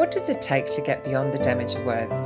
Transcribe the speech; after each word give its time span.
What 0.00 0.10
does 0.10 0.30
it 0.30 0.40
take 0.40 0.70
to 0.70 0.80
get 0.80 1.04
beyond 1.04 1.34
the 1.34 1.38
damage 1.38 1.74
of 1.74 1.84
words? 1.84 2.16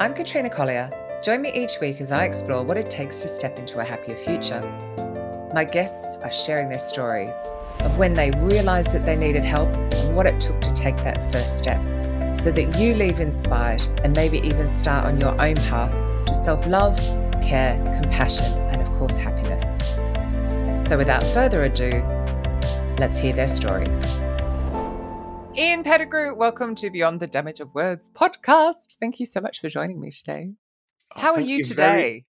I'm 0.00 0.12
Katrina 0.12 0.50
Collier. 0.50 0.90
Join 1.22 1.40
me 1.40 1.52
each 1.54 1.78
week 1.80 2.00
as 2.00 2.10
I 2.10 2.24
explore 2.24 2.64
what 2.64 2.76
it 2.76 2.90
takes 2.90 3.20
to 3.20 3.28
step 3.28 3.60
into 3.60 3.78
a 3.78 3.84
happier 3.84 4.16
future. 4.16 4.60
My 5.54 5.62
guests 5.62 6.20
are 6.24 6.32
sharing 6.32 6.68
their 6.68 6.80
stories 6.80 7.52
of 7.78 7.96
when 7.96 8.14
they 8.14 8.32
realised 8.32 8.90
that 8.90 9.06
they 9.06 9.14
needed 9.14 9.44
help 9.44 9.68
and 9.68 10.16
what 10.16 10.26
it 10.26 10.40
took 10.40 10.60
to 10.62 10.74
take 10.74 10.96
that 10.96 11.30
first 11.30 11.60
step 11.60 11.80
so 12.34 12.50
that 12.50 12.76
you 12.76 12.92
leave 12.96 13.20
inspired 13.20 13.82
and 14.02 14.16
maybe 14.16 14.38
even 14.38 14.68
start 14.68 15.04
on 15.04 15.20
your 15.20 15.40
own 15.40 15.54
path 15.54 15.92
to 16.26 16.34
self 16.34 16.66
love, 16.66 16.98
care, 17.40 17.76
compassion, 18.02 18.52
and 18.70 18.82
of 18.82 18.88
course, 18.98 19.16
happiness. 19.16 19.62
So, 20.84 20.98
without 20.98 21.22
further 21.26 21.62
ado, 21.62 22.02
let's 22.98 23.20
hear 23.20 23.32
their 23.32 23.46
stories. 23.46 23.94
Ian 25.54 25.82
Pettigrew, 25.82 26.34
welcome 26.34 26.74
to 26.76 26.88
Beyond 26.88 27.20
the 27.20 27.26
Damage 27.26 27.60
of 27.60 27.74
Words 27.74 28.08
podcast. 28.08 28.96
Thank 28.98 29.20
you 29.20 29.26
so 29.26 29.38
much 29.38 29.60
for 29.60 29.68
joining 29.68 30.00
me 30.00 30.10
today. 30.10 30.54
Oh, 31.14 31.20
How 31.20 31.32
are 31.32 31.36
thank 31.36 31.48
you 31.48 31.62
today? 31.62 32.24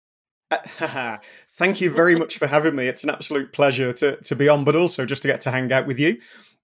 Very, 0.51 1.19
thank 1.57 1.79
you 1.79 1.89
very 1.89 2.17
much 2.17 2.37
for 2.37 2.47
having 2.47 2.75
me. 2.75 2.87
It's 2.87 3.05
an 3.05 3.09
absolute 3.09 3.53
pleasure 3.53 3.93
to, 3.93 4.17
to 4.17 4.35
be 4.35 4.49
on, 4.49 4.65
but 4.65 4.75
also 4.75 5.05
just 5.05 5.21
to 5.21 5.29
get 5.29 5.39
to 5.41 5.51
hang 5.51 5.71
out 5.71 5.87
with 5.87 5.99
you. 5.99 6.17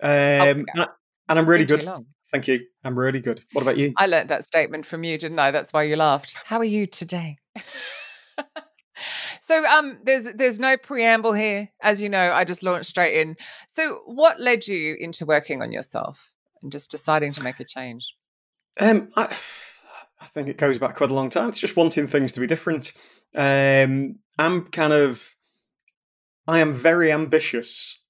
Um, 0.04 0.66
and, 0.76 0.88
and 1.30 1.40
I'm 1.40 1.46
really 1.46 1.64
good. 1.64 1.88
Thank 2.30 2.50
you. 2.50 2.60
I'm 2.84 3.00
really 3.00 3.22
good. 3.22 3.42
What 3.54 3.62
about 3.62 3.78
you? 3.78 3.94
I 3.96 4.08
learnt 4.08 4.28
that 4.28 4.44
statement 4.44 4.86
from 4.86 5.06
you, 5.06 5.18
didn't 5.18 5.40
I? 5.40 5.52
That's 5.52 5.72
why 5.72 5.84
you 5.84 5.96
laughed. 5.96 6.36
How 6.44 6.58
are 6.58 6.66
you 6.66 6.88
today? 6.88 7.38
so 9.40 9.66
um 9.66 10.00
there's 10.04 10.28
there's 10.36 10.60
no 10.60 10.76
preamble 10.76 11.32
here. 11.32 11.70
As 11.82 12.02
you 12.02 12.10
know, 12.10 12.34
I 12.34 12.44
just 12.44 12.64
launched 12.64 12.90
straight 12.90 13.22
in. 13.22 13.38
So 13.70 14.02
what 14.06 14.42
led 14.42 14.68
you 14.68 14.98
into 15.00 15.26
working 15.26 15.62
on 15.62 15.72
yourself 15.72 16.34
and 16.62 16.72
just 16.72 16.92
deciding 16.92 17.34
to 17.34 17.44
make 17.44 17.60
a 17.60 17.66
change? 17.66 18.16
Um, 18.80 19.10
I, 19.16 19.24
I 20.22 20.26
think 20.28 20.48
it 20.48 20.58
goes 20.58 20.80
back 20.80 20.96
quite 20.96 21.12
a 21.12 21.14
long 21.14 21.30
time. 21.30 21.50
It's 21.50 21.60
just 21.60 21.78
wanting 21.78 22.08
things 22.08 22.32
to 22.34 22.40
be 22.40 22.48
different. 22.48 22.92
Um, 23.36 24.20
I'm 24.38 24.66
kind 24.66 24.94
of, 24.94 25.36
I 26.48 26.60
am 26.60 26.74
very 26.74 27.12
ambitious, 27.12 28.02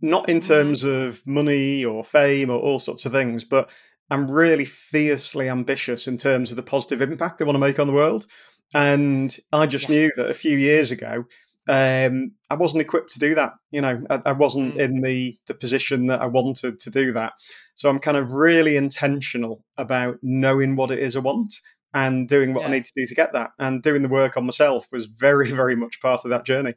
not 0.00 0.28
in 0.28 0.38
Mhm. 0.38 0.46
terms 0.46 0.84
of 0.84 1.26
money 1.26 1.84
or 1.84 2.02
fame 2.04 2.50
or 2.50 2.58
all 2.58 2.78
sorts 2.78 3.06
of 3.06 3.12
things, 3.12 3.44
but 3.44 3.70
I'm 4.10 4.30
really 4.30 4.64
fiercely 4.64 5.48
ambitious 5.48 6.08
in 6.08 6.16
terms 6.16 6.50
of 6.50 6.56
the 6.56 6.62
positive 6.62 7.02
impact 7.02 7.40
I 7.40 7.44
want 7.44 7.56
to 7.56 7.60
make 7.60 7.78
on 7.78 7.86
the 7.86 7.92
world. 7.92 8.26
And 8.74 9.36
I 9.52 9.66
just 9.66 9.88
Yeah. 9.88 9.96
knew 9.96 10.12
that 10.16 10.30
a 10.30 10.34
few 10.34 10.56
years 10.56 10.90
ago, 10.92 11.24
um, 11.68 12.32
I 12.48 12.54
wasn't 12.54 12.80
equipped 12.80 13.12
to 13.12 13.18
do 13.18 13.34
that. 13.34 13.52
You 13.70 13.82
know, 13.82 14.02
I, 14.08 14.22
I 14.26 14.32
wasn't 14.32 14.76
Mm. 14.76 14.80
in 14.80 15.00
the 15.02 15.38
the 15.46 15.54
position 15.54 16.06
that 16.06 16.22
I 16.22 16.26
wanted 16.26 16.80
to 16.80 16.90
do 16.90 17.12
that. 17.12 17.34
So 17.78 17.88
I'm 17.88 18.00
kind 18.00 18.16
of 18.16 18.32
really 18.32 18.76
intentional 18.76 19.64
about 19.76 20.16
knowing 20.20 20.74
what 20.74 20.90
it 20.90 20.98
is 20.98 21.14
I 21.14 21.20
want 21.20 21.54
and 21.94 22.28
doing 22.28 22.52
what 22.52 22.62
Yeah. 22.62 22.68
I 22.68 22.70
need 22.72 22.84
to 22.86 22.92
do 22.96 23.06
to 23.06 23.14
get 23.14 23.32
that. 23.34 23.52
And 23.60 23.84
doing 23.84 24.02
the 24.02 24.08
work 24.08 24.36
on 24.36 24.44
myself 24.46 24.88
was 24.90 25.04
very, 25.04 25.48
very 25.62 25.76
much 25.76 26.00
part 26.02 26.24
of 26.24 26.30
that 26.30 26.44
journey. 26.44 26.74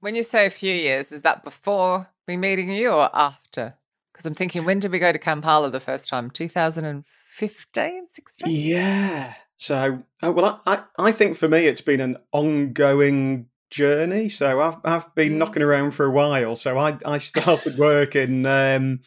When 0.00 0.14
you 0.14 0.22
say 0.22 0.46
a 0.46 0.50
few 0.50 0.74
years, 0.74 1.12
is 1.12 1.20
that 1.22 1.44
before 1.44 2.08
me 2.26 2.38
meeting 2.38 2.72
you 2.72 2.90
or 2.90 3.10
after? 3.12 3.74
Because 4.12 4.24
I'm 4.24 4.34
thinking, 4.34 4.64
when 4.64 4.78
did 4.78 4.92
we 4.92 4.98
go 4.98 5.12
to 5.12 5.18
Kampala 5.18 5.68
the 5.68 5.78
first 5.78 6.08
time? 6.08 6.30
2015, 6.30 8.06
16? 8.08 8.48
Yeah. 8.50 9.34
So, 9.56 10.02
uh, 10.24 10.32
well, 10.32 10.62
I, 10.64 10.84
I, 10.98 11.12
think 11.12 11.36
for 11.36 11.50
me, 11.50 11.66
it's 11.66 11.82
been 11.82 12.00
an 12.00 12.16
ongoing 12.32 13.48
journey. 13.68 14.30
So 14.30 14.58
I've, 14.58 14.76
I've 14.84 15.14
been 15.14 15.34
Mm. 15.34 15.36
knocking 15.36 15.62
around 15.62 15.90
for 15.90 16.06
a 16.06 16.10
while. 16.10 16.56
So 16.56 16.78
I, 16.78 16.96
I 17.04 17.18
started 17.18 17.76
work 17.76 18.16
in, 18.16 18.46
um, 18.46 19.00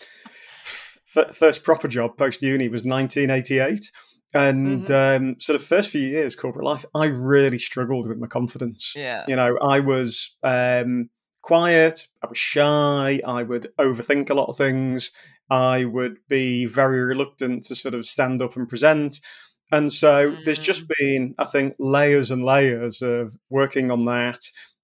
f- 1.16 1.36
first 1.36 1.64
proper 1.64 1.88
job 1.88 2.18
post 2.18 2.42
uni 2.42 2.68
was 2.70 2.84
1988. 2.84 3.92
And 4.34 4.92
um, 4.92 5.40
sort 5.40 5.56
of 5.56 5.64
first 5.64 5.92
few 5.92 6.02
years 6.02 6.36
corporate 6.36 6.66
life, 6.66 6.86
I 6.94 7.06
really 7.06 7.58
struggled 7.58 8.10
with 8.10 8.18
my 8.18 8.28
confidence. 8.28 8.94
Yeah. 8.94 9.24
You 9.30 9.38
know, 9.38 9.58
I 9.62 9.80
was 9.80 10.36
um, 10.44 11.10
quiet, 11.42 12.08
I 12.22 12.28
was 12.28 12.38
shy, 12.38 13.22
I 13.26 13.44
would 13.44 13.72
overthink 13.80 14.30
a 14.30 14.34
lot 14.34 14.50
of 14.50 14.58
things, 14.58 15.12
I 15.50 15.86
would 15.86 16.18
be 16.28 16.66
very 16.66 17.02
reluctant 17.02 17.64
to 17.66 17.76
sort 17.76 17.94
of 17.94 18.06
stand 18.06 18.42
up 18.42 18.58
and 18.58 18.68
present. 18.68 19.22
And 19.72 19.92
so 19.92 20.36
there's 20.44 20.60
just 20.60 20.86
been, 21.00 21.36
I 21.38 21.46
think, 21.46 21.76
layers 21.80 22.30
and 22.30 22.44
layers 22.44 23.02
of 23.02 23.38
working 23.50 23.90
on 23.90 24.06
that, 24.06 24.40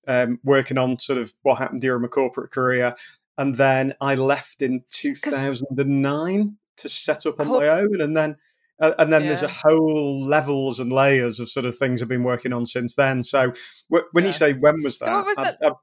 um, 0.07 0.39
working 0.43 0.77
on 0.77 0.99
sort 0.99 1.19
of 1.19 1.33
what 1.41 1.57
happened 1.57 1.81
during 1.81 2.01
my 2.01 2.07
corporate 2.07 2.51
career. 2.51 2.95
And 3.37 3.55
then 3.55 3.93
I 4.01 4.15
left 4.15 4.61
in 4.61 4.83
2009 4.91 6.57
to 6.77 6.89
set 6.89 7.25
up 7.25 7.39
on 7.39 7.47
Corp- 7.47 7.61
my 7.61 7.67
own. 7.69 8.01
And 8.01 8.15
then 8.15 8.35
uh, 8.79 8.93
and 8.97 9.13
then 9.13 9.23
there's 9.27 9.43
a 9.43 9.47
whole 9.47 10.25
levels 10.25 10.79
and 10.79 10.91
layers 10.91 11.39
of 11.39 11.49
sort 11.49 11.65
of 11.67 11.77
things 11.77 12.01
I've 12.01 12.07
been 12.07 12.23
working 12.23 12.51
on 12.51 12.65
since 12.65 12.95
then. 12.95 13.23
So 13.23 13.51
wh- 13.93 14.11
when 14.13 14.23
Yeah. 14.23 14.29
you 14.29 14.33
say 14.33 14.53
when 14.53 14.81
was 14.81 14.97
that, 14.99 15.05
So 15.05 15.21
was 15.23 15.37
I'd? 15.37 15.57
I'd, 15.63 15.73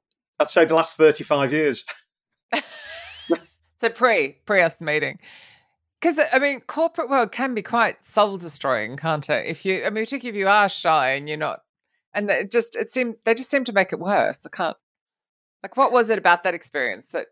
I'd 0.41 0.51
say 0.51 0.65
the 0.65 0.75
last 0.75 0.97
35 0.97 1.53
years. 1.53 1.85
So 3.81 3.89
pre 3.91 4.39
pre 4.45 4.61
us 4.63 4.81
meeting. 4.81 5.21
Because 6.01 6.21
I 6.33 6.39
mean, 6.41 6.61
corporate 6.61 7.09
world 7.09 7.31
can 7.33 7.55
be 7.55 7.63
quite 7.63 8.05
soul 8.05 8.37
destroying, 8.37 8.97
can't 8.97 9.29
it? 9.29 9.47
If 9.47 9.65
you, 9.65 9.85
I 9.85 9.91
mean, 9.91 10.05
particularly 10.05 10.37
if 10.39 10.41
you 10.41 10.49
are 10.49 10.69
shy 10.69 11.11
and 11.11 11.29
you're 11.29 11.39
not, 11.39 11.61
and 12.13 12.29
it 12.31 12.51
just 12.51 12.75
it 12.77 12.93
seemed 12.93 13.17
they 13.25 13.35
just 13.35 13.51
seem 13.51 13.65
to 13.65 13.73
make 13.73 13.93
it 13.93 14.01
worse. 14.01 14.45
I 14.47 14.49
can't. 14.49 14.77
Like, 15.63 15.77
what 15.77 15.93
was 15.93 16.11
it 16.11 16.19
about 16.19 16.43
that 16.45 16.55
experience 16.55 17.11
that? 17.11 17.27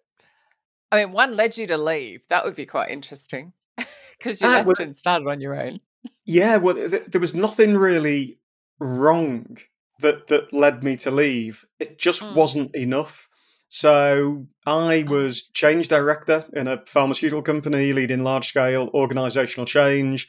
I 0.93 0.97
mean, 1.05 1.13
one 1.13 1.37
led 1.37 1.57
you 1.59 1.67
to 1.69 1.77
leave. 1.79 2.21
That 2.29 2.45
would 2.45 2.55
be 2.57 2.67
quite 2.67 2.91
interesting 2.91 3.53
because 4.19 4.41
you 4.41 4.49
Ah, 4.49 4.53
left 4.57 4.67
well- 4.67 4.75
and 4.81 4.97
started 4.97 5.29
on 5.29 5.41
your 5.41 5.61
own. 5.61 5.81
Yeah, 6.25 6.57
well, 6.57 6.75
th- 6.75 7.07
there 7.07 7.21
was 7.21 7.35
nothing 7.35 7.77
really 7.77 8.39
wrong 8.79 9.59
that 10.01 10.27
that 10.29 10.53
led 10.53 10.83
me 10.85 10.97
to 10.99 11.11
leave. 11.11 11.65
It 11.79 11.99
just 11.99 12.23
Mm. 12.23 12.35
wasn't 12.35 12.75
enough. 12.77 13.29
So 13.69 14.47
I 14.67 15.05
was 15.09 15.43
change 15.55 15.89
director 15.89 16.45
in 16.53 16.69
a 16.69 16.85
pharmaceutical 16.87 17.43
company, 17.43 17.93
leading 17.93 18.23
large 18.23 18.47
scale 18.49 18.91
organizational 18.95 19.67
change. 19.67 20.29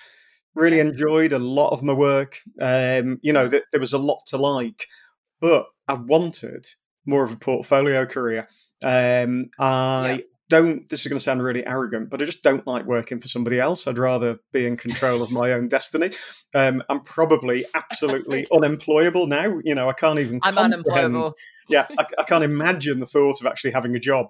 Really 0.55 0.79
enjoyed 0.79 1.33
a 1.33 1.39
lot 1.39 1.69
of 1.69 1.83
my 1.83 1.93
work. 1.93 2.39
Um, 2.61 3.19
you 3.21 3.33
know, 3.33 3.47
th- 3.49 3.63
there 3.71 3.79
was 3.81 3.93
a 3.93 3.99
lot 3.99 4.21
to 4.27 4.37
like, 4.37 4.87
but 5.39 5.67
I 5.87 5.93
wanted 5.93 6.65
more 7.05 7.23
of 7.23 7.31
a 7.31 7.37
portfolio 7.37 8.05
career. 8.07 8.47
Um, 8.83 9.49
I 9.59 10.23
don't. 10.49 10.87
This 10.89 11.01
is 11.01 11.07
going 11.07 11.17
to 11.17 11.23
sound 11.23 11.43
really 11.43 11.65
arrogant, 11.65 12.09
but 12.09 12.21
I 12.21 12.25
just 12.25 12.43
don't 12.43 12.65
like 12.65 12.85
working 12.85 13.19
for 13.19 13.27
somebody 13.27 13.59
else. 13.59 13.87
I'd 13.87 13.97
rather 13.97 14.39
be 14.51 14.65
in 14.65 14.77
control 14.77 15.21
of 15.21 15.31
my 15.31 15.53
own 15.53 15.67
destiny. 15.67 16.11
Um, 16.53 16.83
I'm 16.89 17.01
probably 17.01 17.65
absolutely 17.73 18.47
unemployable 18.51 19.27
now. 19.27 19.59
You 19.63 19.75
know, 19.75 19.89
I 19.89 19.93
can't 19.93 20.19
even. 20.19 20.39
I'm 20.43 20.57
unemployable. 20.57 21.35
Yeah, 21.69 21.87
I, 21.97 22.05
I 22.17 22.23
can't 22.23 22.43
imagine 22.43 22.99
the 22.99 23.05
thought 23.05 23.41
of 23.41 23.47
actually 23.47 23.71
having 23.71 23.95
a 23.95 23.99
job. 23.99 24.27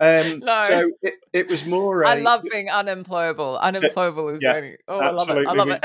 Um, 0.00 0.40
No. 0.44 0.62
So 0.64 0.90
it, 1.02 1.14
it 1.32 1.48
was 1.48 1.64
more. 1.64 2.04
I 2.04 2.16
a- 2.16 2.22
love 2.22 2.44
being 2.50 2.68
unemployable. 2.68 3.58
Unemployable 3.58 4.28
is 4.30 4.42
yeah, 4.42 4.52
very. 4.52 4.78
Oh, 4.88 4.98
I 4.98 5.10
love 5.10 5.30
it. 5.30 5.46
I 5.46 5.52
love 5.52 5.68
it. 5.68 5.82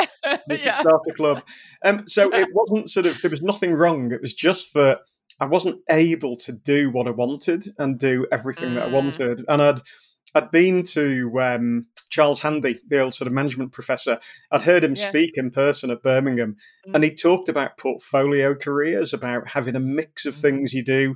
we 0.48 0.56
could 0.58 0.66
yeah. 0.66 0.72
start 0.72 1.02
a 1.08 1.14
club. 1.14 1.44
Um, 1.84 2.08
so 2.08 2.34
it 2.34 2.50
wasn't 2.54 2.90
sort 2.90 3.06
of 3.06 3.22
there 3.22 3.32
was 3.32 3.42
nothing 3.42 3.74
wrong. 3.74 4.12
It 4.12 4.22
was 4.22 4.34
just 4.34 4.74
that 4.74 5.00
I 5.40 5.46
wasn't 5.46 5.80
able 5.90 6.36
to 6.38 6.52
do 6.52 6.90
what 6.92 7.08
I 7.08 7.12
wanted 7.12 7.66
and 7.78 7.98
do 8.00 8.28
everything 8.32 8.76
that 8.76 8.88
I 8.88 8.90
Mm. 8.90 8.94
wanted. 8.94 9.46
And 9.48 9.62
I'd 9.62 9.80
I'd 10.36 10.52
been 10.52 10.84
to 10.84 11.32
um, 11.42 11.88
Charles 12.12 12.42
Handy, 12.42 12.80
the 12.88 13.00
old 13.00 13.16
sort 13.16 13.26
of 13.28 13.34
management 13.34 13.72
professor. 13.72 14.20
I'd 14.52 14.62
heard 14.62 14.84
him 14.84 14.94
Yeah. 14.96 15.10
speak 15.10 15.38
in 15.38 15.50
person 15.50 15.90
at 15.90 16.04
Birmingham, 16.04 16.56
Mm. 16.88 16.94
and 16.96 17.04
he 17.04 17.16
talked 17.16 17.50
about 17.50 17.80
portfolio 17.80 18.54
careers, 18.54 19.12
about 19.12 19.48
having 19.48 19.76
a 19.76 19.80
mix 19.80 20.28
of 20.28 20.36
Mm. 20.36 20.42
things 20.42 20.74
you 20.76 20.84
do 20.84 21.16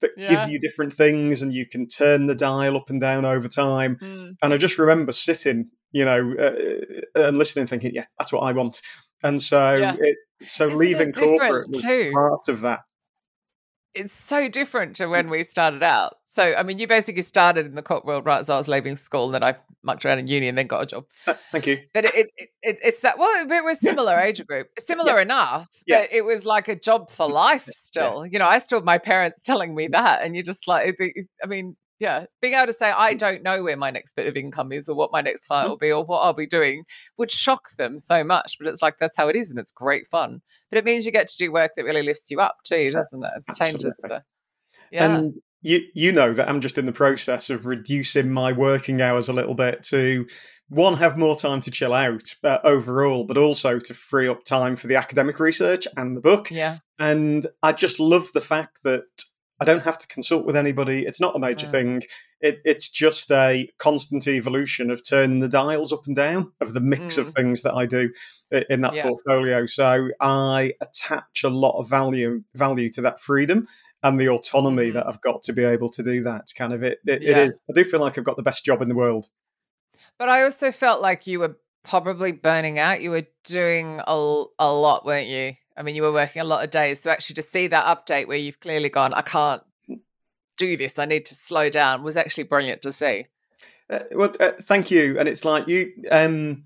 that 0.00 0.12
Yeah. 0.16 0.28
give 0.44 0.52
you 0.52 0.60
different 0.60 0.92
things, 0.92 1.42
and 1.42 1.52
you 1.52 1.66
can 1.66 1.88
turn 1.88 2.26
the 2.26 2.36
dial 2.36 2.76
up 2.76 2.88
and 2.88 3.00
down 3.00 3.24
over 3.24 3.48
time. 3.48 3.96
Mm. 3.96 4.36
And 4.40 4.52
I 4.54 4.56
just 4.58 4.78
remember 4.78 5.10
sitting, 5.10 5.70
you 5.90 6.04
know, 6.04 6.32
uh, 6.38 7.20
and 7.20 7.36
listening, 7.38 7.66
thinking, 7.66 7.92
"Yeah, 7.92 8.06
that's 8.16 8.32
what 8.32 8.42
I 8.42 8.52
want." 8.52 8.80
And 9.24 9.42
so, 9.42 9.74
Yeah. 9.76 9.96
it, 9.98 10.18
so 10.48 10.68
Isn't 10.68 10.78
leaving 10.78 11.12
corporate 11.12 11.68
was 11.68 11.82
too? 11.82 12.10
part 12.14 12.48
of 12.48 12.60
that. 12.60 12.80
It's 13.94 14.14
so 14.14 14.48
different 14.48 14.96
to 14.96 15.06
when 15.06 15.28
we 15.28 15.42
started 15.42 15.82
out. 15.82 16.16
So, 16.26 16.54
I 16.56 16.62
mean, 16.62 16.78
you 16.78 16.86
basically 16.86 17.22
started 17.22 17.66
in 17.66 17.74
the 17.74 17.82
corporate 17.82 18.06
world 18.06 18.26
right 18.26 18.38
as 18.40 18.48
I 18.48 18.56
was 18.56 18.68
leaving 18.68 18.96
school, 18.96 19.26
and 19.26 19.34
then 19.34 19.44
I 19.44 19.56
mucked 19.82 20.04
around 20.06 20.18
in 20.20 20.26
uni 20.26 20.48
and 20.48 20.56
then 20.56 20.66
got 20.66 20.82
a 20.82 20.86
job. 20.86 21.04
Uh, 21.26 21.34
Thank 21.52 21.66
you. 21.66 21.80
But 21.92 22.06
it, 22.06 22.14
it, 22.36 22.48
it 22.62 22.78
it's 22.82 23.00
that 23.00 23.18
well, 23.18 23.46
we 23.46 23.60
were 23.60 23.74
similar 23.88 24.16
age 24.18 24.44
group, 24.46 24.68
similar 24.78 25.20
enough 25.20 25.68
Yeah. 25.86 26.00
that 26.02 26.12
it 26.14 26.24
was 26.24 26.46
like 26.46 26.68
a 26.68 26.76
job 26.76 27.10
for 27.10 27.28
life. 27.44 27.68
Still, 27.70 28.24
you 28.26 28.38
know, 28.38 28.46
I 28.46 28.58
still 28.58 28.78
have 28.78 28.84
my 28.84 28.98
parents 28.98 29.42
telling 29.42 29.74
me 29.74 29.88
that, 29.88 30.22
and 30.22 30.34
you're 30.34 30.44
just 30.44 30.66
like, 30.66 30.96
I 31.42 31.46
mean, 31.46 31.76
yeah, 31.98 32.26
being 32.40 32.54
able 32.54 32.66
to 32.66 32.72
say 32.72 32.90
I 32.90 33.14
don't 33.14 33.42
know 33.42 33.62
where 33.62 33.76
my 33.76 33.90
next 33.90 34.16
bit 34.16 34.26
of 34.26 34.36
income 34.36 34.72
is, 34.72 34.88
or 34.88 34.96
what 34.96 35.12
my 35.12 35.20
next 35.20 35.46
client 35.46 35.70
will 35.70 35.76
be, 35.76 35.92
or 35.92 36.04
what 36.04 36.20
I'll 36.20 36.32
be 36.32 36.46
doing, 36.46 36.84
would 37.16 37.30
shock 37.30 37.76
them 37.76 37.98
so 37.98 38.24
much. 38.24 38.56
But 38.58 38.68
it's 38.68 38.82
like 38.82 38.98
that's 38.98 39.16
how 39.16 39.28
it 39.28 39.36
is, 39.36 39.50
and 39.50 39.58
it's 39.58 39.72
great 39.72 40.06
fun. 40.08 40.40
But 40.70 40.78
it 40.78 40.84
means 40.84 41.06
you 41.06 41.12
get 41.12 41.28
to 41.28 41.36
do 41.36 41.52
work 41.52 41.72
that 41.76 41.84
really 41.84 42.02
lifts 42.02 42.30
you 42.30 42.40
up 42.40 42.56
too, 42.64 42.90
doesn't 42.90 43.24
it? 43.24 43.30
It 43.36 43.56
changes 43.56 43.96
the 43.98 44.22
yeah. 44.90 45.16
And 45.16 45.34
you 45.62 45.80
you 45.94 46.12
know 46.12 46.32
that 46.34 46.48
I'm 46.48 46.60
just 46.60 46.78
in 46.78 46.86
the 46.86 46.92
process 46.92 47.50
of 47.50 47.66
reducing 47.66 48.30
my 48.30 48.52
working 48.52 49.00
hours 49.00 49.28
a 49.28 49.32
little 49.32 49.54
bit 49.54 49.82
to 49.84 50.26
one 50.68 50.96
have 50.96 51.18
more 51.18 51.36
time 51.36 51.60
to 51.60 51.70
chill 51.70 51.92
out 51.92 52.22
uh, 52.44 52.58
overall, 52.64 53.24
but 53.24 53.36
also 53.36 53.78
to 53.78 53.94
free 53.94 54.26
up 54.26 54.42
time 54.44 54.74
for 54.74 54.86
the 54.86 54.96
academic 54.96 55.38
research 55.38 55.86
and 55.96 56.16
the 56.16 56.20
book. 56.20 56.50
Yeah. 56.50 56.78
And 56.98 57.46
I 57.62 57.72
just 57.72 58.00
love 58.00 58.28
the 58.32 58.40
fact 58.40 58.78
that 58.84 59.02
I 59.62 59.64
don't 59.64 59.82
have 59.84 59.98
to 59.98 60.06
consult 60.06 60.44
with 60.44 60.56
anybody. 60.56 61.06
It's 61.06 61.20
not 61.20 61.36
a 61.36 61.38
major 61.38 61.66
Mm. 61.66 61.70
thing. 61.70 62.02
It, 62.40 62.60
it's 62.64 62.88
just 62.90 63.30
a 63.30 63.70
constant 63.78 64.26
evolution 64.28 64.90
of 64.90 65.06
turning 65.06 65.40
the 65.40 65.48
dials 65.48 65.92
up 65.92 66.06
and 66.06 66.16
down 66.16 66.52
of 66.60 66.74
the 66.74 66.80
mix 66.80 67.16
of 67.18 67.28
Mm. 67.28 67.34
things 67.34 67.62
that 67.62 67.74
I 67.74 67.86
do 67.86 68.10
in 68.68 68.80
that 68.82 68.94
Yeah. 68.94 69.04
portfolio. 69.04 69.66
So 69.66 70.08
I 70.20 70.74
attach 70.80 71.44
a 71.44 71.48
lot 71.48 71.78
of 71.78 71.88
value 71.88 72.42
value 72.54 72.90
to 72.90 73.00
that 73.02 73.20
freedom 73.20 73.66
and 74.02 74.18
the 74.18 74.28
autonomy 74.28 74.90
Mhm. 74.90 74.94
that 74.94 75.06
I've 75.06 75.20
got 75.20 75.42
to 75.44 75.52
be 75.52 75.64
able 75.64 75.88
to 75.90 76.02
do 76.02 76.22
that. 76.24 76.46
Kind 76.56 76.72
of 76.72 76.82
it. 76.82 76.98
It, 77.06 77.22
Yeah. 77.22 77.30
it 77.30 77.48
is. 77.48 77.58
I 77.70 77.72
do 77.74 77.84
feel 77.84 78.00
like 78.00 78.18
I've 78.18 78.24
got 78.24 78.36
the 78.36 78.42
best 78.42 78.64
job 78.64 78.82
in 78.82 78.88
the 78.88 78.94
world. 78.96 79.28
But 80.18 80.28
I 80.28 80.42
also 80.42 80.72
felt 80.72 81.00
like 81.00 81.26
you 81.26 81.38
were 81.40 81.56
probably 81.84 82.32
burning 82.32 82.78
out. 82.78 83.00
You 83.00 83.10
were 83.10 83.26
doing 83.44 84.00
a, 84.06 84.44
a 84.58 84.72
lot, 84.72 85.04
weren't 85.06 85.28
you? 85.28 85.52
I 85.76 85.82
mean, 85.82 85.94
you 85.94 86.02
were 86.02 86.12
working 86.12 86.42
a 86.42 86.44
lot 86.44 86.64
of 86.64 86.70
days. 86.70 87.00
So 87.00 87.10
actually, 87.10 87.34
to 87.34 87.42
see 87.42 87.66
that 87.68 87.84
update 87.86 88.28
where 88.28 88.38
you've 88.38 88.60
clearly 88.60 88.88
gone, 88.88 89.12
I 89.14 89.22
can't 89.22 89.62
do 90.58 90.76
this. 90.76 90.98
I 90.98 91.06
need 91.06 91.24
to 91.26 91.34
slow 91.34 91.70
down 91.70 92.02
was 92.02 92.16
actually 92.16 92.44
brilliant 92.44 92.82
to 92.82 92.92
see. 92.92 93.26
Uh, 93.90 94.00
well, 94.12 94.32
uh, 94.40 94.52
thank 94.62 94.90
you. 94.90 95.18
And 95.18 95.28
it's 95.28 95.44
like 95.44 95.68
you. 95.68 95.92
Um, 96.10 96.64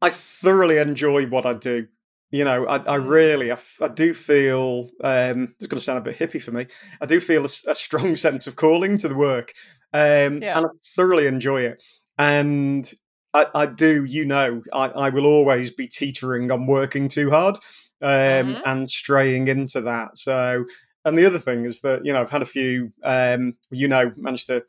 I 0.00 0.10
thoroughly 0.10 0.78
enjoy 0.78 1.26
what 1.26 1.46
I 1.46 1.54
do. 1.54 1.86
You 2.30 2.44
know, 2.44 2.66
I, 2.66 2.76
I 2.76 2.98
Mm. 2.98 3.08
really, 3.08 3.50
I, 3.50 3.54
f- 3.54 3.78
I 3.80 3.88
do 3.88 4.14
feel. 4.14 4.88
Um, 5.04 5.54
it's 5.58 5.66
going 5.66 5.78
to 5.78 5.84
sound 5.84 5.98
a 5.98 6.00
bit 6.00 6.18
hippie 6.18 6.42
for 6.42 6.50
me. 6.50 6.66
I 7.00 7.06
do 7.06 7.20
feel 7.20 7.44
a 7.44 7.48
strong 7.48 8.16
sense 8.26 8.46
of 8.46 8.56
calling 8.56 8.96
to 8.98 9.08
the 9.08 9.14
work, 9.14 9.52
um, 9.92 10.42
Yeah. 10.42 10.56
and 10.56 10.66
I 10.66 10.68
thoroughly 10.96 11.26
enjoy 11.26 11.62
it. 11.62 11.82
And 12.18 12.90
I, 13.34 13.46
I 13.54 13.66
do, 13.66 14.04
you 14.04 14.24
know, 14.26 14.62
I, 14.72 14.88
I 14.88 15.08
will 15.10 15.26
always 15.26 15.70
be 15.70 15.88
teetering 15.88 16.50
on 16.50 16.66
working 16.66 17.08
too 17.08 17.30
hard 17.30 17.56
um, 18.02 18.56
Mhm. 18.56 18.62
and 18.64 18.90
straying 18.90 19.48
into 19.48 19.80
that. 19.82 20.18
So, 20.18 20.64
and 21.04 21.18
the 21.18 21.26
other 21.26 21.38
thing 21.38 21.64
is 21.64 21.80
that 21.80 22.04
you 22.04 22.12
know 22.12 22.20
I've 22.20 22.30
had 22.30 22.42
a 22.42 22.46
few, 22.46 22.92
um, 23.02 23.56
you 23.70 23.88
know, 23.88 24.12
managed 24.16 24.46
to 24.48 24.64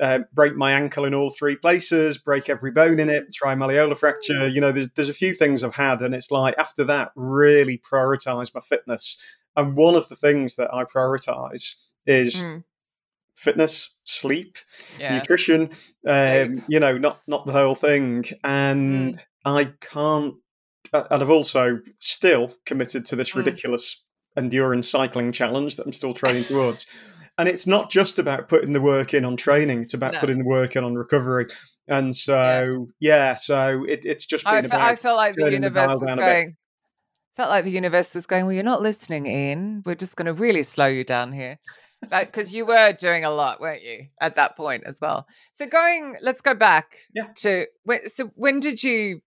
uh, 0.00 0.20
break 0.32 0.56
my 0.56 0.72
ankle 0.72 1.04
in 1.04 1.14
all 1.14 1.30
three 1.30 1.56
places, 1.56 2.18
break 2.18 2.48
every 2.48 2.70
bone 2.70 2.98
in 2.98 3.08
it, 3.10 3.32
trimalleolar 3.32 3.96
fracture. 3.98 4.48
You 4.48 4.60
know, 4.60 4.72
there's 4.72 4.88
there's 4.90 5.08
a 5.08 5.14
few 5.14 5.32
things 5.34 5.62
I've 5.62 5.74
had, 5.74 6.02
and 6.02 6.14
it's 6.14 6.30
like 6.30 6.54
after 6.58 6.84
that, 6.84 7.12
really 7.16 7.78
prioritize 7.78 8.54
my 8.54 8.60
fitness. 8.60 9.16
And 9.56 9.76
one 9.76 9.94
of 9.94 10.08
the 10.08 10.16
things 10.16 10.56
that 10.56 10.72
I 10.72 10.84
prioritize 10.84 11.74
is 12.06 12.42
Mm, 12.42 12.64
fitness, 13.40 13.94
sleep, 14.04 14.58
yeah. 14.98 15.14
nutrition, 15.16 15.70
um, 16.06 16.62
you 16.68 16.78
know, 16.78 16.98
not 16.98 17.20
not 17.26 17.46
the 17.46 17.52
whole 17.52 17.74
thing. 17.74 18.24
And 18.44 19.14
Mm. 19.14 19.24
I 19.44 19.64
can't. 19.80 20.34
uh, 20.92 21.04
And 21.10 21.22
I've 21.22 21.30
also 21.30 21.80
still 22.00 22.52
committed 22.66 23.06
to 23.06 23.16
this 23.16 23.30
Mm. 23.32 23.36
ridiculous 23.36 24.04
endurance 24.36 24.88
cycling 24.90 25.32
challenge 25.32 25.76
that 25.76 25.86
I'm 25.86 25.92
still 25.92 26.12
training 26.14 26.44
towards. 26.50 26.86
And 27.38 27.48
it's 27.48 27.66
not 27.66 27.90
just 27.90 28.18
about 28.18 28.48
putting 28.48 28.72
the 28.74 28.80
work 28.80 29.14
in 29.14 29.24
on 29.24 29.36
training; 29.36 29.82
it's 29.82 29.94
about 29.94 30.14
No. 30.14 30.20
putting 30.20 30.38
the 30.38 30.44
work 30.44 30.76
in 30.76 30.84
on 30.84 30.94
recovery. 30.94 31.46
And 31.88 32.14
so, 32.14 32.88
yeah, 33.00 33.34
so 33.36 33.84
it, 33.88 34.00
it's 34.04 34.26
just 34.26 34.44
been 34.44 34.54
I, 34.54 34.58
about. 34.58 34.80
I 34.82 34.96
felt 34.96 35.16
like 35.16 35.34
the 35.34 35.42
turning 35.42 35.60
the 35.62 35.66
universe 35.68 35.98
was 36.00 36.08
down 36.08 36.18
a 36.18 36.22
bit. 36.22 36.26
going. 36.26 36.56
Felt 37.36 37.48
like 37.50 37.64
the 37.64 37.70
universe 37.70 38.14
was 38.14 38.26
going. 38.26 38.44
Well, 38.44 38.52
you're 38.52 38.62
not 38.74 38.82
listening, 38.82 39.26
Ian. 39.26 39.82
We're 39.86 39.94
just 39.94 40.16
going 40.16 40.26
to 40.26 40.34
really 40.34 40.62
slow 40.62 40.86
you 40.86 41.04
down 41.04 41.32
here, 41.32 41.58
because 42.08 42.52
you 42.52 42.64
were 42.66 42.92
doing 42.92 43.24
a 43.24 43.30
lot, 43.30 43.60
weren't 43.60 43.82
you, 43.82 44.06
at 44.20 44.36
that 44.36 44.56
point 44.56 44.84
as 44.86 45.00
well? 45.00 45.26
So 45.52 45.66
going, 45.66 46.16
let's 46.22 46.40
go 46.40 46.54
back 46.54 46.96
Yeah. 47.14 47.28
to 47.36 47.66
when. 47.84 48.08
So 48.08 48.30
when 48.34 48.60
did 48.60 48.82
you? 48.82 49.22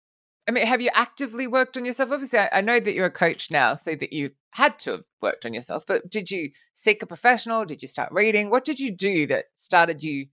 I 0.48 0.52
mean, 0.52 0.66
have 0.66 0.82
you 0.82 0.90
actively 0.96 1.46
worked 1.46 1.78
on 1.78 1.86
yourself? 1.86 2.12
Obviously, 2.12 2.40
I, 2.40 2.50
I 2.54 2.62
know 2.62 2.80
that 2.80 2.94
you're 2.94 3.06
a 3.06 3.12
coach 3.12 3.52
now, 3.52 3.76
so 3.76 3.96
that 3.96 4.14
you 4.14 4.32
had 4.52 4.80
to 4.80 4.92
have 4.92 5.04
worked 5.22 5.46
on 5.46 5.54
yourself. 5.54 5.86
But 5.86 6.10
did 6.10 6.32
you 6.32 6.52
seek 6.74 7.04
a 7.04 7.08
professional? 7.08 7.66
Did 7.66 7.82
you 7.82 7.88
start 7.88 8.12
reading? 8.12 8.50
What 8.50 8.66
did 8.66 8.80
you 8.80 8.92
do 8.92 9.28
that 9.28 9.46
started 9.56 10.04
you 10.04 10.28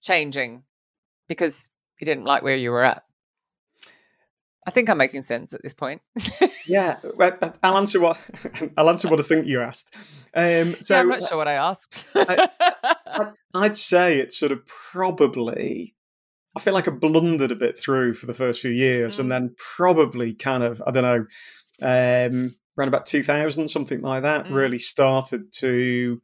changing 0.00 0.62
because 1.28 1.68
you 2.00 2.04
didn't 2.06 2.24
like 2.24 2.42
where 2.42 2.56
you 2.56 2.70
were 2.70 2.84
at? 2.84 3.02
I 4.68 4.70
think 4.70 4.90
I'm 4.90 4.98
making 4.98 5.22
sense 5.22 5.52
at 5.54 5.62
this 5.62 5.74
point. 5.74 6.02
Yeah, 6.66 6.96
well, 7.16 7.32
I'll 7.62 7.78
answer 7.78 7.98
what 7.98 8.18
I'll 8.76 8.90
answer 8.90 9.08
what 9.08 9.18
I 9.18 9.22
think 9.22 9.46
you 9.46 9.62
asked. 9.62 9.94
Um, 10.34 10.76
so 10.82 10.94
yeah, 10.94 11.00
I'm 11.00 11.08
not 11.08 11.22
sure 11.22 11.38
what 11.38 11.48
I 11.48 11.54
asked. 11.54 12.10
I'd- 12.14 12.42
I'd 13.54 13.76
say 13.78 14.18
it's 14.18 14.36
sort 14.38 14.52
of 14.52 14.66
probably. 14.66 15.94
I 16.54 16.60
feel 16.60 16.74
like 16.74 16.86
I 16.86 16.90
blundered 16.90 17.52
a 17.52 17.56
bit 17.56 17.78
through 17.78 18.12
for 18.12 18.26
the 18.26 18.34
first 18.34 18.60
few 18.60 18.70
years, 18.70 19.16
Mm. 19.16 19.20
and 19.20 19.32
then 19.32 19.54
probably 19.76 20.34
kind 20.34 20.62
of 20.62 20.82
I 20.86 20.90
don't 20.90 21.04
know, 21.04 21.26
um, 21.80 22.54
around 22.78 22.88
about 22.88 23.06
two 23.06 23.22
thousand, 23.22 23.68
something 23.68 24.02
like 24.02 24.22
that, 24.24 24.44
Mm. 24.44 24.54
really 24.54 24.78
started 24.78 25.50
to 25.60 26.20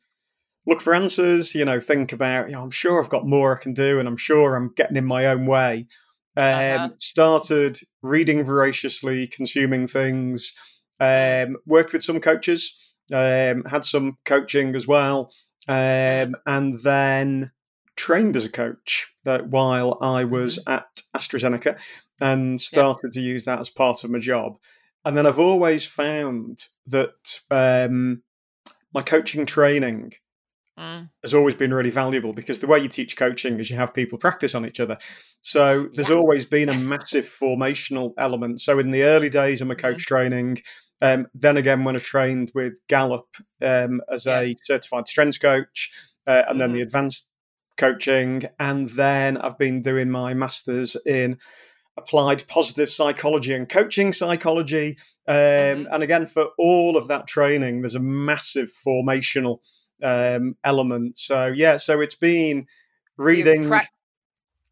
look 0.66 0.82
for 0.82 0.94
answers. 0.94 1.54
You 1.54 1.64
know, 1.64 1.80
think 1.80 2.12
about. 2.12 2.48
You 2.48 2.56
know, 2.56 2.62
I'm 2.62 2.70
sure 2.70 3.02
I've 3.02 3.08
got 3.08 3.26
more 3.26 3.56
I 3.56 3.62
can 3.62 3.72
do, 3.72 3.98
and 3.98 4.06
I'm 4.06 4.18
sure 4.18 4.56
I'm 4.56 4.74
getting 4.74 4.96
in 4.96 5.06
my 5.06 5.24
own 5.24 5.46
way. 5.46 5.86
Um, 6.36 6.44
Uh-huh. 6.44 6.88
Started 6.98 7.80
reading 8.02 8.44
voraciously, 8.44 9.26
consuming 9.26 9.86
things. 9.86 10.52
Um, 11.00 11.56
worked 11.66 11.92
with 11.92 12.02
some 12.02 12.20
coaches. 12.20 12.94
Um, 13.12 13.64
had 13.64 13.84
some 13.84 14.16
coaching 14.24 14.74
as 14.74 14.86
well, 14.86 15.30
um, 15.68 16.34
and 16.46 16.80
then 16.82 17.50
trained 17.96 18.34
as 18.34 18.46
a 18.46 18.50
coach 18.50 19.12
that 19.24 19.48
while 19.48 19.98
I 20.00 20.24
was 20.24 20.58
at 20.66 20.86
AstraZeneca 21.14 21.78
and 22.22 22.58
started 22.58 23.12
to 23.12 23.20
use 23.20 23.44
that 23.44 23.60
as 23.60 23.68
part 23.68 24.04
of 24.04 24.10
my 24.10 24.20
job. 24.20 24.56
And 25.04 25.16
then 25.18 25.26
I've 25.26 25.38
always 25.38 25.84
found 25.86 26.68
that 26.86 27.40
um, 27.50 28.22
my 28.94 29.02
coaching 29.02 29.44
training 29.44 30.14
Mm, 30.78 31.08
has 31.22 31.34
always 31.34 31.54
been 31.54 31.72
really 31.72 31.90
valuable 31.90 32.32
because 32.32 32.58
the 32.58 32.66
way 32.66 32.80
you 32.80 32.88
teach 32.88 33.16
coaching 33.16 33.60
is 33.60 33.70
you 33.70 33.76
have 33.76 33.94
people 33.94 34.18
practice 34.18 34.56
on 34.56 34.66
each 34.66 34.80
other. 34.80 34.98
So 35.40 35.88
there's 35.94 36.08
Yeah. 36.08 36.16
always 36.16 36.44
been 36.44 36.68
a 36.68 36.74
massive 36.74 37.26
formational 37.26 38.12
element. 38.18 38.60
So 38.60 38.80
in 38.80 38.90
the 38.90 39.04
early 39.04 39.30
days 39.30 39.60
of 39.60 39.68
my 39.68 39.76
coach 39.76 40.04
training, 40.04 40.62
um, 41.00 41.28
then 41.32 41.56
again 41.56 41.84
when 41.84 41.94
I 41.94 42.00
trained 42.00 42.50
with 42.56 42.78
Gallup 42.88 43.36
um, 43.62 44.00
as 44.10 44.26
a 44.26 44.56
certified 44.62 45.06
strengths 45.06 45.38
coach, 45.38 45.92
uh, 46.26 46.42
and 46.48 46.60
then 46.60 46.72
the 46.72 46.80
advanced 46.80 47.30
coaching, 47.76 48.44
and 48.58 48.88
then 48.90 49.36
I've 49.36 49.58
been 49.58 49.80
doing 49.82 50.10
my 50.10 50.34
masters 50.34 50.96
in 51.06 51.38
applied 51.96 52.46
positive 52.48 52.90
psychology 52.90 53.54
and 53.54 53.68
coaching 53.68 54.12
psychology. 54.12 54.98
Um, 55.28 55.34
Mhm. 55.36 55.86
And 55.92 56.02
again, 56.02 56.26
for 56.26 56.48
all 56.58 56.96
of 56.96 57.06
that 57.08 57.28
training, 57.28 57.82
there's 57.82 57.94
a 57.94 58.00
massive 58.00 58.72
formational 58.84 59.60
um, 60.04 60.56
element. 60.62 61.18
So 61.18 61.46
yeah, 61.46 61.78
so 61.78 62.00
it's 62.00 62.14
been 62.14 62.66
reading 63.16 63.70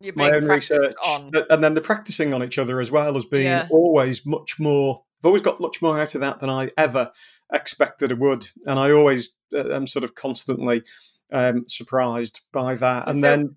you're 0.00 0.14
my 0.16 0.32
own 0.32 0.44
research, 0.46 0.94
on. 1.06 1.30
and 1.50 1.62
then 1.62 1.74
the 1.74 1.80
practicing 1.80 2.34
on 2.34 2.42
each 2.42 2.58
other 2.58 2.80
as 2.80 2.90
well 2.90 3.14
has 3.14 3.24
been 3.24 3.44
Yeah. 3.44 3.68
always 3.70 4.26
much 4.26 4.58
more. 4.58 5.04
I've 5.20 5.26
always 5.26 5.42
got 5.42 5.60
much 5.60 5.80
more 5.80 5.98
out 6.00 6.14
of 6.16 6.20
that 6.22 6.40
than 6.40 6.50
I 6.50 6.70
ever 6.76 7.12
expected 7.52 8.10
I 8.10 8.16
would, 8.16 8.48
and 8.66 8.78
I 8.80 8.90
always 8.90 9.36
uh, 9.54 9.70
am 9.72 9.86
sort 9.86 10.02
of 10.04 10.14
constantly 10.16 10.82
um, 11.32 11.64
surprised 11.68 12.40
by 12.52 12.74
that. 12.74 13.06
Was 13.06 13.14
and 13.14 13.24
there- 13.24 13.36
then 13.36 13.56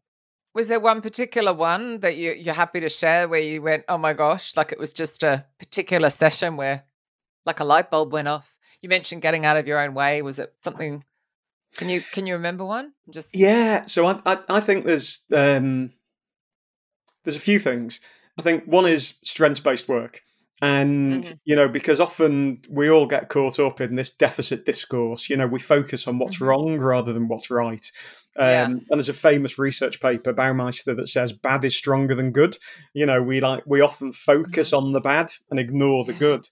Was 0.53 0.67
there 0.67 0.79
one 0.79 1.01
particular 1.01 1.51
one 1.53 1.99
that 2.01 2.15
you, 2.15 2.31
you're 2.33 2.53
happy 2.53 2.79
to 2.79 2.89
share 2.89 3.27
where 3.27 3.41
you 3.41 3.61
went, 3.63 3.83
oh 3.89 3.97
my 3.97 4.13
gosh, 4.13 4.55
like 4.55 4.71
it 4.71 4.79
was 4.79 4.93
just 4.93 5.23
a 5.23 5.45
particular 5.57 6.09
session 6.11 6.55
where 6.57 6.83
like 7.45 7.59
a 7.59 7.65
light 7.65 7.89
bulb 7.89 8.13
went 8.13 8.27
off? 8.27 8.55
You 8.81 8.87
mentioned 8.89 9.21
getting 9.23 9.45
out 9.45 9.57
of 9.57 9.67
your 9.67 9.79
own 9.79 9.95
way. 9.95 10.21
Was 10.21 10.37
it 10.37 10.53
something? 10.59 11.03
Can 11.75 11.89
you 11.89 12.01
can 12.01 12.25
you 12.25 12.33
remember 12.33 12.65
one? 12.65 12.93
Just 13.09 13.35
Yeah, 13.35 13.85
so 13.85 14.05
I 14.05 14.21
I, 14.25 14.39
I 14.49 14.59
think 14.59 14.85
there's 14.85 15.25
um, 15.33 15.91
there's 17.23 17.37
a 17.37 17.41
few 17.41 17.59
things. 17.59 18.01
I 18.37 18.41
think 18.41 18.65
one 18.65 18.85
is 18.85 19.19
strengths 19.23 19.59
based 19.59 19.87
work, 19.87 20.21
and 20.61 21.23
Mhm. 21.23 21.39
you 21.45 21.55
know 21.55 21.67
because 21.67 21.99
often 21.99 22.61
we 22.69 22.89
all 22.89 23.05
get 23.07 23.29
caught 23.29 23.59
up 23.59 23.81
in 23.81 23.95
this 23.95 24.11
deficit 24.11 24.65
discourse. 24.65 25.29
You 25.29 25.37
know, 25.37 25.47
we 25.47 25.59
focus 25.59 26.07
on 26.07 26.17
what's 26.19 26.37
Mhm. 26.37 26.47
wrong 26.47 26.77
rather 26.79 27.13
than 27.13 27.27
what's 27.27 27.49
right. 27.49 27.91
Um, 28.37 28.49
Yeah. 28.49 28.65
And 28.65 28.85
there's 28.89 29.09
a 29.09 29.13
famous 29.13 29.57
research 29.57 29.99
paper, 30.01 30.33
Baumeister, 30.33 30.95
that 30.95 31.07
says 31.07 31.31
bad 31.31 31.63
is 31.65 31.75
stronger 31.77 32.15
than 32.15 32.31
good. 32.31 32.57
You 32.93 33.05
know, 33.05 33.21
we 33.21 33.39
like 33.39 33.63
we 33.65 33.81
often 33.81 34.11
focus 34.11 34.71
Mm-hmm. 34.71 34.85
on 34.85 34.91
the 34.93 35.01
bad 35.01 35.31
and 35.49 35.59
ignore 35.59 36.05
the 36.05 36.13
good. 36.13 36.47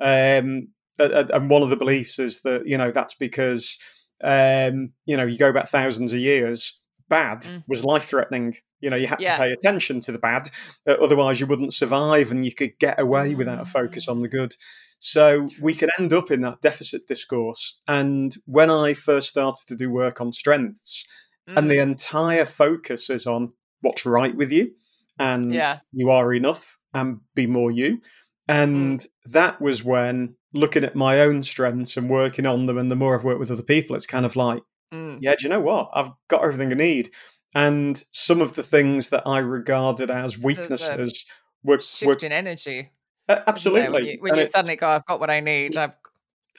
Um, 0.00 0.68
and 0.98 1.50
one 1.50 1.62
of 1.62 1.70
the 1.70 1.76
beliefs 1.76 2.18
is 2.18 2.42
that 2.42 2.66
you 2.66 2.76
know 2.76 2.90
that's 2.90 3.14
because 3.14 3.78
um, 4.22 4.92
you 5.06 5.16
know 5.16 5.24
you 5.26 5.38
go 5.38 5.52
back 5.52 5.68
thousands 5.68 6.12
of 6.12 6.20
years. 6.20 6.80
Bad 7.08 7.42
Mm. 7.44 7.64
was 7.66 7.84
life 7.86 8.04
threatening. 8.04 8.56
You 8.80 8.90
know, 8.90 8.96
you 8.96 9.06
had 9.06 9.20
Yes. 9.20 9.38
to 9.38 9.44
pay 9.44 9.52
attention 9.52 10.00
to 10.02 10.12
the 10.12 10.18
bad, 10.18 10.50
uh, 10.86 10.92
otherwise 11.02 11.40
you 11.40 11.46
wouldn't 11.46 11.72
survive, 11.72 12.30
and 12.30 12.44
you 12.44 12.52
could 12.54 12.78
get 12.78 13.00
away 13.00 13.34
without 13.34 13.60
a 13.60 13.64
focus 13.64 14.08
on 14.08 14.20
the 14.20 14.28
good. 14.28 14.54
So 14.98 15.48
we 15.60 15.74
can 15.74 15.88
end 15.98 16.12
up 16.12 16.30
in 16.30 16.42
that 16.42 16.60
deficit 16.60 17.06
discourse. 17.08 17.80
And 17.88 18.36
when 18.44 18.70
I 18.70 18.92
first 18.94 19.28
started 19.30 19.66
to 19.68 19.76
do 19.76 19.90
work 19.90 20.20
on 20.20 20.32
strengths, 20.32 21.06
and 21.46 21.66
Mm. 21.66 21.68
the 21.70 21.78
entire 21.78 22.44
focus 22.44 23.08
is 23.08 23.26
on 23.26 23.52
what's 23.80 24.04
right 24.04 24.34
with 24.36 24.52
you 24.52 24.72
and 25.18 25.54
Yeah. 25.54 25.78
you 25.92 26.10
are 26.10 26.34
enough 26.34 26.76
and 26.92 27.20
be 27.34 27.46
more 27.46 27.70
you. 27.70 28.02
And 28.46 29.06
that 29.24 29.60
was 29.60 29.82
when 29.82 30.36
looking 30.54 30.84
at 30.84 30.94
my 30.96 31.20
own 31.20 31.42
strengths 31.42 31.96
and 31.96 32.08
working 32.08 32.46
on 32.46 32.66
them, 32.66 32.78
and 32.78 32.90
the 32.90 32.96
more 32.96 33.14
I've 33.16 33.24
worked 33.24 33.40
with 33.40 33.50
other 33.50 33.62
people, 33.62 33.94
it's 33.96 34.06
kind 34.06 34.24
of 34.26 34.36
like, 34.36 34.62
Mm. 34.92 35.18
yeah, 35.20 35.34
do 35.36 35.42
you 35.42 35.48
know 35.50 35.60
what? 35.60 35.90
I've 35.92 36.08
got 36.28 36.42
everything 36.42 36.70
I 36.72 36.74
need. 36.74 37.10
And 37.54 38.02
some 38.10 38.40
of 38.40 38.54
the 38.54 38.62
things 38.62 39.10
that 39.10 39.22
I 39.26 39.38
regarded 39.40 40.10
as 40.10 40.42
weaknesses 40.42 41.26
were, 41.62 41.78
were 42.06 42.16
in 42.22 42.32
energy. 42.32 42.90
uh, 43.28 43.40
absolutely. 43.46 43.90
When 43.92 44.04
you, 44.06 44.16
when 44.20 44.36
you 44.36 44.42
it- 44.42 44.50
suddenly 44.50 44.76
go, 44.76 44.88
I've 44.88 45.04
got 45.04 45.20
what 45.20 45.28
I 45.28 45.40
need. 45.40 45.76
I've 45.76 45.92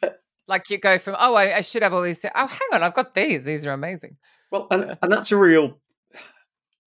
Uh, 0.03 0.09
like 0.47 0.69
you 0.69 0.77
go 0.77 0.99
from, 0.99 1.15
oh, 1.19 1.33
I, 1.33 1.57
I 1.57 1.61
should 1.61 1.81
have 1.81 1.93
all 1.93 2.03
these. 2.03 2.23
Oh, 2.23 2.47
hang 2.47 2.59
on, 2.73 2.83
I've 2.83 2.93
got 2.93 3.15
these. 3.15 3.45
These 3.45 3.65
are 3.65 3.71
amazing. 3.73 4.17
Well, 4.51 4.67
and, 4.69 4.83
Yeah. 4.89 4.95
and 5.01 5.11
that's 5.11 5.31
a 5.31 5.37
real, 5.37 5.79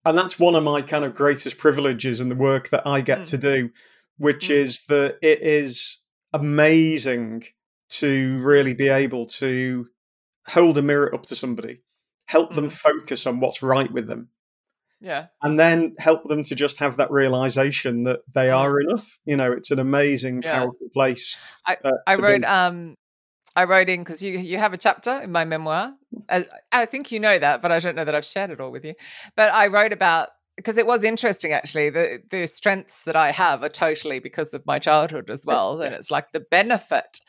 and 0.06 0.18
that's 0.18 0.40
one 0.40 0.56
of 0.56 0.64
my 0.64 0.82
kind 0.82 1.06
of 1.06 1.14
greatest 1.14 1.58
privileges 1.60 2.20
in 2.22 2.30
the 2.30 2.36
work 2.36 2.70
that 2.70 2.86
I 2.88 3.02
get 3.02 3.20
Mm. 3.20 3.30
to 3.30 3.38
do, 3.38 3.70
which 4.18 4.48
Mm. 4.48 4.56
is 4.56 4.86
that 4.88 5.18
it 5.22 5.42
is 5.42 5.98
amazing 6.42 7.44
to 7.90 8.40
really 8.44 8.74
be 8.74 8.90
able 8.90 9.26
to 9.26 9.88
hold 10.50 10.78
a 10.78 10.82
mirror 10.82 11.14
up 11.14 11.24
to 11.24 11.36
somebody, 11.36 11.82
help 12.28 12.54
them 12.54 12.68
Mm. 12.68 12.72
focus 12.72 13.26
on 13.28 13.40
what's 13.40 13.62
right 13.62 13.92
with 13.92 14.08
them, 14.08 14.30
Yeah. 15.00 15.28
and 15.42 15.60
then 15.60 15.96
help 16.00 16.24
them 16.26 16.44
to 16.44 16.56
just 16.56 16.80
have 16.80 16.98
that 16.98 17.12
realization 17.12 18.04
that 18.04 18.20
they 18.34 18.48
Mm. 18.48 18.58
are 18.58 18.80
enough. 18.82 19.18
You 19.26 19.38
know, 19.38 19.52
it's 19.52 19.72
an 19.72 19.80
amazing, 19.80 20.42
Yeah. 20.44 20.60
powerful 20.60 20.90
place. 20.94 21.38
I- 21.66 21.78
uh, 21.84 21.92
I 22.06 22.16
wrote 22.16 22.42
be. 22.42 22.48
um 22.48 22.96
I 23.56 23.64
wrote 23.64 23.90
in 23.90 24.02
because 24.04 24.22
you 24.22 24.38
you 24.38 24.58
have 24.60 24.74
a 24.74 24.78
chapter 24.78 25.20
in 25.22 25.32
my 25.32 25.44
memoir. 25.44 25.94
As, 26.30 26.48
I 26.72 26.86
think 26.86 27.12
you 27.12 27.20
know 27.20 27.40
that, 27.40 27.62
but 27.62 27.72
I 27.72 27.80
don't 27.80 27.96
know 27.96 28.06
that 28.06 28.14
I've 28.14 28.26
shared 28.26 28.52
it 28.52 28.60
all 28.62 28.72
with 28.72 28.86
you. 28.86 28.94
But 29.36 29.52
I 29.52 29.68
wrote 29.68 29.94
about 29.94 30.30
because 30.58 30.78
it 30.78 30.86
was 30.86 31.06
interesting 31.06 31.54
actually. 31.54 31.90
The 31.90 32.22
the 32.30 32.46
strengths 32.48 33.06
that 33.06 33.16
I 33.16 33.32
have 33.32 33.64
are 33.64 33.70
totally 33.70 34.20
because 34.20 34.54
of 34.54 34.66
my 34.66 34.80
childhood 34.80 35.30
as 35.30 35.46
well. 35.46 35.82
And 35.82 35.96
it's 35.96 36.12
like 36.12 36.34
the 36.34 36.42
benefit 36.42 37.22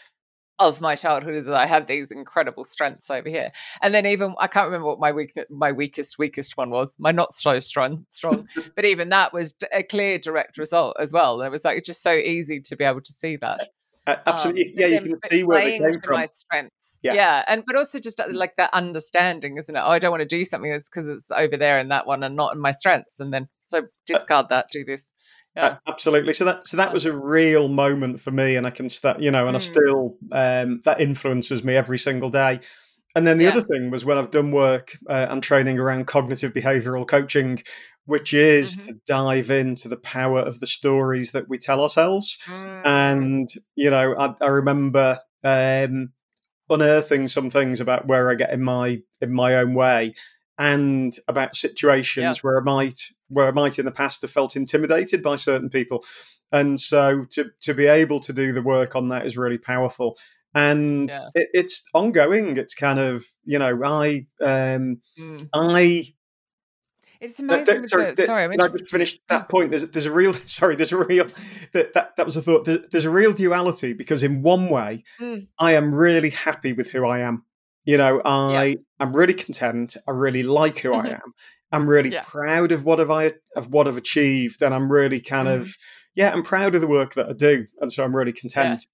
of 0.58 0.80
my 0.80 0.96
childhood 0.96 1.34
is 1.34 1.46
that 1.46 1.54
I 1.54 1.66
have 1.66 1.86
these 1.86 2.10
incredible 2.10 2.64
strengths 2.64 3.10
over 3.10 3.28
here. 3.28 3.52
And 3.80 3.94
then 3.94 4.06
even 4.06 4.34
I 4.38 4.48
can't 4.48 4.66
remember 4.66 4.88
what 4.88 4.98
my 4.98 5.12
weak 5.12 5.38
my 5.50 5.70
weakest 5.70 6.18
weakest 6.18 6.56
one 6.56 6.70
was. 6.70 6.96
My 6.98 7.12
not 7.12 7.32
so 7.32 7.60
strong 7.60 8.04
strong. 8.08 8.48
but 8.74 8.84
even 8.84 9.10
that 9.10 9.32
was 9.32 9.54
a 9.72 9.82
clear 9.82 10.18
direct 10.18 10.58
result 10.58 10.96
as 10.98 11.12
well. 11.12 11.42
It 11.42 11.50
was 11.50 11.64
like 11.64 11.84
just 11.84 12.02
so 12.02 12.12
easy 12.12 12.60
to 12.60 12.76
be 12.76 12.84
able 12.84 13.02
to 13.02 13.12
see 13.12 13.36
that. 13.36 13.68
Uh, 14.08 14.16
absolutely, 14.26 14.62
Um, 14.68 14.72
yeah, 14.74 14.86
you 14.86 15.00
can 15.00 15.20
see 15.28 15.44
where 15.44 15.60
playing 15.60 15.82
came 15.82 15.92
to 15.92 16.00
from. 16.00 16.14
My 16.14 16.24
strengths, 16.24 16.98
Yeah. 17.02 17.12
yeah. 17.12 17.44
and 17.46 17.62
but 17.66 17.76
also 17.76 18.00
just 18.00 18.18
uh, 18.18 18.24
like 18.30 18.56
that 18.56 18.72
understanding, 18.72 19.58
isn't 19.58 19.76
it? 19.76 19.82
Oh, 19.84 19.90
I 19.90 19.98
don't 19.98 20.10
want 20.10 20.22
to 20.22 20.26
do 20.26 20.44
something 20.46 20.70
that's 20.70 20.88
because 20.88 21.08
it's 21.08 21.30
over 21.30 21.58
there 21.58 21.78
in 21.78 21.88
that 21.88 22.06
one 22.06 22.22
and 22.22 22.34
not 22.34 22.54
in 22.54 22.60
my 22.60 22.70
strengths, 22.70 23.20
and 23.20 23.34
then 23.34 23.48
so 23.66 23.82
discard 24.06 24.48
that, 24.48 24.70
do 24.72 24.82
this. 24.82 25.12
Uh, 25.56 25.60
Yeah, 25.60 25.76
absolutely. 25.86 26.32
So 26.32 26.46
that 26.46 26.66
so 26.66 26.78
that 26.78 26.92
was 26.92 27.04
a 27.04 27.12
real 27.14 27.68
moment 27.68 28.20
for 28.20 28.30
me, 28.30 28.56
and 28.56 28.66
I 28.66 28.70
can 28.70 28.88
start, 28.88 29.20
you 29.20 29.30
know, 29.30 29.46
and 29.46 29.56
I 29.56 29.60
Mm. 29.60 29.62
still 29.62 30.16
um, 30.32 30.80
that 30.84 31.00
influences 31.02 31.62
me 31.62 31.74
every 31.76 31.98
single 31.98 32.30
day. 32.30 32.60
And 33.14 33.26
then 33.26 33.38
the 33.38 33.44
Yeah. 33.44 33.50
other 33.50 33.62
thing 33.62 33.90
was 33.90 34.04
when 34.04 34.16
I've 34.16 34.30
done 34.30 34.52
work 34.52 34.96
uh, 35.08 35.26
and 35.28 35.42
training 35.42 35.78
around 35.78 36.06
cognitive 36.06 36.52
behavioral 36.52 37.06
coaching, 37.06 37.62
which 38.08 38.32
is 38.32 38.78
Mhm. 38.78 38.86
to 38.86 38.94
dive 39.06 39.50
into 39.50 39.86
the 39.86 39.98
power 39.98 40.40
of 40.40 40.60
the 40.60 40.66
stories 40.66 41.32
that 41.32 41.46
we 41.46 41.58
tell 41.58 41.82
ourselves. 41.82 42.38
Mm, 42.48 42.80
And 42.84 43.48
you 43.74 43.90
know, 43.90 44.14
I, 44.18 44.34
I 44.40 44.48
remember 44.48 45.20
um, 45.44 46.12
unearthing 46.70 47.28
some 47.28 47.50
things 47.50 47.80
about 47.80 48.06
where 48.06 48.30
I 48.30 48.34
get 48.34 48.50
in 48.50 48.62
my 48.62 49.02
in 49.20 49.32
my 49.32 49.56
own 49.56 49.74
way, 49.74 50.14
and 50.58 51.14
about 51.28 51.54
situations 51.54 52.42
where 52.42 52.58
I 52.58 52.62
might 52.64 53.00
where 53.28 53.46
I 53.46 53.50
might 53.50 53.78
in 53.78 53.84
the 53.84 53.92
past 53.92 54.22
have 54.22 54.30
felt 54.30 54.56
intimidated 54.56 55.22
by 55.22 55.36
certain 55.36 55.68
people, 55.68 56.02
and 56.50 56.80
so 56.80 57.26
to 57.32 57.50
to 57.60 57.74
be 57.74 57.86
able 57.86 58.20
to 58.20 58.32
do 58.32 58.52
the 58.52 58.62
work 58.62 58.96
on 58.96 59.10
that 59.10 59.26
is 59.26 59.36
really 59.36 59.58
powerful. 59.58 60.16
And 60.54 61.10
Yeah. 61.10 61.28
it, 61.34 61.48
it's 61.52 61.82
ongoing. 61.92 62.56
It's 62.56 62.74
kind 62.74 62.98
of 62.98 63.26
you 63.44 63.58
know 63.58 63.78
I 63.84 64.26
um, 64.40 65.02
mm. 65.18 65.48
I 65.52 66.04
It's 67.20 67.40
amazing. 67.40 67.66
th- 67.66 67.80
with 67.80 67.90
sorry, 67.90 68.14
the- 68.14 68.24
sorry, 68.26 68.44
I'm 68.44 68.50
can 68.52 68.60
I 68.60 68.64
just 68.64 68.68
interrupting 68.68 68.84
you. 68.86 68.90
finish 68.90 69.20
that 69.28 69.48
point? 69.48 69.70
There's, 69.70 69.88
there's 69.88 70.06
a 70.06 70.12
real, 70.12 70.32
sorry, 70.46 70.76
there's 70.76 70.92
a 70.92 71.04
real, 71.04 71.26
that, 71.72 71.92
that, 71.94 72.16
that 72.16 72.26
was 72.26 72.36
a 72.36 72.42
thought. 72.42 72.64
There's, 72.64 72.86
there's 72.90 73.04
a 73.04 73.10
real 73.10 73.32
duality 73.32 73.92
because 73.92 74.22
in 74.22 74.42
one 74.42 74.68
way, 74.68 75.02
Mm. 75.20 75.48
I 75.58 75.72
am 75.74 75.94
really 75.94 76.30
happy 76.30 76.72
with 76.72 76.90
who 76.90 77.06
I 77.06 77.20
am. 77.20 77.44
You 77.84 77.96
know, 77.96 78.20
I 78.24 78.76
I'm 79.00 79.14
really 79.16 79.32
content. 79.34 79.96
I 80.06 80.10
really 80.10 80.42
like 80.42 80.80
who 80.80 80.92
I 80.94 81.06
Mhm. 81.06 81.14
am. 81.14 81.32
I'm 81.72 81.88
really 81.88 82.10
Yeah. 82.10 82.22
proud 82.22 82.70
of 82.70 82.84
what 82.84 82.98
have 82.98 83.10
I 83.10 83.32
of 83.56 83.70
what 83.70 83.88
I've 83.88 83.96
achieved, 83.96 84.60
and 84.62 84.74
I'm 84.74 84.92
really 84.92 85.20
kind 85.20 85.48
Mhm. 85.48 85.60
of 85.60 85.74
yeah, 86.14 86.30
I'm 86.32 86.42
proud 86.42 86.74
of 86.74 86.80
the 86.82 86.86
work 86.86 87.14
that 87.14 87.28
I 87.30 87.32
do, 87.32 87.64
and 87.80 87.90
so 87.90 88.04
I'm 88.04 88.14
really 88.14 88.32
content. 88.32 88.84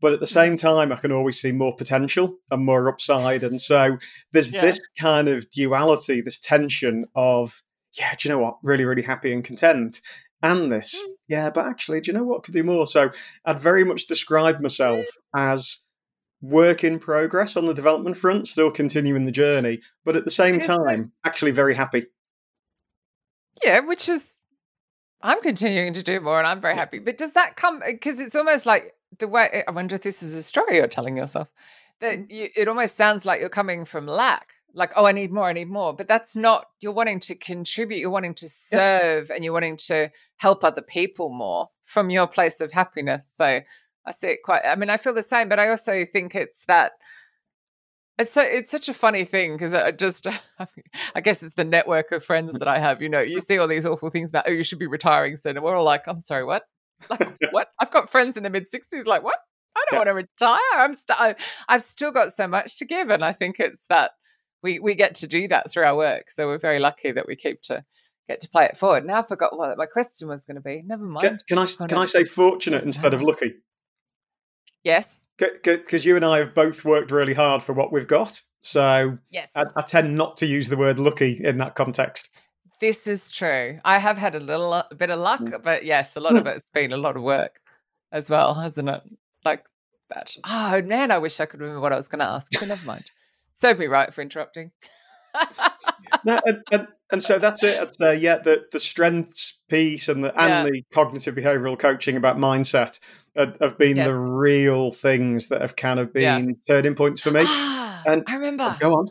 But 0.00 0.12
at 0.12 0.20
the 0.20 0.26
Mm. 0.26 0.32
same 0.32 0.56
time, 0.56 0.92
I 0.92 0.96
can 0.96 1.12
always 1.12 1.40
see 1.40 1.52
more 1.52 1.74
potential 1.74 2.38
and 2.50 2.64
more 2.64 2.88
upside, 2.88 3.42
and 3.42 3.60
so 3.60 3.98
there's 4.32 4.52
Yeah. 4.52 4.62
this 4.62 4.80
kind 4.98 5.28
of 5.28 5.50
duality, 5.50 6.20
this 6.20 6.38
tension 6.38 7.06
of 7.14 7.62
yeah, 7.96 8.12
do 8.18 8.28
you 8.28 8.34
know 8.34 8.40
what? 8.40 8.56
Really, 8.64 8.84
really 8.84 9.02
happy 9.02 9.32
and 9.32 9.44
content. 9.44 10.00
And 10.42 10.70
this, 10.72 11.00
Mm. 11.00 11.14
yeah, 11.28 11.50
but 11.50 11.66
actually, 11.66 12.00
do 12.00 12.10
you 12.10 12.18
know 12.18 12.24
what? 12.24 12.42
Could 12.42 12.52
do 12.54 12.64
more. 12.64 12.88
So 12.88 13.10
I'd 13.44 13.60
very 13.60 13.84
much 13.84 14.08
describe 14.08 14.60
myself 14.60 15.06
as 15.34 15.78
work 16.42 16.82
in 16.82 16.98
progress 16.98 17.56
on 17.56 17.66
the 17.66 17.72
development 17.72 18.18
front, 18.18 18.48
still 18.48 18.70
continuing 18.72 19.26
the 19.26 19.32
journey, 19.32 19.80
but 20.04 20.16
at 20.16 20.24
the 20.24 20.30
same 20.32 20.58
time, 20.58 21.12
actually 21.24 21.52
very 21.52 21.74
happy. 21.74 22.06
Yeah, 23.64 23.80
which 23.80 24.08
is 24.08 24.38
I'm 25.22 25.40
continuing 25.40 25.94
to 25.94 26.02
do 26.02 26.20
more 26.20 26.38
and 26.38 26.46
I'm 26.46 26.60
very 26.60 26.74
happy. 26.74 26.98
But 26.98 27.16
does 27.16 27.32
that 27.32 27.56
come 27.56 27.80
because 27.86 28.20
it's 28.20 28.34
almost 28.34 28.66
like 28.66 28.92
the 29.18 29.28
way 29.28 29.62
I 29.66 29.70
wonder 29.70 29.96
if 29.96 30.02
this 30.02 30.22
is 30.22 30.34
a 30.34 30.42
story 30.42 30.76
you're 30.76 30.86
telling 30.88 31.16
yourself 31.16 31.48
that 32.00 32.18
Mm. 32.18 32.30
you, 32.30 32.48
it 32.56 32.68
almost 32.68 32.96
sounds 32.96 33.24
like 33.24 33.40
you're 33.40 33.48
coming 33.48 33.84
from 33.84 34.06
lack. 34.06 34.48
Like, 34.76 34.92
oh, 34.96 35.06
I 35.06 35.12
need 35.12 35.32
more, 35.32 35.44
I 35.44 35.52
need 35.52 35.68
more. 35.70 35.94
But 35.94 36.08
that's 36.08 36.34
not, 36.34 36.66
you're 36.80 36.92
wanting 36.92 37.20
to 37.20 37.36
contribute, 37.36 37.98
you're 37.98 38.10
wanting 38.10 38.34
to 38.34 38.48
serve, 38.48 39.30
and 39.30 39.44
you're 39.44 39.52
wanting 39.52 39.76
to 39.86 40.10
help 40.36 40.64
other 40.64 40.82
people 40.82 41.28
more 41.28 41.68
from 41.84 42.10
your 42.10 42.26
place 42.26 42.60
of 42.60 42.72
happiness. 42.72 43.30
So 43.32 43.60
I 44.04 44.10
see 44.10 44.28
it 44.28 44.42
quite, 44.42 44.62
I 44.64 44.74
mean, 44.74 44.90
I 44.90 44.96
feel 44.96 45.14
the 45.14 45.22
same, 45.22 45.48
but 45.48 45.60
I 45.60 45.68
also 45.68 46.04
think 46.04 46.34
it's 46.34 46.64
that 46.66 46.92
it's 48.18 48.32
so 48.32 48.42
it's 48.42 48.70
such 48.70 48.88
a 48.88 48.94
funny 48.94 49.24
thing 49.24 49.52
because 49.54 49.74
I 49.74 49.90
just 49.90 50.26
I 51.14 51.20
guess 51.20 51.42
it's 51.42 51.54
the 51.54 51.64
network 51.64 52.12
of 52.12 52.24
friends 52.24 52.58
that 52.58 52.68
I 52.68 52.78
have. 52.78 53.02
You 53.02 53.08
know, 53.08 53.20
you 53.20 53.40
see 53.40 53.58
all 53.58 53.66
these 53.68 53.86
awful 53.86 54.10
things 54.10 54.30
about 54.30 54.44
oh 54.46 54.52
you 54.52 54.62
should 54.64 54.78
be 54.78 54.86
retiring 54.86 55.36
soon, 55.36 55.56
and 55.56 55.64
we're 55.64 55.74
all 55.76 55.84
like, 55.84 56.06
I'm 56.06 56.20
sorry, 56.20 56.44
what? 56.44 56.62
Like 57.10 57.38
what? 57.50 57.68
I've 57.80 57.90
got 57.90 58.10
friends 58.10 58.36
in 58.36 58.42
the 58.42 58.50
mid 58.50 58.68
sixties, 58.68 59.06
like 59.06 59.22
what? 59.22 59.38
I 59.76 59.84
don't 59.90 59.94
Yeah. 59.94 59.98
want 59.98 60.08
to 60.08 60.14
retire. 60.14 60.84
I'm 60.84 60.94
st- 60.94 61.20
I- 61.20 61.34
I've 61.68 61.82
still 61.82 62.12
got 62.12 62.32
so 62.32 62.46
much 62.46 62.76
to 62.78 62.84
give, 62.84 63.10
and 63.10 63.24
I 63.24 63.32
think 63.32 63.58
it's 63.60 63.86
that 63.88 64.12
we 64.62 64.78
we 64.78 64.94
get 64.94 65.14
to 65.16 65.26
do 65.26 65.48
that 65.48 65.70
through 65.70 65.84
our 65.84 65.96
work. 65.96 66.30
So 66.30 66.46
we're 66.46 66.58
very 66.58 66.78
lucky 66.78 67.10
that 67.12 67.26
we 67.26 67.36
keep 67.36 67.60
to 67.62 67.84
get 68.28 68.40
to 68.40 68.48
play 68.48 68.64
it 68.66 68.78
forward. 68.78 69.04
Now 69.04 69.20
I 69.20 69.26
forgot 69.26 69.58
what 69.58 69.76
my 69.76 69.86
question 69.86 70.28
was 70.28 70.44
going 70.44 70.54
to 70.56 70.60
be. 70.62 70.82
Never 70.86 71.04
mind. 71.04 71.26
Can, 71.26 71.38
can 71.48 71.58
I 71.58 71.62
Oh, 71.64 71.86
can 71.86 71.96
no. 71.96 72.02
I 72.02 72.06
say 72.06 72.24
fortunate 72.24 72.76
Just 72.76 72.86
instead 72.86 73.12
of 73.14 73.20
lucky? 73.22 73.54
yes. 74.82 75.26
Because 75.38 76.04
you 76.04 76.16
and 76.16 76.24
I 76.24 76.38
have 76.38 76.54
both 76.54 76.84
worked 76.84 77.10
really 77.10 77.34
hard 77.34 77.62
for 77.62 77.72
what 77.72 77.92
we've 77.92 78.06
got, 78.06 78.40
so 78.62 79.18
Yes. 79.30 79.50
I, 79.56 79.64
I 79.76 79.82
tend 79.82 80.16
not 80.16 80.36
to 80.38 80.46
use 80.46 80.68
the 80.68 80.76
word 80.76 80.98
lucky 80.98 81.40
in 81.42 81.58
that 81.58 81.74
context. 81.74 82.30
This 82.84 83.06
is 83.06 83.30
true. 83.30 83.80
I 83.82 83.98
have 83.98 84.18
had 84.18 84.34
a 84.34 84.40
little 84.40 84.74
a 84.74 84.86
bit 84.94 85.08
of 85.08 85.18
luck, 85.18 85.40
Mm. 85.40 85.62
but 85.62 85.86
yes, 85.86 86.16
a 86.16 86.20
lot 86.20 86.36
of 86.36 86.46
it's 86.46 86.68
been 86.68 86.92
a 86.92 86.98
lot 86.98 87.16
of 87.16 87.22
work 87.22 87.58
as 88.12 88.28
well, 88.28 88.52
hasn't 88.52 88.90
it? 88.90 89.00
Like 89.42 89.64
that. 90.10 90.36
Oh 90.46 90.82
man, 90.82 91.10
I 91.10 91.16
wish 91.16 91.40
I 91.40 91.46
could 91.46 91.60
remember 91.60 91.80
what 91.80 91.94
I 91.94 91.96
was 91.96 92.08
going 92.08 92.18
to 92.18 92.26
ask. 92.26 92.52
But 92.52 92.68
never 92.68 92.86
mind. 92.86 93.06
Serve 93.58 93.78
me 93.78 93.86
right 93.86 94.12
for 94.12 94.20
interrupting. 94.20 94.72
no, 96.26 96.38
and, 96.44 96.62
and, 96.72 96.88
and 97.10 97.22
so 97.22 97.38
that's 97.38 97.62
it. 97.62 97.80
I'd 97.80 97.94
say, 97.94 98.16
yeah, 98.18 98.36
the, 98.36 98.66
the 98.70 98.78
strengths 98.78 99.58
piece 99.70 100.10
and 100.10 100.22
the 100.22 100.38
and 100.38 100.50
Yeah. 100.50 100.64
the 100.70 100.82
cognitive 100.92 101.34
behavioral 101.34 101.78
coaching 101.78 102.18
about 102.18 102.36
mindset 102.36 103.00
have, 103.34 103.56
have 103.62 103.78
been 103.78 103.96
Yes. 103.96 104.08
the 104.08 104.14
real 104.14 104.90
things 104.90 105.48
that 105.48 105.62
have 105.62 105.74
kind 105.74 105.98
of 105.98 106.10
Yeah. 106.14 106.38
been 106.38 106.56
turning 106.68 106.94
points 106.94 107.22
for 107.22 107.30
me. 107.30 107.44
And- 108.06 108.24
I 108.28 108.34
remember. 108.34 108.76
Go 108.78 108.92
on. 108.92 109.06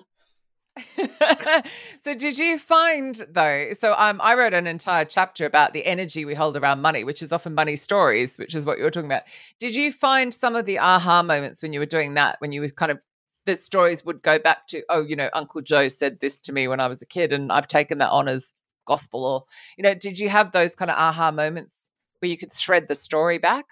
so 2.01 2.15
did 2.15 2.35
you 2.35 2.57
find 2.57 3.23
though 3.29 3.67
so 3.73 3.93
um 3.95 4.19
i 4.23 4.33
wrote 4.33 4.55
an 4.55 4.65
entire 4.65 5.05
chapter 5.05 5.45
about 5.45 5.71
the 5.71 5.85
energy 5.85 6.25
we 6.25 6.33
hold 6.33 6.57
around 6.57 6.81
money 6.81 7.03
which 7.03 7.21
is 7.21 7.31
often 7.31 7.53
money 7.53 7.75
stories 7.75 8.39
which 8.39 8.55
is 8.55 8.65
what 8.65 8.79
you 8.79 8.83
were 8.83 8.89
talking 8.89 9.09
about. 9.09 9.21
Did 9.59 9.75
you 9.75 9.91
find 9.91 10.33
some 10.33 10.55
of 10.55 10.65
the 10.65 10.79
aha 10.79 11.21
moments 11.21 11.61
when 11.61 11.73
you 11.73 11.79
were 11.79 11.85
doing 11.85 12.15
that 12.15 12.37
when 12.39 12.51
you 12.51 12.61
was 12.61 12.71
kind 12.71 12.91
of 12.91 12.99
the 13.45 13.55
stories 13.55 14.03
would 14.03 14.23
go 14.23 14.39
back 14.39 14.65
to 14.67 14.81
oh 14.89 15.01
you 15.01 15.15
know 15.15 15.29
uncle 15.33 15.61
joe 15.61 15.87
said 15.87 16.19
this 16.21 16.41
to 16.41 16.51
me 16.51 16.67
when 16.67 16.79
i 16.79 16.87
was 16.87 17.01
a 17.01 17.05
kid 17.05 17.31
and 17.31 17.51
i've 17.51 17.67
taken 17.67 17.99
that 17.99 18.09
on 18.09 18.27
as 18.27 18.55
gospel 18.85 19.23
or 19.23 19.43
you 19.77 19.83
know 19.83 19.93
did 19.93 20.17
you 20.17 20.29
have 20.29 20.51
those 20.53 20.75
kind 20.75 20.89
of 20.89 20.97
aha 20.97 21.31
moments 21.31 21.89
where 22.23 22.29
you 22.29 22.37
could 22.37 22.53
thread 22.53 22.87
the 22.87 22.95
story 22.95 23.37
back? 23.37 23.65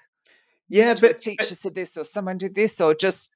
Yeah, 0.68 0.94
to 0.94 1.06
a 1.06 1.10
but, 1.10 1.20
teacher 1.20 1.38
but 1.40 1.48
said 1.48 1.74
this 1.74 1.96
or 1.96 2.04
someone 2.04 2.38
did 2.38 2.54
this 2.54 2.82
or 2.82 2.94
just 2.94 3.30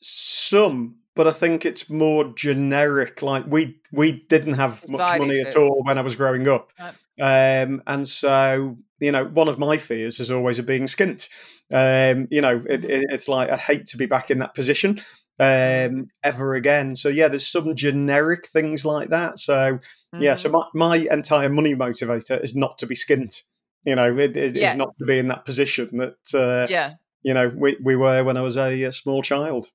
some, 0.00 0.96
but 1.14 1.26
I 1.26 1.32
think 1.32 1.64
it's 1.66 1.88
more 1.90 2.32
generic. 2.34 3.22
Like 3.22 3.44
we 3.46 3.78
we 3.92 4.24
didn't 4.28 4.54
have 4.54 4.76
Society 4.76 5.02
much 5.02 5.18
money 5.18 5.40
at 5.40 5.56
all 5.56 5.82
when 5.84 5.98
I 5.98 6.02
was 6.02 6.16
growing 6.16 6.48
up, 6.48 6.72
Right. 6.78 7.62
um, 7.62 7.82
and 7.86 8.08
so 8.08 8.76
you 9.00 9.10
know, 9.12 9.24
one 9.24 9.48
of 9.48 9.58
my 9.58 9.76
fears 9.78 10.20
is 10.20 10.30
always 10.30 10.58
of 10.58 10.66
being 10.66 10.84
skint. 10.84 11.28
Um, 11.72 12.28
you 12.30 12.40
know, 12.40 12.62
it, 12.68 12.82
Mhm. 12.82 12.90
it, 12.90 13.06
it's 13.10 13.28
like 13.28 13.50
I 13.50 13.56
hate 13.56 13.86
to 13.86 13.96
be 13.96 14.06
back 14.06 14.30
in 14.30 14.38
that 14.38 14.54
position 14.54 15.00
um, 15.40 16.06
ever 16.22 16.54
again. 16.54 16.94
So 16.94 17.08
yeah, 17.08 17.28
there's 17.28 17.46
some 17.46 17.74
generic 17.74 18.46
things 18.46 18.84
like 18.84 19.08
that. 19.08 19.38
So 19.38 19.78
yeah, 20.18 20.34
so 20.34 20.50
Mhm. 20.50 20.52
my, 20.52 20.66
my 20.74 20.96
entire 21.10 21.48
money 21.48 21.74
motivator 21.74 22.42
is 22.44 22.54
not 22.54 22.78
to 22.78 22.86
be 22.86 22.94
skint. 22.94 23.42
You 23.84 23.96
know, 23.96 24.16
it 24.16 24.36
is 24.36 24.52
Yes. 24.54 24.76
not 24.76 24.90
to 24.98 25.04
be 25.04 25.18
in 25.18 25.28
that 25.28 25.44
position 25.44 25.96
that 25.96 26.34
uh, 26.34 26.66
yeah, 26.70 26.94
you 27.22 27.34
know 27.34 27.50
we, 27.56 27.76
we 27.82 27.96
were 27.96 28.22
when 28.22 28.36
I 28.36 28.42
was 28.42 28.56
a, 28.56 28.84
a 28.84 28.92
small 28.92 29.22
child. 29.22 29.68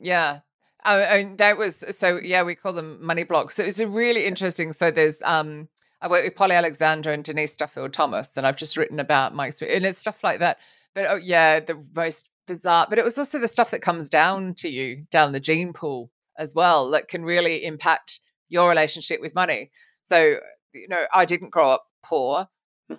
yeah. 0.00 0.40
I, 0.84 1.04
I 1.04 1.24
mean, 1.24 1.36
that 1.36 1.56
was 1.56 1.84
so. 1.96 2.18
Yeah, 2.22 2.42
we 2.42 2.54
call 2.54 2.72
them 2.72 3.04
money 3.04 3.24
blocks. 3.24 3.54
So 3.56 3.64
it's 3.64 3.80
a 3.80 3.88
really 3.88 4.26
interesting. 4.26 4.72
So 4.72 4.90
there's 4.90 5.22
um, 5.22 5.68
I 6.00 6.08
work 6.08 6.24
with 6.24 6.36
Polly 6.36 6.54
Alexander 6.54 7.12
and 7.12 7.24
Denise 7.24 7.56
Duffield 7.56 7.92
Thomas, 7.92 8.36
and 8.36 8.46
I've 8.46 8.56
just 8.56 8.76
written 8.76 9.00
about 9.00 9.34
my 9.34 9.46
experience, 9.46 9.76
and 9.76 9.86
it's 9.86 9.98
stuff 9.98 10.22
like 10.22 10.40
that. 10.40 10.58
But 10.94 11.06
oh 11.08 11.16
yeah, 11.16 11.60
the 11.60 11.82
most 11.94 12.28
bizarre. 12.46 12.86
But 12.88 12.98
it 12.98 13.04
was 13.04 13.18
also 13.18 13.38
the 13.38 13.48
stuff 13.48 13.70
that 13.70 13.82
comes 13.82 14.08
down 14.08 14.54
to 14.56 14.68
you 14.68 15.06
down 15.10 15.32
the 15.32 15.40
gene 15.40 15.72
pool 15.72 16.10
as 16.36 16.54
well 16.54 16.90
that 16.90 17.08
can 17.08 17.24
really 17.24 17.64
impact 17.64 18.20
your 18.48 18.68
relationship 18.68 19.20
with 19.20 19.34
money. 19.34 19.70
So 20.02 20.36
you 20.74 20.88
know, 20.88 21.04
I 21.12 21.24
didn't 21.24 21.50
grow 21.50 21.70
up 21.70 21.86
poor. 22.02 22.48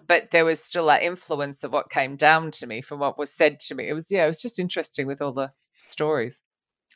But 0.08 0.32
there 0.32 0.46
was 0.46 0.64
still 0.64 0.88
that 0.88 1.04
influence 1.04 1.64
of 1.64 1.72
what 1.72 1.92
came 1.92 2.16
down 2.16 2.50
to 2.52 2.66
me 2.66 2.82
from 2.82 3.00
what 3.00 3.20
was 3.20 3.32
said 3.32 3.60
to 3.62 3.76
me. 3.76 3.88
It 3.88 3.94
was, 3.94 4.10
yeah, 4.10 4.26
it 4.26 4.28
was 4.28 4.42
just 4.42 4.58
interesting 4.58 5.06
with 5.06 5.22
all 5.22 5.32
the 5.32 5.52
stories. 5.84 6.42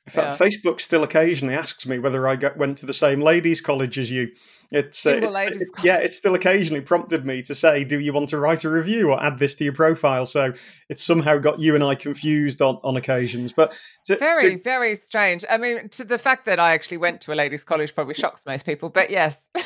Fact, 0.10 0.39
Yeah. 0.39 0.48
Facebook 0.48 0.82
still 0.82 1.04
occasionally 1.04 1.56
asks 1.56 1.86
me 1.86 2.00
whether 2.00 2.28
I 2.28 2.36
got, 2.36 2.58
went 2.58 2.78
to 2.80 2.86
the 2.86 2.94
same 2.94 3.22
ladies' 3.22 3.62
college 3.62 3.98
as 3.98 4.12
you. 4.12 4.30
It's, 4.72 5.06
uh, 5.06 5.12
it's- 5.12 5.34
ladies' 5.34 5.72
yeah, 5.84 5.98
it 5.98 6.13
still 6.13 6.36
occasionally 6.36 6.82
prompted 6.82 7.25
me 7.25 7.42
to 7.44 7.56
say, 7.56 7.84
"Do 7.84 8.00
you 8.00 8.13
want 8.13 8.30
to 8.30 8.39
write 8.39 8.63
a 8.63 8.70
review 8.70 9.10
or 9.12 9.24
add 9.24 9.39
this 9.39 9.56
to 9.56 9.63
your 9.63 9.74
profile?" 9.74 10.25
So 10.25 10.51
it's 10.89 11.04
somehow 11.04 11.38
got 11.38 11.60
you 11.60 11.74
and 11.75 11.84
I 11.84 11.96
confused 11.96 12.62
on, 12.62 12.80
on 12.84 12.96
occasions. 12.96 13.54
But 13.54 13.72
to, 14.06 14.13
to- 14.16 14.20
Very, 14.20 14.56
very 14.58 14.96
strange. 14.96 15.46
I 15.50 15.58
mean, 15.58 15.89
to 15.89 16.04
the 16.04 16.20
fact 16.20 16.46
that 16.46 16.60
I 16.60 16.74
actually 16.74 16.98
went 16.98 17.22
to 17.22 17.34
a 17.34 17.36
ladies' 17.36 17.63
college 17.63 17.96
probably 17.96 18.13
shocks 18.13 18.44
most 18.46 18.66
people, 18.66 18.89
but 18.89 19.10
yes. 19.10 19.48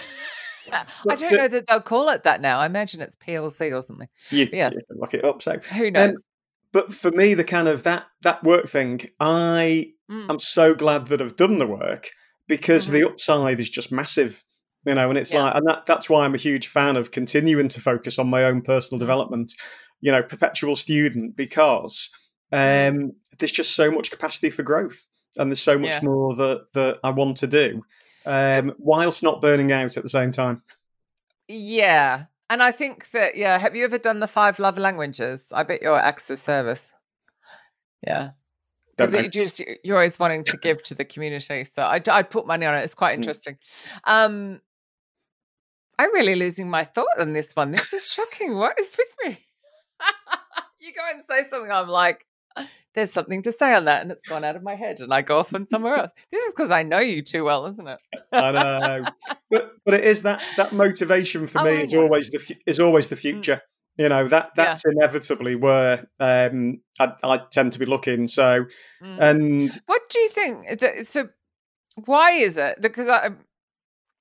I 0.72 1.16
don't 1.16 1.32
know 1.34 1.48
that 1.50 1.66
they'll 1.68 1.82
call 1.82 2.10
it 2.10 2.24
that 2.24 2.40
now. 2.40 2.60
I 2.60 2.66
imagine 2.66 3.02
it's 3.02 3.18
PLC 3.18 3.78
or 3.78 3.82
something. 3.82 4.08
you, 4.30 4.48
yes. 4.54 4.74
you 4.74 4.82
look 4.98 5.14
it 5.14 5.26
up. 5.26 5.42
So, 5.42 5.58
Who 5.58 5.92
knows? 5.92 6.24
But 6.74 6.94
for 6.94 7.12
me, 7.12 7.34
the 7.34 7.44
kind 7.46 7.68
of 7.70 7.84
that 7.84 8.08
that 8.24 8.44
work 8.44 8.68
thing, 8.68 9.10
I 9.20 9.94
Mm. 10.12 10.26
I'm 10.30 10.40
so 10.40 10.76
glad 10.76 11.08
that 11.08 11.22
I've 11.22 11.38
done 11.38 11.58
the 11.60 11.66
work 11.66 12.10
because 12.50 12.90
the 12.90 13.08
upside 13.08 13.60
is 13.62 13.70
just 13.70 13.90
massive. 13.92 14.44
You 14.86 14.96
know, 14.96 15.08
and 15.10 15.18
it's 15.18 15.30
Mm-hmm. 15.30 15.38
Yeah. 15.38 15.44
like, 15.46 15.56
and 15.56 15.68
that, 15.70 15.86
that's 15.86 16.10
why 16.10 16.26
I'm 16.26 16.36
a 16.36 16.38
huge 16.38 16.68
fan 16.68 16.98
of 16.98 17.12
continuing 17.12 17.70
to 17.70 17.80
focus 17.80 18.20
on 18.20 18.30
my 18.30 18.44
own 18.44 18.62
personal 18.62 18.98
Mm. 19.00 19.04
development, 19.06 19.54
you 20.02 20.12
know, 20.12 20.22
perpetual 20.22 20.76
student, 20.76 21.38
because 21.38 22.10
Mm. 22.52 22.90
um, 23.06 23.12
there's 23.40 23.52
just 23.54 23.76
so 23.78 23.90
much 23.90 24.12
capacity 24.12 24.50
for 24.50 24.62
growth 24.62 25.08
and 25.38 25.50
there's 25.50 25.62
so 25.62 25.80
much 25.80 25.92
Yeah. 25.92 26.02
more 26.04 26.36
that, 26.36 26.74
that 26.74 27.00
I 27.02 27.12
want 27.12 27.38
to 27.38 27.48
do, 27.48 27.82
um, 28.26 28.74
whilst 28.78 29.24
not 29.24 29.42
burning 29.42 29.72
out 29.72 29.96
at 29.96 30.04
the 30.04 30.10
same 30.10 30.32
time. 30.32 30.62
Yeah. 31.48 32.26
And 32.54 32.62
I 32.62 32.72
think 32.72 33.10
that, 33.14 33.36
yeah, 33.36 33.58
have 33.58 33.76
you 33.76 33.84
ever 33.84 33.98
done 33.98 34.20
the 34.20 34.28
five 34.28 34.60
love 34.60 34.78
languages? 34.78 35.52
I 35.52 35.64
bet 35.64 35.82
you're 35.82 35.98
acts 35.98 36.30
of 36.30 36.38
service. 36.38 36.94
Yeah. 38.06 38.34
Because 38.96 39.16
you 39.16 39.28
just 39.28 39.60
you're 39.84 39.96
always 39.96 40.20
wanting 40.20 40.44
to 40.44 40.58
give 40.58 40.84
to 40.84 40.94
the 40.94 41.04
community, 41.04 41.64
so 41.64 41.82
I'd, 41.82 42.08
I'd 42.08 42.30
put 42.30 42.46
money 42.46 42.68
on 42.68 42.76
it. 42.76 42.84
It's 42.84 42.94
quite 42.94 43.14
Mm. 43.14 43.22
interesting. 43.22 43.58
Um, 44.04 44.62
I'm 45.98 46.14
really 46.14 46.36
losing 46.36 46.70
my 46.70 46.84
thought 46.84 47.18
on 47.18 47.34
this 47.34 47.56
one. 47.56 47.72
This 47.72 47.92
is 47.92 48.08
shocking. 48.08 48.56
What 48.56 48.80
is 48.80 48.96
with 48.96 49.08
me? 49.26 49.40
you 50.80 50.94
go 50.94 51.02
and 51.12 51.24
say 51.24 51.50
something, 51.50 51.72
I'm 51.72 51.88
like, 51.88 52.24
there's 52.96 53.12
something 53.12 53.42
to 53.44 53.52
say 53.52 53.74
on 53.74 53.86
that, 53.86 54.02
and 54.02 54.12
it's 54.12 54.28
gone 54.28 54.44
out 54.44 54.56
of 54.56 54.64
my 54.64 54.76
head, 54.76 55.00
and 55.00 55.14
I 55.14 55.22
go 55.22 55.40
off 55.40 55.54
on 55.56 55.66
somewhere 55.66 55.96
else. 55.96 56.12
This 56.32 56.44
is 56.44 56.54
because 56.54 56.70
I 56.72 56.84
know 56.84 57.00
you 57.00 57.22
too 57.22 57.44
well, 57.44 57.66
isn't 57.68 57.88
it? 57.88 58.00
I 58.32 58.52
know, 58.52 59.06
but 59.50 59.72
but 59.86 59.94
it 59.96 60.04
is 60.06 60.22
that 60.24 60.42
that 60.58 60.74
motivation 60.74 61.48
for 61.48 61.60
Oh, 61.62 61.64
me 61.66 61.84
is 61.84 61.94
always 61.94 62.30
the 62.30 62.56
is 62.66 62.80
always 62.80 63.08
the 63.08 63.16
future. 63.16 63.62
You 63.98 64.10
know 64.10 64.28
that 64.28 64.52
Yeah. 64.58 64.66
that's 64.66 64.84
inevitably 64.86 65.56
where 65.56 66.08
um, 66.20 66.82
I, 67.00 67.14
I 67.24 67.42
tend 67.52 67.74
to 67.74 67.80
be 67.80 67.86
looking. 67.86 68.28
So 68.28 68.66
Mm. 69.02 69.18
and 69.22 69.82
What 69.86 70.02
do 70.10 70.20
you 70.20 70.30
think? 70.30 70.80
that- 70.80 71.08
So, 71.08 71.30
why 72.06 72.32
is 72.32 72.58
it? 72.58 72.82
Because 72.82 73.08
I, 73.08 73.32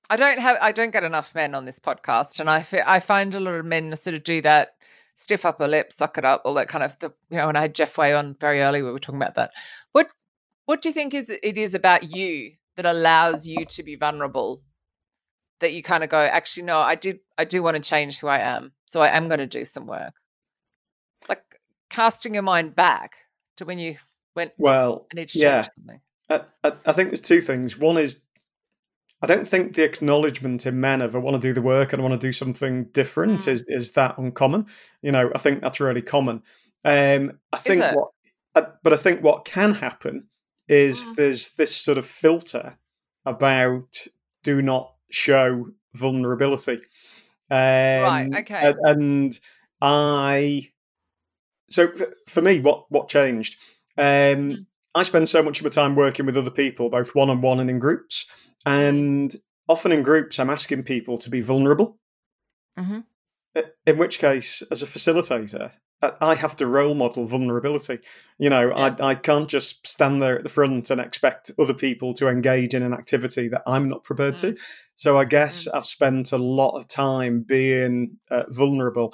I 0.09 0.15
don't 0.17 0.37
have, 0.39 0.57
I 0.61 0.71
don't 0.73 0.91
get 0.91 1.03
enough 1.03 1.33
men 1.33 1.55
on 1.55 1.65
this 1.65 1.79
podcast, 1.79 2.39
and 2.39 2.49
I, 2.49 2.65
I 2.85 2.99
find 2.99 3.33
a 3.33 3.39
lot 3.39 3.55
of 3.55 3.65
men 3.65 3.95
sort 3.95 4.13
of 4.15 4.23
do 4.23 4.41
that, 4.41 4.75
stiff 5.13 5.45
upper 5.45 5.67
lip, 5.67 5.93
suck 5.93 6.17
it 6.17 6.25
up, 6.25 6.41
all 6.45 6.53
that 6.55 6.67
kind 6.67 6.83
of. 6.83 6.97
The, 6.99 7.13
you 7.29 7.37
know, 7.37 7.47
when 7.47 7.55
I 7.55 7.61
had 7.61 7.75
Jeff 7.75 7.97
Way 7.97 8.13
on 8.13 8.35
very 8.39 8.61
early, 8.61 8.81
we 8.81 8.91
were 8.91 8.99
talking 8.99 9.21
about 9.21 9.35
that. 9.35 9.51
What, 9.91 10.09
what 10.65 10.81
do 10.81 10.89
you 10.89 10.93
think 10.93 11.13
is 11.13 11.29
it 11.29 11.57
is 11.57 11.75
about 11.75 12.15
you 12.15 12.53
that 12.77 12.85
allows 12.85 13.47
you 13.47 13.65
to 13.65 13.83
be 13.83 13.95
vulnerable? 13.95 14.61
That 15.59 15.73
you 15.73 15.81
kind 15.81 16.03
of 16.03 16.09
go, 16.09 16.17
actually, 16.17 16.63
no, 16.63 16.79
I 16.79 16.95
did, 16.95 17.19
I 17.37 17.45
do 17.45 17.63
want 17.63 17.77
to 17.77 17.81
change 17.81 18.19
who 18.19 18.27
I 18.27 18.39
am, 18.39 18.73
so 18.85 18.99
I 18.99 19.15
am 19.15 19.29
going 19.29 19.39
to 19.39 19.47
do 19.47 19.63
some 19.63 19.87
work. 19.87 20.13
Like 21.29 21.43
casting 21.89 22.33
your 22.33 22.43
mind 22.43 22.75
back 22.75 23.15
to 23.57 23.65
when 23.65 23.79
you 23.79 23.95
went, 24.35 24.51
well, 24.57 25.07
I 25.11 25.15
need 25.15 25.29
to 25.29 25.39
yeah, 25.39 25.61
change 25.61 25.69
something. 25.77 26.01
I, 26.63 26.73
I 26.85 26.91
think 26.91 27.09
there's 27.09 27.21
two 27.21 27.39
things. 27.39 27.77
One 27.77 27.97
is 27.97 28.23
I 29.23 29.25
don't 29.25 29.47
think 29.47 29.73
the 29.75 29.83
acknowledgement 29.85 30.65
in 30.65 30.81
men 30.81 31.01
of 31.01 31.15
I 31.15 31.19
want 31.19 31.41
to 31.41 31.47
do 31.47 31.53
the 31.53 31.61
work 31.61 31.93
and 31.93 32.01
I 32.01 32.05
want 32.05 32.19
to 32.19 32.27
do 32.27 32.33
something 32.33 32.85
different 32.91 33.39
Mm. 33.41 33.47
is 33.47 33.63
is 33.69 33.91
that 33.91 34.17
uncommon. 34.17 34.67
You 35.01 35.13
know, 35.13 35.31
I 35.33 35.37
think 35.37 35.61
that's 35.61 35.79
really 35.79 36.01
common. 36.01 36.43
Um, 36.83 37.39
I 37.53 37.57
think 37.57 37.81
what, 37.95 38.09
uh, 38.55 38.65
but 38.83 38.91
I 38.91 38.97
think 38.97 39.23
what 39.23 39.45
can 39.45 39.73
happen 39.75 40.27
is 40.67 41.05
Mm. 41.05 41.15
there's 41.15 41.51
this 41.55 41.73
sort 41.73 41.97
of 41.97 42.05
filter 42.05 42.77
about 43.25 44.05
do 44.43 44.61
not 44.61 44.93
show 45.09 45.67
vulnerability. 45.93 46.81
Um, 47.49 48.03
Right, 48.03 48.29
okay. 48.39 48.73
And, 48.73 48.77
and 48.83 49.39
I, 49.81 50.69
so 51.69 51.93
for 52.27 52.41
me, 52.41 52.59
what 52.59 52.91
what 52.91 53.07
changed? 53.07 53.55
Um, 53.97 54.03
Mm. 54.05 54.65
I 54.95 55.03
spend 55.03 55.27
so 55.29 55.41
much 55.41 55.59
of 55.59 55.63
my 55.63 55.69
time 55.69 55.95
working 55.95 56.25
with 56.25 56.37
other 56.37 56.51
people, 56.51 56.89
both 56.89 57.15
one 57.15 57.29
on 57.29 57.41
one 57.41 57.59
and 57.59 57.69
in 57.69 57.79
groups. 57.79 58.25
And 58.65 59.35
often 59.67 59.91
in 59.91 60.03
groups, 60.03 60.39
I'm 60.39 60.49
asking 60.49 60.83
people 60.83 61.17
to 61.17 61.29
be 61.29 61.41
vulnerable. 61.41 61.99
Mhm. 62.77 63.05
In 63.85 63.97
which 63.97 64.19
case, 64.19 64.63
as 64.71 64.81
a 64.81 64.87
facilitator, 64.87 65.71
I- 66.19 66.35
have 66.35 66.55
to 66.57 66.67
role 66.67 66.95
model 66.95 67.25
vulnerability. 67.25 67.99
You 68.37 68.49
know, 68.49 68.69
Yeah. 68.69 68.95
I, 68.99 69.09
I 69.11 69.15
can't 69.15 69.47
just 69.47 69.87
stand 69.87 70.21
there 70.21 70.37
at 70.37 70.43
the 70.43 70.49
front 70.49 70.89
and 70.91 70.99
expect 70.99 71.51
other 71.57 71.73
people 71.73 72.13
to 72.15 72.27
engage 72.27 72.73
in 72.73 72.83
an 72.83 72.93
activity 72.93 73.47
that 73.49 73.63
I'm 73.65 73.87
not 73.89 74.03
prepared 74.03 74.37
to. 74.37 74.57
So 74.95 75.17
I 75.17 75.25
guess 75.25 75.67
I've 75.67 75.85
spent 75.85 76.31
a 76.33 76.37
lot 76.37 76.77
of 76.77 76.87
time 76.87 77.41
being 77.47 78.19
uh, 78.29 78.43
vulnerable. 78.49 79.13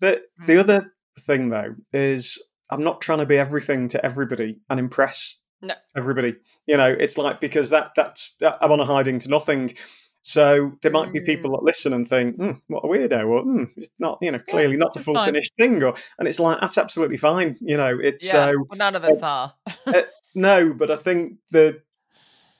The 0.00 0.22
the 0.46 0.54
Mm. 0.54 0.60
other 0.60 0.94
thing 1.18 1.48
though 1.50 1.74
is 1.92 2.38
I'm 2.70 2.82
not 2.84 3.00
trying 3.00 3.18
to 3.18 3.26
be 3.26 3.36
everything 3.38 3.88
to 3.88 4.04
everybody 4.04 4.58
and 4.68 4.78
impress 4.80 5.40
No. 5.62 5.74
everybody. 5.96 6.36
You 6.66 6.76
know, 6.76 6.88
it's 6.88 7.18
like 7.18 7.40
because 7.40 7.70
that 7.70 7.92
that's 7.96 8.36
I'm 8.42 8.72
on 8.72 8.80
a 8.80 8.84
hiding 8.84 9.18
to 9.20 9.28
nothing. 9.28 9.74
So 10.22 10.72
there 10.82 10.92
might 10.92 11.12
be 11.14 11.20
Mm. 11.20 11.24
people 11.26 11.52
that 11.52 11.62
listen 11.62 11.94
and 11.94 12.06
think, 12.06 12.36
hmm, 12.36 12.50
"What 12.68 12.84
a 12.84 12.88
weirdo," 12.88 13.26
or 13.26 13.42
hmm, 13.42 13.64
"It's 13.76 13.88
not, 13.98 14.18
you 14.20 14.30
know, 14.30 14.38
clearly 14.38 14.76
not 14.76 14.92
the 14.92 15.00
full 15.00 15.14
fine. 15.14 15.24
finished 15.26 15.52
thing," 15.58 15.82
or 15.82 15.94
and 16.18 16.28
it's 16.28 16.38
like 16.38 16.60
that's 16.60 16.76
absolutely 16.76 17.16
fine. 17.16 17.56
You 17.62 17.76
know, 17.78 17.98
it's 17.98 18.26
Yeah. 18.26 18.32
so 18.50 18.64
well, 18.68 18.76
none 18.78 18.96
of 18.96 19.04
us 19.04 19.22
are. 19.22 19.54
no, 20.34 20.74
but 20.74 20.90
I 20.90 20.96
think 20.96 21.38
the 21.50 21.80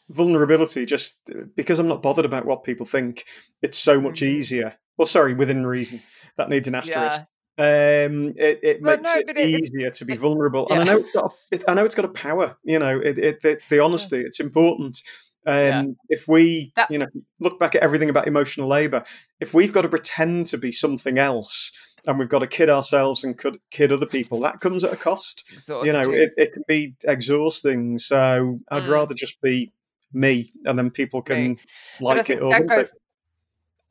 vulnerability 0.09 0.87
just 0.87 1.31
because 1.55 1.79
I'm 1.79 1.87
not 1.89 2.03
bothered 2.03 2.25
about 2.25 2.47
what 2.47 2.65
people 2.65 2.87
think, 2.87 3.25
it's 3.63 3.79
so 3.79 4.01
much 4.01 4.21
Mhm. 4.21 4.27
easier. 4.29 4.75
Well, 4.97 5.07
sorry, 5.07 5.35
within 5.35 5.67
reason. 5.67 6.03
That 6.37 6.49
needs 6.49 6.67
an 6.69 6.75
asterisk. 6.75 7.23
Yeah. 7.59 8.07
Um, 8.09 8.35
it, 8.37 8.61
it 8.63 8.83
Well, 8.83 8.97
makes 8.97 9.15
no, 9.15 9.21
it 9.21 9.37
it- 9.37 9.63
easier 9.63 9.91
to 9.91 10.05
be 10.05 10.17
vulnerable, 10.17 10.67
and 10.71 10.81
I 10.81 10.85
know 10.85 10.99
it's 10.99 11.13
got. 11.13 11.25
A, 11.25 11.55
it, 11.55 11.65
I 11.69 11.75
know 11.75 11.85
it's 11.85 11.95
got 11.95 12.05
a 12.05 12.09
power. 12.09 12.57
You 12.65 12.79
know, 12.79 12.99
it, 12.99 13.19
it, 13.19 13.43
the, 13.43 13.59
the 13.69 13.81
honesty. 13.81 14.19
It's 14.21 14.41
important. 14.41 15.03
Um, 15.47 15.55
Yeah. 15.57 15.85
If 16.09 16.29
we, 16.29 16.73
That- 16.77 16.91
you 16.91 16.99
know, 16.99 17.07
look 17.39 17.59
back 17.59 17.75
at 17.75 17.83
everything 17.83 18.11
about 18.11 18.27
emotional 18.29 18.69
labor, 18.69 19.05
if 19.41 19.53
we've 19.55 19.73
got 19.73 19.83
to 19.83 19.89
pretend 19.89 20.47
to 20.49 20.59
be 20.59 20.71
something 20.73 21.19
else, 21.19 21.73
and 22.07 22.19
we've 22.19 22.29
got 22.31 22.39
to 22.39 22.47
kid 22.47 22.71
ourselves 22.71 23.25
and 23.25 23.39
kid, 23.39 23.59
kid 23.71 23.93
other 23.93 24.07
people, 24.07 24.41
that 24.41 24.61
comes 24.61 24.85
at 24.85 24.93
a 24.93 24.97
cost 24.97 25.51
you 25.85 25.93
know 25.93 26.01
it, 26.01 26.33
it 26.39 26.55
can 26.55 26.63
be 26.67 26.95
exhausting 27.05 27.99
so 27.99 28.59
i'd 28.71 28.85
Mm. 28.85 28.89
rather 28.89 29.15
just 29.15 29.39
be 29.43 29.71
me 30.11 30.51
and 30.65 30.79
then 30.79 30.91
people 30.91 31.21
can. 31.21 31.59
Like 32.01 32.31
it 32.31 32.41
or 32.41 32.49
that 32.51 32.61
lump 32.61 32.65
it. 32.65 32.69
goes, 32.69 32.93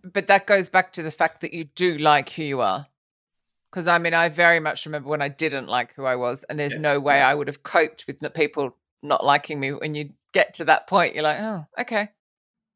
but 0.04 0.26
that 0.28 0.48
goes 0.48 0.70
back 0.70 0.92
to 0.94 1.04
the 1.04 1.12
fact 1.12 1.42
that 1.42 1.54
you 1.54 1.66
do 1.66 1.98
like 2.00 2.30
who 2.32 2.44
you 2.44 2.62
are. 2.62 2.88
Because 3.72 3.88
I 3.88 4.00
mean, 4.00 4.14
I 4.14 4.30
very 4.30 4.60
much 4.60 4.86
remember 4.86 5.10
when 5.10 5.22
I 5.22 5.28
didn't 5.28 5.68
like 5.68 5.94
who 5.94 6.06
I 6.06 6.16
was, 6.16 6.44
and 6.50 6.60
there's 6.60 6.74
Yeah, 6.74 6.80
no 6.80 7.00
way. 7.00 7.22
I 7.22 7.34
would 7.34 7.48
have 7.48 7.64
coped 7.64 8.06
with 8.08 8.20
the 8.20 8.30
people 8.30 8.76
not 9.02 9.24
liking 9.24 9.60
me 9.60 9.72
when 9.74 9.96
you 9.96 10.12
get 10.34 10.56
to 10.56 10.66
that 10.66 10.88
point, 10.88 11.14
you're 11.14 11.24
like, 11.24 11.40
oh, 11.40 11.66
okay. 11.80 12.10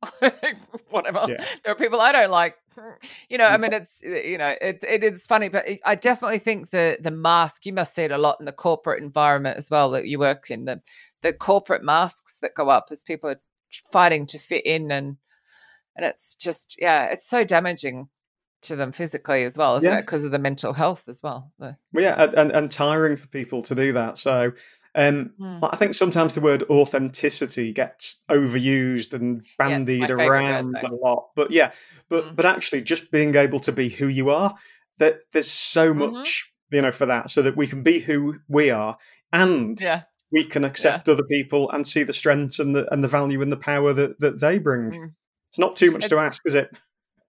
Whatever. 0.90 1.26
Yeah. 1.30 1.44
There 1.64 1.72
are 1.74 1.76
people 1.76 2.02
I 2.02 2.12
don't 2.12 2.32
like. 2.32 2.56
You 3.30 3.38
know, 3.38 3.46
I 3.46 3.58
mean, 3.58 3.72
it's 3.72 4.02
uh, 4.04 4.10
you 4.10 4.38
know, 4.38 4.56
it 4.60 4.84
it 4.84 5.04
is 5.04 5.28
funny, 5.28 5.48
but 5.48 5.68
it- 5.68 5.80
I 5.86 5.94
definitely 5.94 6.40
think 6.40 6.72
the 6.72 6.98
the 7.00 7.12
mask. 7.12 7.68
You 7.68 7.74
must 7.74 7.94
see 7.94 8.02
it 8.02 8.12
a 8.12 8.18
lot 8.18 8.38
in 8.40 8.46
the 8.48 8.52
corporate 8.52 9.02
environment 9.04 9.58
as 9.58 9.70
well 9.70 9.92
that 9.92 10.08
you 10.08 10.18
work 10.18 10.50
in. 10.50 10.66
The 10.66 10.82
the 11.22 11.34
corporate 11.34 11.84
masks 11.84 12.40
that 12.42 12.56
go 12.56 12.70
up 12.70 12.88
as 12.90 13.04
people 13.04 13.30
are 13.30 13.40
fighting 13.92 14.26
to 14.28 14.40
fit 14.40 14.66
in, 14.66 14.92
and 14.92 15.18
and 15.96 16.04
it's 16.06 16.34
just 16.34 16.76
yeah, 16.82 17.06
it's 17.06 17.28
so 17.30 17.44
damaging 17.44 18.10
to 18.64 18.76
them 18.76 18.92
physically 18.92 19.44
as 19.44 19.58
well, 19.58 19.76
isn't 19.78 19.90
Yeah. 19.90 20.00
it? 20.00 20.02
Because 20.02 20.24
of 20.24 20.32
the 20.32 20.40
mental 20.40 20.74
health 20.74 21.04
as 21.08 21.22
well. 21.24 21.52
So, 21.60 21.76
Well, 21.94 22.04
yeah, 22.04 22.30
and, 22.36 22.52
and, 22.52 22.72
tiring 22.72 23.18
for 23.18 23.28
people 23.28 23.62
to 23.64 23.76
do 23.76 23.94
that. 23.94 24.18
So 24.18 24.54
um, 24.96 25.34
Hmm. 25.40 25.58
I 25.64 25.76
think 25.76 25.96
sometimes 25.96 26.36
the 26.36 26.42
word 26.42 26.64
authenticity 26.70 27.74
gets 27.74 28.22
overused 28.30 29.14
and 29.14 29.38
Yeah, 29.38 29.42
it's 29.42 29.50
bandied 29.58 30.02
word, 30.02 30.12
around 30.12 30.76
though. 30.82 30.88
a 30.88 30.94
lot. 30.96 31.30
But 31.36 31.52
yeah, 31.52 31.72
but 32.10 32.26
Mm. 32.26 32.36
but 32.36 32.46
actually, 32.46 32.82
just 32.82 33.10
being 33.12 33.36
able 33.36 33.60
to 33.62 33.72
be 33.72 33.90
who 33.90 34.08
you 34.08 34.30
are, 34.30 34.54
that 35.00 35.22
there's 35.32 35.50
so 35.50 35.94
Mhm. 35.94 36.12
much 36.14 36.52
you 36.72 36.82
know 36.82 36.92
for 36.92 37.06
that, 37.08 37.30
so 37.30 37.42
that 37.42 37.56
we 37.58 37.66
can 37.68 37.82
be 37.84 38.00
who 38.00 38.40
we 38.48 38.70
are, 38.70 38.98
and 39.32 39.80
yeah. 39.82 40.04
we 40.32 40.44
can 40.46 40.64
accept 40.64 41.10
other 41.10 41.24
people 41.24 41.70
and 41.72 41.88
see 41.88 42.04
the 42.04 42.14
strengths 42.14 42.60
and 42.60 42.76
the 42.76 42.92
and 42.94 43.04
the 43.04 43.08
value 43.08 43.42
and 43.42 43.52
the 43.52 43.58
power 43.58 43.94
that 43.94 44.20
that 44.20 44.40
they 44.42 44.60
bring. 44.60 44.92
Mm. 44.92 45.14
It's 45.50 45.60
not 45.60 45.76
too 45.76 45.90
much 45.92 46.08
to 46.10 46.20
ask, 46.20 46.42
is 46.46 46.54
it? 46.56 46.70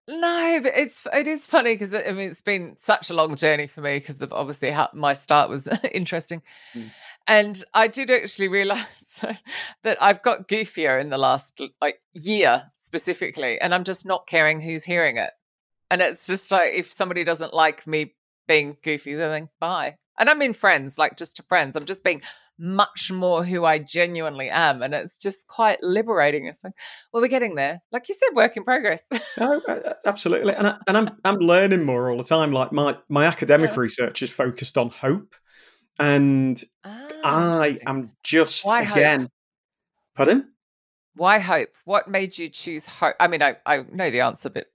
No, 0.07 0.59
but 0.61 0.73
it's 0.75 1.07
it 1.13 1.27
is 1.27 1.47
funny 1.47 1.73
because 1.73 1.93
I 1.93 2.11
mean 2.11 2.29
it's 2.29 2.41
been 2.41 2.75
such 2.77 3.09
a 3.09 3.13
long 3.15 3.35
journey 3.35 3.65
for 3.65 3.81
me 3.81 3.97
because 3.97 4.21
of 4.21 4.31
obviously 4.31 4.69
how 4.69 4.89
my 4.93 5.13
start 5.13 5.49
was 5.49 5.67
interesting, 5.91 6.43
Mm. 6.75 6.91
and 7.27 7.63
I 7.73 7.87
did 7.87 8.11
actually 8.11 8.49
realize 8.49 9.23
that 9.83 10.01
I've 10.01 10.21
got 10.21 10.47
goofier 10.47 11.01
in 11.01 11.09
the 11.09 11.17
last 11.17 11.59
like 11.81 12.01
year 12.13 12.71
specifically, 12.75 13.59
and 13.59 13.73
I'm 13.73 13.83
just 13.83 14.05
not 14.05 14.27
caring 14.27 14.59
who's 14.59 14.83
hearing 14.83 15.17
it, 15.17 15.31
and 15.89 16.01
it's 16.01 16.27
just 16.27 16.51
like 16.51 16.73
if 16.73 16.93
somebody 16.93 17.23
doesn't 17.23 17.53
like 17.55 17.87
me 17.87 18.13
being 18.47 18.77
goofy, 18.83 19.15
then 19.15 19.49
bye. 19.59 19.95
And 20.19 20.29
I'm 20.29 20.41
in 20.43 20.53
friends, 20.53 20.97
like 20.99 21.17
just 21.17 21.35
to 21.37 21.43
friends. 21.43 21.75
I'm 21.75 21.85
just 21.85 22.03
being 22.03 22.21
much 22.57 23.11
more 23.11 23.43
who 23.43 23.65
I 23.65 23.79
genuinely 23.79 24.49
am, 24.49 24.81
and 24.81 24.93
it's 24.93 25.17
just 25.17 25.47
quite 25.47 25.81
liberating. 25.83 26.45
It's 26.45 26.63
like, 26.63 26.73
well, 27.11 27.21
we're 27.21 27.27
getting 27.27 27.55
there. 27.55 27.81
Like 27.91 28.07
you 28.09 28.15
said, 28.15 28.35
work 28.35 28.55
in 28.57 28.63
progress. 28.63 29.03
No, 29.37 29.61
uh, 29.67 29.93
absolutely, 30.05 30.53
and 30.55 30.67
I, 30.67 30.77
and 30.87 30.97
I'm 30.97 31.09
I'm 31.25 31.35
learning 31.37 31.83
more 31.83 32.09
all 32.09 32.17
the 32.17 32.23
time. 32.23 32.51
Like 32.51 32.71
my 32.71 32.97
my 33.09 33.25
academic 33.25 33.71
Yeah. 33.71 33.79
research 33.81 34.21
is 34.21 34.31
focused 34.31 34.77
on 34.77 34.89
hope, 34.89 35.35
and 35.99 36.61
Ah, 36.83 37.07
I 37.23 37.77
am 37.85 38.11
just 38.23 38.65
Why 38.65 38.83
hope? 38.83 38.97
again. 38.97 39.29
Pardon? 40.15 40.51
Why 41.15 41.39
hope? 41.39 41.69
What 41.85 42.07
made 42.09 42.37
you 42.37 42.49
choose 42.49 42.85
hope? 42.85 43.15
I 43.19 43.27
mean, 43.27 43.41
I, 43.41 43.55
I 43.65 43.83
know 43.91 44.09
the 44.09 44.21
answer, 44.21 44.49
but 44.49 44.67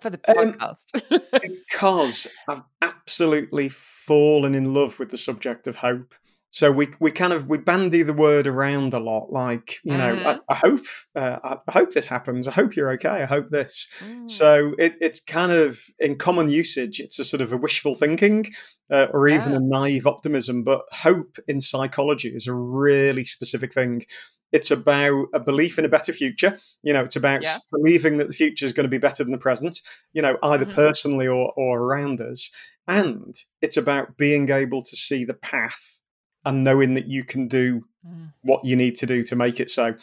for 0.00 0.10
the 0.10 0.20
Um, 0.28 0.54
podcast. 0.54 1.30
Because 1.40 2.26
I've 2.48 2.62
absolutely 2.80 3.68
fallen 3.68 4.54
in 4.54 4.74
love 4.74 4.98
with 4.98 5.10
the 5.10 5.18
subject 5.18 5.66
of 5.66 5.76
hope. 5.76 6.14
So 6.54 6.70
we 6.70 6.88
we 7.00 7.10
kind 7.10 7.32
of 7.32 7.48
we 7.48 7.58
bandy 7.58 8.02
the 8.02 8.12
word 8.12 8.46
around 8.46 8.92
a 8.94 9.00
lot, 9.00 9.32
like 9.32 9.76
you 9.84 9.96
know, 9.96 10.20
I, 10.24 10.32
Mhm. 10.32 10.40
I 10.50 10.54
hope 10.54 10.80
uh, 11.16 11.38
I 11.42 11.56
I 11.66 11.72
hope 11.72 11.92
this 11.94 12.06
happens. 12.06 12.46
I 12.46 12.52
hope 12.52 12.76
you're 12.76 12.90
okay. 12.92 13.08
I 13.08 13.24
hope 13.24 13.48
this. 13.50 13.88
Mm. 14.00 14.28
So 14.30 14.74
it, 14.78 14.94
it's 15.00 15.20
kind 15.20 15.50
of 15.50 15.80
in 15.98 16.16
common 16.18 16.50
usage, 16.50 17.00
it's 17.00 17.18
a 17.18 17.24
sort 17.24 17.40
of 17.40 17.52
a 17.52 17.56
wishful 17.56 17.94
thinking 17.94 18.46
uh, 18.92 19.06
or 19.12 19.28
even 19.28 19.54
a 19.54 19.60
naive 19.60 20.06
optimism. 20.06 20.62
But 20.62 20.82
hope 20.92 21.38
in 21.48 21.60
psychology 21.62 22.28
is 22.28 22.46
a 22.46 22.54
really 22.54 23.24
specific 23.24 23.72
thing. 23.72 24.04
It's 24.52 24.70
about 24.70 25.28
a 25.32 25.40
belief 25.40 25.78
in 25.78 25.86
a 25.86 25.88
better 25.88 26.12
future. 26.12 26.58
You 26.82 26.92
know, 26.92 27.04
it's 27.04 27.16
about 27.16 27.42
Yeah. 27.44 27.56
believing 27.70 28.18
that 28.18 28.28
the 28.28 28.34
future 28.34 28.66
is 28.66 28.74
going 28.74 28.84
to 28.84 28.90
be 28.90 28.98
better 28.98 29.24
than 29.24 29.32
the 29.32 29.38
present, 29.38 29.80
you 30.12 30.20
know, 30.20 30.36
either 30.42 30.66
Mhm. 30.66 30.74
personally 30.74 31.26
or, 31.26 31.54
or 31.56 31.80
around 31.80 32.20
us. 32.20 32.50
And 32.86 33.34
it's 33.62 33.78
about 33.78 34.18
being 34.18 34.50
able 34.50 34.82
to 34.82 34.96
see 34.96 35.24
the 35.24 35.32
path 35.34 36.01
and 36.44 36.64
knowing 36.64 36.94
that 36.94 37.06
you 37.06 37.24
can 37.24 37.48
do 37.48 37.84
Mm. 38.06 38.32
what 38.42 38.64
you 38.64 38.74
need 38.74 38.96
to 38.96 39.06
do 39.06 39.22
to 39.22 39.36
make 39.36 39.60
it 39.60 39.70
so. 39.70 39.94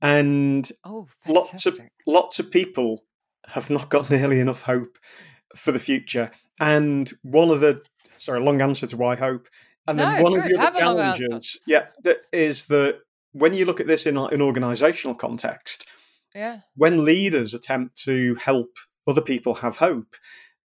And 0.00 0.70
Oh, 0.84 1.08
lots 1.26 1.66
of 1.66 1.78
lots 2.06 2.38
of 2.38 2.50
people 2.50 3.02
have 3.48 3.70
not 3.70 3.88
got 3.90 4.08
nearly 4.10 4.38
enough 4.38 4.62
hope 4.62 4.98
for 5.56 5.72
the 5.72 5.80
future. 5.80 6.30
And 6.60 7.12
one 7.22 7.50
of 7.50 7.60
the 7.60 7.82
sorry, 8.18 8.40
long 8.40 8.60
answer 8.60 8.86
to 8.86 8.96
why 8.96 9.16
hope. 9.16 9.48
And 9.88 9.98
then 9.98 10.18
No, 10.18 10.22
one 10.22 10.38
of 10.38 10.44
the 10.44 10.56
other 10.56 10.60
Have 10.60 10.76
a 10.76 10.86
long 10.94 10.98
answer. 11.00 11.24
challenges, 11.26 11.60
yeah, 11.66 11.86
is 12.32 12.66
that 12.66 13.00
when 13.32 13.54
you 13.54 13.64
look 13.64 13.80
at 13.80 13.86
this 13.88 14.06
in 14.06 14.16
an 14.16 14.40
organizational 14.42 15.16
context, 15.16 15.86
Yeah. 16.34 16.60
when 16.76 17.04
leaders 17.04 17.52
attempt 17.54 18.00
to 18.04 18.36
help 18.36 18.76
other 19.08 19.22
people 19.22 19.54
have 19.54 19.76
hope, 19.78 20.14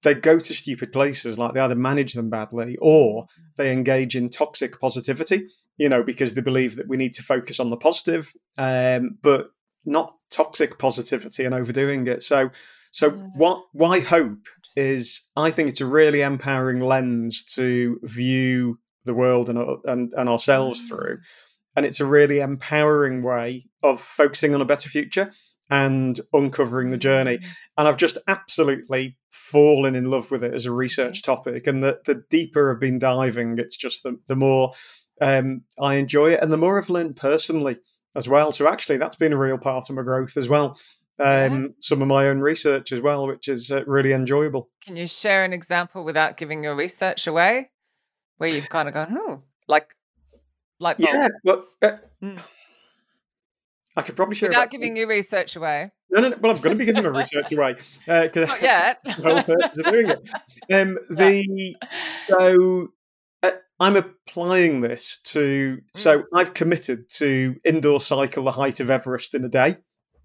they 0.03 0.13
go 0.13 0.39
to 0.39 0.53
stupid 0.53 0.91
places, 0.93 1.37
like 1.39 1.53
they 1.53 1.59
either 1.59 1.75
manage 1.75 2.13
them 2.13 2.29
badly 2.29 2.77
or 2.81 3.27
they 3.57 3.71
engage 3.71 4.15
in 4.15 4.29
toxic 4.29 4.79
positivity, 4.79 5.47
you 5.77 5.89
know, 5.89 6.03
because 6.03 6.33
they 6.33 6.41
believe 6.41 6.75
that 6.75 6.87
we 6.87 6.97
need 6.97 7.13
to 7.13 7.23
focus 7.23 7.59
on 7.59 7.69
the 7.69 7.77
positive, 7.77 8.31
um, 8.57 9.17
but 9.21 9.49
not 9.85 10.15
toxic 10.29 10.77
positivity 10.77 11.45
and 11.45 11.55
overdoing 11.55 12.05
it. 12.07 12.21
So, 12.21 12.51
so 12.91 13.11
what? 13.11 13.63
Why 13.73 13.99
hope 13.99 14.47
is? 14.75 15.21
I 15.35 15.51
think 15.51 15.69
it's 15.69 15.81
a 15.81 15.85
really 15.85 16.21
empowering 16.21 16.79
lens 16.81 17.43
to 17.55 17.99
view 18.03 18.79
the 19.05 19.13
world 19.13 19.49
and 19.49 19.57
and, 19.85 20.13
and 20.15 20.29
ourselves 20.29 20.83
Mm. 20.83 20.87
through, 20.87 21.17
and 21.75 21.85
it's 21.85 21.99
a 21.99 22.05
really 22.05 22.39
empowering 22.39 23.23
way 23.23 23.65
of 23.83 24.01
focusing 24.01 24.53
on 24.53 24.61
a 24.61 24.65
better 24.65 24.89
future 24.89 25.31
and 25.69 26.19
uncovering 26.33 26.91
the 26.91 26.97
journey. 26.97 27.37
Mm. 27.39 27.47
And 27.77 27.87
I've 27.87 27.97
just 27.97 28.17
absolutely 28.27 29.17
fallen 29.31 29.95
in 29.95 30.05
love 30.05 30.31
with 30.31 30.43
it 30.43 30.53
as 30.53 30.65
a 30.65 30.71
research 30.71 31.23
topic. 31.23 31.67
And 31.67 31.83
the, 31.83 31.99
the 32.05 32.23
deeper 32.29 32.71
I've 32.71 32.79
been 32.79 32.99
diving, 32.99 33.57
it's 33.57 33.77
just 33.77 34.03
the, 34.03 34.19
the 34.27 34.35
more 34.35 34.71
um, 35.21 35.61
I 35.79 35.95
enjoy 35.95 36.33
it 36.33 36.41
and 36.41 36.51
the 36.51 36.57
more 36.57 36.79
I've 36.79 36.89
learned 36.89 37.15
personally 37.15 37.77
as 38.15 38.29
well. 38.29 38.51
So 38.51 38.67
actually, 38.67 38.97
that's 38.97 39.15
been 39.15 39.33
a 39.33 39.37
real 39.37 39.57
part 39.57 39.89
of 39.89 39.95
my 39.95 40.03
growth 40.03 40.37
as 40.37 40.49
well. 40.49 40.77
Um, 41.19 41.25
Yeah. 41.61 41.67
Some 41.81 42.01
of 42.01 42.07
my 42.07 42.27
own 42.27 42.39
research 42.39 42.91
as 42.91 43.01
well, 43.01 43.27
which 43.27 43.47
is 43.47 43.71
uh, 43.71 43.83
really 43.85 44.13
enjoyable. 44.13 44.69
Can 44.85 44.95
you 44.95 45.07
share 45.07 45.43
an 45.43 45.53
example 45.53 46.03
without 46.03 46.37
giving 46.37 46.63
your 46.63 46.75
research 46.75 47.27
away, 47.27 47.71
where 48.37 48.49
you've 48.49 48.69
kind 48.69 48.87
of 48.87 48.93
gone, 48.93 49.17
oh, 49.19 49.41
like, 49.67 49.95
like 50.79 50.97
Yeah, 50.99 51.27
but 51.43 51.65
uh, 51.81 51.91
Mm. 52.23 52.39
I 53.97 54.01
could 54.03 54.15
probably 54.15 54.35
share 54.35 54.47
without 54.49 54.71
giving 54.71 54.95
your 54.95 55.07
research 55.07 55.55
away? 55.57 55.91
No, 56.09 56.21
no, 56.21 56.29
no. 56.29 56.37
Well, 56.39 56.55
I'm 56.55 56.61
going 56.61 56.77
to 56.77 56.79
be 56.79 56.85
giving 56.85 57.03
my 57.03 57.09
research 57.19 57.51
away 57.51 57.73
because 58.05 58.47
Not 58.47 58.61
yet. 58.61 58.99
the 59.03 59.11
whole 59.11 59.43
purpose 59.43 59.77
of 59.77 59.83
doing 59.91 60.07
it. 60.09 60.29
Um, 60.73 60.97
the 61.09 61.75
so 62.29 62.87
uh, 63.43 63.51
I'm 63.81 63.97
applying 63.97 64.79
this 64.79 65.19
to. 65.25 65.79
So 65.95 66.23
I've 66.33 66.53
committed 66.53 67.09
to 67.15 67.57
indoor 67.65 67.99
cycle 67.99 68.45
the 68.45 68.51
height 68.53 68.79
of 68.79 68.89
Everest 68.89 69.33
in 69.35 69.43
a 69.43 69.49
day 69.49 69.75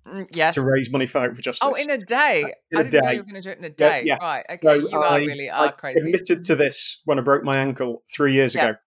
Mm, 0.07 0.29
yes. 0.35 0.55
to 0.55 0.63
raise 0.63 0.91
money 0.91 1.07
for 1.07 1.21
Hope 1.21 1.35
for 1.37 1.43
Justice. 1.43 1.61
Oh, 1.69 1.75
in 1.75 1.89
a 1.91 1.99
day. 1.99 2.45
in 2.73 2.79
I 2.79 2.81
a 2.81 2.85
didn't 2.85 3.05
know 3.05 3.11
you 3.13 3.19
were 3.19 3.25
going 3.25 3.35
to 3.35 3.41
do 3.41 3.51
it 3.51 3.59
in 3.59 3.65
a 3.65 3.71
day. 3.71 4.03
yeah. 4.05 4.19
Right. 4.21 4.45
Okay. 4.51 4.59
So 4.63 4.75
you 4.75 4.97
are 4.99 5.05
I- 5.05 5.19
really 5.25 5.51
I 5.51 5.67
are 5.67 5.73
crazy. 5.73 5.99
committed 6.01 6.45
to 6.45 6.55
this 6.57 7.03
when 7.07 7.19
I 7.19 7.23
broke 7.23 7.43
my 7.45 7.57
ankle 7.57 8.05
three 8.15 8.35
years 8.35 8.55
Yeah. 8.55 8.69
ago, 8.69 8.79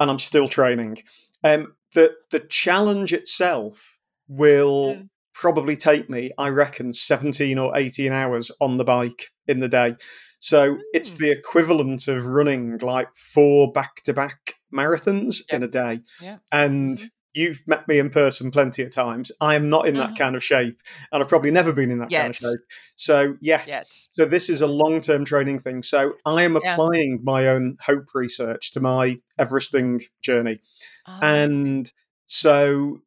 and 0.00 0.10
I'm 0.10 0.18
still 0.18 0.48
training. 0.48 0.98
Um, 1.44 1.74
the 1.94 2.14
the 2.32 2.40
challenge 2.40 3.12
itself 3.12 3.98
will 4.30 4.94
Mm. 4.94 5.08
probably 5.34 5.76
take 5.76 6.08
me, 6.08 6.30
I 6.38 6.48
reckon, 6.50 6.92
17 6.92 7.58
or 7.58 7.76
18 7.76 8.12
hours 8.12 8.50
on 8.60 8.76
the 8.76 8.84
bike 8.84 9.24
in 9.48 9.58
the 9.58 9.68
day. 9.68 9.96
So 10.38 10.78
it's 10.94 11.14
Mm. 11.14 11.18
the 11.18 11.30
equivalent 11.32 12.08
of 12.08 12.24
running 12.26 12.78
like 12.78 13.08
four 13.16 13.70
back 13.72 13.96
to 14.04 14.12
back 14.14 14.54
marathons 14.72 15.42
Yeah. 15.48 15.56
in 15.56 15.62
a 15.64 15.68
day. 15.68 16.00
Yeah. 16.22 16.36
And 16.52 16.96
Mhm. 16.96 17.10
you've 17.34 17.62
met 17.66 17.86
me 17.88 17.98
in 17.98 18.10
person 18.10 18.50
plenty 18.50 18.82
of 18.82 18.90
times. 18.90 19.32
I 19.40 19.54
am 19.56 19.68
not 19.68 19.86
in 19.88 19.96
that 19.96 20.10
Mhm. 20.10 20.18
kind 20.18 20.36
of 20.36 20.44
shape, 20.44 20.80
and 21.12 21.22
I've 21.22 21.28
probably 21.28 21.50
never 21.50 21.72
been 21.72 21.90
in 21.90 21.98
that 21.98 22.10
kind 22.10 22.30
of 22.30 22.36
shape. 22.36 22.60
So, 22.96 23.36
yet, 23.40 23.66
Yet. 23.66 23.88
so 24.10 24.24
this 24.24 24.48
is 24.48 24.60
a 24.62 24.66
long 24.66 25.00
term 25.00 25.24
training 25.24 25.58
thing. 25.58 25.82
So 25.82 26.14
I 26.24 26.42
am 26.42 26.56
Yeah. 26.62 26.72
applying 26.74 27.20
my 27.24 27.48
own 27.48 27.76
hope 27.80 28.06
research 28.14 28.70
to 28.72 28.80
my 28.80 29.20
Everesting 29.38 30.02
journey. 30.22 30.60
Ah, 31.06 31.18
And 31.22 31.90
so 32.26 33.00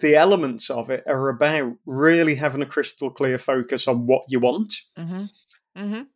the 0.00 0.16
elements 0.16 0.70
of 0.70 0.90
it 0.90 1.04
are 1.06 1.28
about 1.28 1.74
really 1.86 2.34
having 2.34 2.62
a 2.62 2.66
crystal 2.66 3.10
clear 3.10 3.38
focus 3.38 3.88
on 3.88 4.06
what 4.06 4.24
you 4.28 4.40
want, 4.40 4.74
mhm. 4.98 5.28
Mhm. 5.76 6.06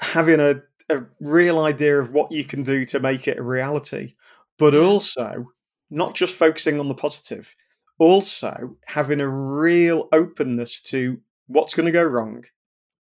having 0.00 0.40
a, 0.40 0.62
a 0.88 1.02
real 1.20 1.60
idea 1.60 1.98
of 1.98 2.10
what 2.12 2.32
you 2.32 2.44
can 2.44 2.62
do 2.62 2.84
to 2.86 3.00
make 3.00 3.28
it 3.28 3.38
a 3.38 3.42
reality, 3.42 4.14
but 4.58 4.74
also 4.74 5.46
not 5.90 6.14
just 6.14 6.34
focusing 6.36 6.80
on 6.80 6.88
the 6.88 6.94
positive, 6.94 7.54
also 7.98 8.76
having 8.86 9.20
a 9.20 9.28
real 9.28 10.08
openness 10.12 10.80
to 10.80 11.20
what's 11.46 11.74
going 11.74 11.86
to 11.86 11.92
go 11.92 12.04
wrong, 12.04 12.44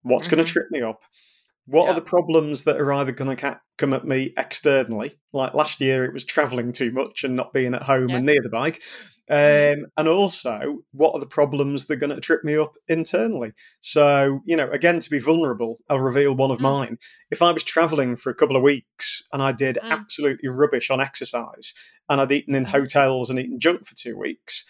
what's 0.03 0.29
going 0.29 0.43
Mhm. 0.43 0.47
to 0.47 0.53
trip 0.53 0.67
me 0.71 0.83
up, 0.83 1.03
what 1.69 1.85
Yeah. 1.85 1.91
are 1.91 1.95
the 1.95 2.01
problems 2.01 2.65
that 2.65 2.81
are 2.81 2.93
either 2.95 3.13
going 3.13 3.37
to 3.37 3.61
come 3.77 3.93
at 3.93 4.07
me 4.07 4.33
externally? 4.39 5.13
Like 5.35 5.53
last 5.53 5.81
year, 5.83 6.05
it 6.07 6.15
was 6.15 6.25
traveling 6.25 6.73
too 6.73 6.91
much 6.91 7.25
and 7.25 7.37
not 7.37 7.53
being 7.53 7.75
at 7.75 7.83
home 7.83 8.09
Yeah. 8.09 8.17
and 8.17 8.27
near 8.27 8.41
the 8.43 8.49
bike. 8.49 8.83
Mhm. 9.31 9.75
Um, 9.81 9.87
and 9.99 10.09
also, 10.09 10.79
what 10.93 11.13
are 11.15 11.21
the 11.21 11.27
problems 11.27 11.85
that 11.85 11.95
are 11.95 11.99
going 11.99 12.15
to 12.15 12.21
trip 12.23 12.43
me 12.43 12.57
up 12.57 12.77
internally? 12.89 13.53
So, 13.81 14.41
you 14.47 14.57
know, 14.57 14.71
again, 14.71 15.01
to 15.01 15.11
be 15.11 15.19
vulnerable, 15.19 15.77
I'll 15.91 16.01
reveal 16.01 16.35
one 16.35 16.51
of 16.51 16.57
Mm. 16.59 16.63
mine. 16.63 16.99
If 17.31 17.43
I 17.43 17.51
was 17.53 17.63
traveling 17.63 18.17
for 18.17 18.31
a 18.31 18.35
couple 18.35 18.57
of 18.57 18.63
weeks 18.63 19.23
and 19.31 19.43
I 19.43 19.53
did 19.53 19.77
Mm. 19.77 19.91
absolutely 19.91 20.49
rubbish 20.49 20.91
on 20.91 21.03
exercise 21.03 21.75
and 22.09 22.23
I'd 22.23 22.33
eaten 22.33 22.55
in 22.55 22.65
Mm. 22.65 22.69
hotels 22.71 23.29
and 23.29 23.39
eaten 23.39 23.61
junk 23.61 23.87
for 23.87 23.95
two 23.95 24.17
weeks, 24.17 24.65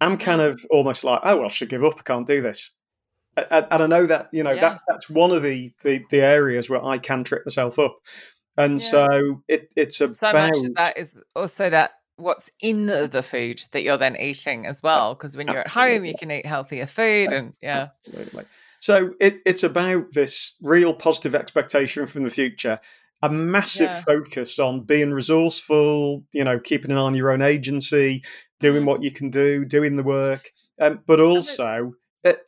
I'm 0.00 0.18
kind 0.18 0.40
of 0.40 0.60
almost 0.70 1.04
like, 1.04 1.20
oh, 1.22 1.36
well, 1.36 1.46
I 1.46 1.50
should 1.50 1.68
give 1.68 1.84
up. 1.84 1.94
I 2.00 2.02
can't 2.02 2.26
do 2.26 2.40
this. 2.42 2.74
And 3.36 3.66
I 3.70 3.86
know 3.86 4.06
that, 4.06 4.28
you 4.32 4.42
know, 4.42 4.54
Yeah. 4.54 4.60
that 4.60 4.80
that's 4.88 5.08
one 5.08 5.30
of 5.30 5.42
the, 5.42 5.72
the, 5.82 6.04
the 6.10 6.20
areas 6.20 6.68
where 6.68 6.84
I 6.84 6.98
can 6.98 7.24
trip 7.24 7.42
myself 7.46 7.78
up. 7.78 7.98
And 8.56 8.80
Yeah. 8.80 8.90
so 8.90 9.42
it, 9.48 9.70
it's 9.76 10.00
about 10.00 10.16
so 10.18 10.32
much 10.32 10.64
of 10.64 10.74
that 10.74 10.98
is 10.98 11.22
also 11.36 11.70
that 11.70 11.92
what's 12.16 12.50
in 12.60 12.86
the, 12.86 13.08
the 13.08 13.22
food 13.22 13.62
that 13.70 13.82
you're 13.82 13.96
then 13.96 14.16
eating 14.16 14.66
as 14.66 14.82
well. 14.82 15.14
Because 15.14 15.36
when 15.36 15.48
you're 15.48 15.60
at 15.60 15.68
home, 15.68 16.04
you 16.04 16.14
can 16.14 16.30
eat 16.30 16.44
healthier 16.44 16.86
food, 16.86 17.32
and 17.32 17.54
yeah, 17.62 17.88
Absolutely. 18.06 18.44
So 18.80 19.14
it, 19.20 19.40
it's 19.46 19.62
about 19.62 20.12
this 20.12 20.56
real 20.60 20.92
positive 20.94 21.34
expectation 21.34 22.06
from 22.06 22.24
the 22.24 22.30
future, 22.30 22.80
a 23.22 23.30
massive 23.30 23.90
Yeah. 23.90 24.02
focus 24.06 24.58
on 24.58 24.82
being 24.82 25.12
resourceful, 25.12 26.24
you 26.32 26.44
know, 26.44 26.58
keeping 26.58 26.90
an 26.90 26.98
eye 26.98 27.02
on 27.02 27.14
your 27.14 27.30
own 27.30 27.42
agency, 27.42 28.22
doing 28.58 28.82
Mhm. 28.82 28.86
what 28.86 29.02
you 29.02 29.10
can 29.12 29.30
do, 29.30 29.64
doing 29.64 29.96
the 29.96 30.02
work, 30.02 30.50
um, 30.80 31.00
but 31.06 31.20
also 31.20 31.94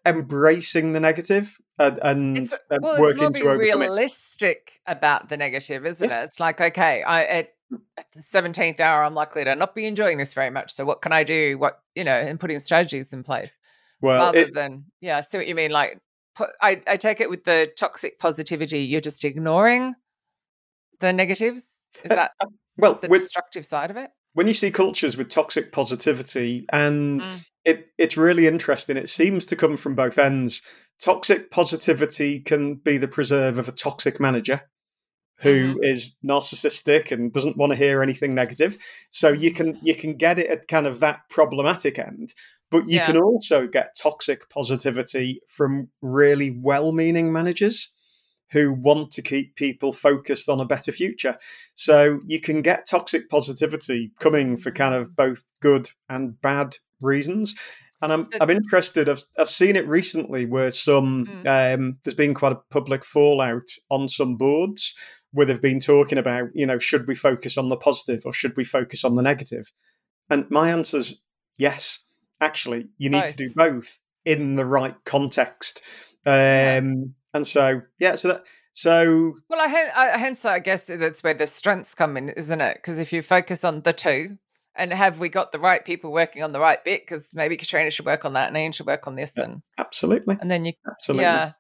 embracing 0.05 0.93
the 0.93 1.01
negative 1.01 1.59
and, 1.79 1.99
and, 2.03 2.39
it's 2.39 2.55
and 2.71 2.83
well, 2.83 2.93
it's 2.93 3.01
working 3.01 3.33
to 3.33 3.41
being 3.41 3.47
overcome 3.49 3.83
it. 3.83 3.85
realistic 3.87 4.81
about 4.87 5.29
the 5.29 5.37
negative, 5.37 5.87
isn't 5.87 6.11
it? 6.11 6.25
It's 6.25 6.39
like 6.41 6.61
okay, 6.61 7.03
I 7.03 7.25
at, 7.25 7.49
the 8.15 8.21
seventeenth 8.23 8.81
hour, 8.81 9.03
I'm 9.03 9.15
likely 9.15 9.45
to 9.45 9.55
not 9.55 9.75
be 9.75 9.87
enjoying 9.87 10.19
this 10.19 10.35
very 10.35 10.51
much. 10.51 10.75
So 10.75 10.85
what 10.85 11.01
can 11.01 11.13
I 11.13 11.25
do? 11.25 11.57
What 11.59 11.81
you 11.95 12.05
know, 12.05 12.13
and 12.17 12.39
putting 12.39 12.59
strategies 12.59 13.13
in 13.15 13.23
place 13.23 13.59
Well, 14.03 14.19
rather 14.27 14.39
it, 14.39 14.55
than 14.55 14.85
yeah. 15.01 15.17
I 15.17 15.21
see 15.23 15.39
what 15.39 15.47
you 15.47 15.55
mean. 15.55 15.71
Like 15.71 15.99
put, 16.37 16.51
I 16.61 16.83
I 16.87 16.99
take 16.99 17.21
it 17.21 17.31
with 17.31 17.45
the 17.45 17.73
toxic 17.79 18.19
positivity, 18.19 18.81
you're 18.81 19.01
just 19.01 19.25
ignoring 19.25 19.95
the 21.01 21.13
negatives. 21.13 21.85
Is 22.05 22.11
Uh, 22.11 22.17
that 22.17 22.33
well, 22.77 22.95
the 23.01 23.09
with, 23.09 23.23
destructive 23.23 23.65
side 23.65 23.91
of 23.91 23.97
it? 23.97 24.11
when 24.35 24.47
you 24.47 24.55
see 24.55 24.71
cultures 24.71 25.17
with 25.17 25.29
toxic 25.29 25.73
positivity 25.73 26.67
and 26.73 27.23
Mm. 27.23 27.45
It, 27.65 27.89
it's 27.99 28.17
really 28.17 28.47
interesting. 28.47 28.97
It 28.97 29.09
seems 29.09 29.47
to 29.47 29.57
come 29.57 29.77
from 29.77 29.95
both 29.95 30.19
ends. 30.19 30.63
Toxic 31.01 31.51
positivity 31.51 32.41
can 32.41 32.77
be 32.77 32.99
the 32.99 33.09
preserve 33.09 33.59
of 33.59 33.69
a 33.69 33.73
toxic 33.73 34.21
manager 34.21 34.63
who 35.39 35.75
mm-hmm. 35.75 35.83
is 35.83 36.17
narcissistic 36.25 37.11
and 37.11 37.33
doesn't 37.33 37.57
want 37.57 37.73
to 37.73 37.77
hear 37.77 38.03
anything 38.03 38.35
negative. 38.35 38.79
So 39.11 39.31
you 39.31 39.53
can 39.53 39.79
you 39.83 39.95
can 39.95 40.17
get 40.17 40.39
it 40.39 40.47
at 40.49 40.69
kind 40.69 40.87
of 40.87 41.01
that 41.01 41.21
problematic 41.29 41.99
end 41.99 42.35
but 42.73 42.89
you 42.89 42.97
Yeah. 42.97 43.07
can 43.07 43.19
also 43.19 43.69
get 43.69 43.95
toxic 43.97 44.49
positivity 44.49 45.43
from 45.47 45.91
really 46.01 46.51
well-meaning 46.51 47.31
managers 47.31 47.95
who 48.53 48.73
want 48.73 49.11
to 49.13 49.23
keep 49.23 49.57
people 49.57 49.93
focused 49.93 50.49
on 50.49 50.61
a 50.61 50.67
better 50.67 50.93
future. 50.93 51.39
So 51.75 52.21
you 52.27 52.41
can 52.41 52.63
get 52.63 52.87
toxic 52.89 53.29
positivity 53.29 54.13
coming 54.21 54.57
for 54.57 54.71
kind 54.71 54.95
of 54.95 55.17
both 55.17 55.45
good 55.61 55.91
and 56.09 56.41
bad 56.41 56.77
reasons. 57.01 57.55
And 58.03 58.13
I'm, 58.13 58.27
I'm 58.41 58.51
interested. 58.51 59.09
I've, 59.09 59.25
I've 59.39 59.49
seen 59.49 59.77
it 59.77 59.89
recently 59.89 60.45
where 60.45 60.71
some 60.71 61.43
um, 61.47 61.99
there's 62.03 62.15
been 62.15 62.35
quite 62.35 62.53
a 62.53 62.61
public 62.71 63.05
fallout 63.05 63.69
on 63.91 64.09
some 64.09 64.37
boards 64.37 64.95
where 65.33 65.47
they've 65.47 65.63
been 65.63 65.81
talking 65.81 66.19
about 66.19 66.49
you 66.53 66.67
know 66.67 66.79
should 66.79 67.07
we 67.07 67.15
focus 67.15 67.57
on 67.57 67.69
the 67.69 67.77
positive 67.77 68.27
or 68.27 68.33
should 68.33 68.57
we 68.57 68.65
focus 68.65 69.05
on 69.05 69.15
the 69.15 69.23
negative? 69.23 69.73
And 70.29 70.51
my 70.51 70.71
answer's 70.71 71.23
yes. 71.57 72.01
Actually, 72.41 72.89
you 72.99 73.09
need 73.09 73.29
to 73.29 73.37
do 73.37 73.55
both 73.55 74.01
in 74.25 74.57
the 74.57 74.65
right 74.65 74.97
context. 75.05 75.81
Um, 76.27 76.33
Yeah. 76.33 76.93
And 77.35 77.47
so 77.47 77.83
yeah, 77.99 78.15
so 78.15 78.29
that 78.29 78.45
so 78.73 79.35
Well, 79.49 79.61
I, 79.61 79.89
I 79.97 80.19
hence 80.19 80.45
I 80.45 80.59
guess 80.59 80.87
that's 80.87 81.23
where 81.23 81.35
the 81.35 81.47
strengths 81.47 81.95
come 81.95 82.17
in, 82.17 82.31
isn't 82.31 82.61
it? 82.61 82.77
Because 82.77 82.99
if 82.99 83.13
you 83.13 83.23
focus 83.23 83.65
on 83.65 83.83
the 83.83 83.93
two, 83.93 84.39
and 84.75 84.93
have 84.93 85.19
we 85.19 85.29
got 85.29 85.53
the 85.53 85.59
right 85.59 85.85
people 85.85 86.13
working 86.13 86.43
on 86.43 86.53
the 86.53 86.61
right 86.61 86.83
bit? 86.83 87.03
Because 87.03 87.29
maybe 87.35 87.57
Katrina 87.57 87.91
should 87.91 88.07
work 88.07 88.25
on 88.25 88.33
that, 88.33 88.49
and 88.49 88.57
Ian 88.57 88.73
should 88.73 88.87
work 88.87 89.07
on 89.07 89.17
this, 89.17 89.37
and 89.37 89.63
absolutely, 89.79 90.39
and 90.41 90.51
then 90.51 90.65
you 90.65 90.73
absolutely. 90.91 91.25
yeah. 91.25 91.53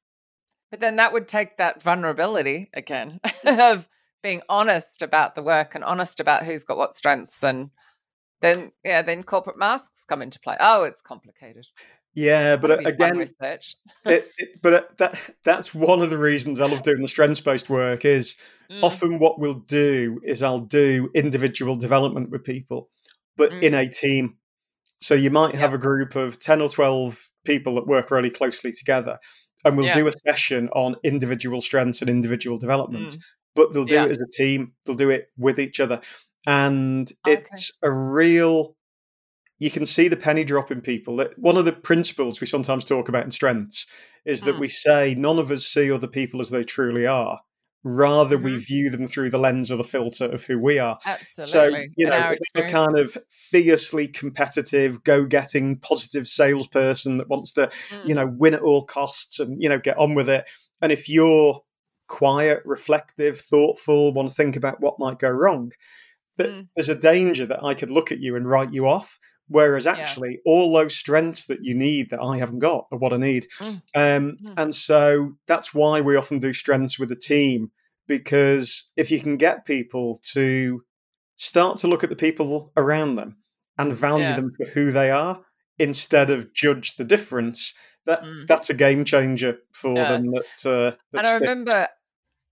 But 0.71 0.81
then 0.81 0.97
that 0.97 1.13
would 1.13 1.29
take 1.29 1.59
that 1.59 1.83
vulnerability 1.83 2.71
again 2.73 3.21
of 3.45 3.89
being 4.23 4.41
honest 4.49 5.03
about 5.03 5.35
the 5.35 5.43
work 5.43 5.75
and 5.75 5.85
honest 5.85 6.19
about 6.19 6.45
who's 6.45 6.65
got 6.65 6.79
what 6.79 6.95
strengths, 6.95 7.43
and 7.43 7.71
then 8.41 8.73
yeah, 8.85 9.03
then 9.03 9.23
corporate 9.23 9.59
masks 9.59 10.05
come 10.09 10.23
into 10.23 10.41
play. 10.41 10.57
Oh, 10.59 10.85
it's 10.85 11.03
complicated. 11.03 11.67
Yeah, 12.15 12.57
but 12.57 12.69
That'd 12.69 12.85
be 12.85 12.91
fun 12.91 12.95
again, 12.95 13.19
research. 13.19 13.77
it, 14.05 14.31
it, 14.39 14.63
but 14.63 14.73
uh, 14.75 14.83
that 14.99 15.31
that's 15.45 15.75
one 15.75 16.03
of 16.03 16.11
the 16.11 16.19
reasons 16.19 16.61
I 16.61 16.67
love 16.67 16.83
doing 16.85 17.01
the 17.01 17.09
strengths 17.09 17.41
based 17.41 17.71
work. 17.71 18.05
Is 18.05 18.37
Mm, 18.71 18.83
often 18.85 19.19
what 19.19 19.39
we'll 19.39 19.61
do 19.69 20.19
is 20.25 20.43
I'll 20.43 20.61
do 20.61 21.11
individual 21.15 21.77
development 21.77 22.31
with 22.31 22.43
people, 22.45 22.89
but 23.37 23.53
in 23.63 23.75
a 23.75 23.87
team. 23.89 24.39
So 25.03 25.15
you 25.15 25.31
might 25.31 25.55
have 25.57 25.71
Yeah. 25.73 25.77
a 25.77 25.79
group 25.81 26.15
of 26.17 26.39
ten 26.39 26.63
or 26.63 26.69
twelve 26.71 27.19
people 27.45 27.75
that 27.75 27.87
work 27.87 28.11
really 28.11 28.31
closely 28.31 28.73
together, 28.73 29.19
and 29.65 29.77
we'll 29.77 29.87
Yeah. 29.87 29.95
do 29.95 30.07
a 30.07 30.13
session 30.27 30.69
on 30.71 30.97
individual 31.03 31.61
strengths 31.61 32.01
and 32.01 32.09
individual 32.11 32.57
development. 32.57 33.13
mm, 33.13 33.21
but 33.55 33.75
they'll 33.75 33.85
do 33.85 33.95
Yeah. 33.95 34.05
it 34.07 34.11
as 34.13 34.19
a 34.23 34.27
team. 34.43 34.73
They'll 34.87 34.97
do 34.97 35.11
it 35.11 35.27
with 35.37 35.59
each 35.59 35.79
other, 35.81 36.01
and 36.47 37.11
Okay. 37.27 37.43
it's 37.43 37.73
a 37.83 37.91
real. 37.93 38.75
You 39.63 39.71
can 39.71 39.87
see 39.87 40.09
the 40.09 40.17
penny 40.17 40.43
drop 40.43 40.73
in 40.73 40.81
people. 40.81 41.17
That 41.19 41.39
one 41.39 41.57
of 41.57 41.65
the 41.65 41.73
principles 41.73 42.41
we 42.41 42.49
sometimes 42.49 42.85
talk 42.85 43.09
about 43.09 43.25
in 43.25 43.31
strengths 43.31 43.87
is 44.25 44.41
that 44.43 44.57
Mm. 44.57 44.59
we 44.59 44.67
say 44.69 45.15
none 45.15 45.39
of 45.39 45.53
us 45.53 45.65
see 45.65 45.91
other 45.93 46.09
people 46.09 46.41
as 46.41 46.51
they 46.51 46.65
truly 46.65 47.07
are. 47.07 47.41
Rather, 47.85 48.37
we 48.39 48.57
view 48.57 48.91
them 48.91 49.07
through 49.07 49.31
the 49.31 49.39
lens 49.39 49.71
or 49.71 49.77
the 49.77 49.85
filter 49.85 50.25
of 50.25 50.45
who 50.45 50.61
we 50.61 50.81
are. 50.81 50.99
Absolutely. 51.07 51.87
So, 51.87 51.93
you 51.97 52.07
know, 52.07 52.35
a 52.57 52.63
kind 52.63 52.99
of 52.99 53.17
fiercely 53.29 54.09
competitive, 54.09 55.05
go 55.05 55.27
getting, 55.27 55.79
positive 55.79 56.27
salesperson 56.27 57.19
that 57.19 57.29
wants 57.29 57.53
to, 57.53 57.69
Mm. 57.91 58.09
you 58.09 58.15
know, 58.15 58.27
win 58.27 58.55
at 58.55 58.63
all 58.63 58.85
costs 58.85 59.39
and, 59.39 59.63
you 59.63 59.69
know, 59.69 59.79
get 59.79 59.97
on 59.97 60.15
with 60.15 60.29
it. 60.29 60.45
And 60.81 60.91
if 60.91 61.09
you're 61.09 61.61
quiet, 62.09 62.63
reflective, 62.65 63.39
thoughtful, 63.39 64.13
want 64.13 64.29
to 64.29 64.35
think 64.35 64.57
about 64.57 64.81
what 64.81 64.99
might 64.99 65.19
go 65.21 65.31
wrong, 65.31 65.73
that 66.37 66.51
Mm. 66.51 66.69
there's 66.75 66.89
a 66.89 66.95
danger 66.97 67.47
that 67.47 67.63
I 67.65 67.75
could 67.75 67.91
look 67.91 68.11
at 68.11 68.19
you 68.21 68.35
and 68.35 68.49
write 68.49 68.73
you 68.73 68.87
off. 68.89 69.19
Whereas 69.53 69.85
Yeah. 69.85 69.93
actually, 69.93 70.41
all 70.45 70.73
those 70.73 70.97
strengths 70.97 71.45
that 71.47 71.63
you 71.63 71.75
need 71.75 72.11
that 72.11 72.21
I 72.21 72.39
haven't 72.39 72.61
got 72.61 72.87
are 72.91 72.99
what 72.99 73.13
I 73.13 73.19
need. 73.19 73.47
Mm. 73.61 73.83
Um, 73.95 74.39
Mm. 74.43 74.55
And 74.57 74.75
so 74.75 75.37
that's 75.47 75.73
why 75.75 76.01
we 76.01 76.17
often 76.17 76.39
do 76.41 76.53
strengths 76.53 76.99
with 76.99 77.13
a 77.13 77.17
team, 77.17 77.71
because 78.09 78.91
if 78.97 79.11
you 79.11 79.21
can 79.21 79.37
get 79.37 79.67
people 79.67 80.19
to 80.33 80.83
start 81.37 81.79
to 81.79 81.89
look 81.89 82.03
at 82.05 82.11
the 82.11 82.17
people 82.17 82.73
around 82.77 83.17
them 83.17 83.37
and 83.79 83.95
value 83.95 84.27
Yeah. 84.27 84.37
them 84.37 84.53
for 84.57 84.67
who 84.67 84.91
they 84.91 85.11
are 85.11 85.45
instead 85.79 86.31
of 86.31 86.53
judge 86.55 86.97
the 86.97 87.05
difference, 87.05 87.75
that 88.07 88.23
Mm. 88.23 88.47
that's 88.47 88.71
a 88.71 88.75
game 88.75 89.05
changer 89.05 89.59
for 89.73 89.97
Yeah. 89.97 90.09
them. 90.13 90.33
That, 90.33 90.67
uh, 90.67 90.91
that 91.13 91.19
And 91.19 91.27
I 91.27 91.31
sticks. 91.31 91.41
remember 91.43 91.89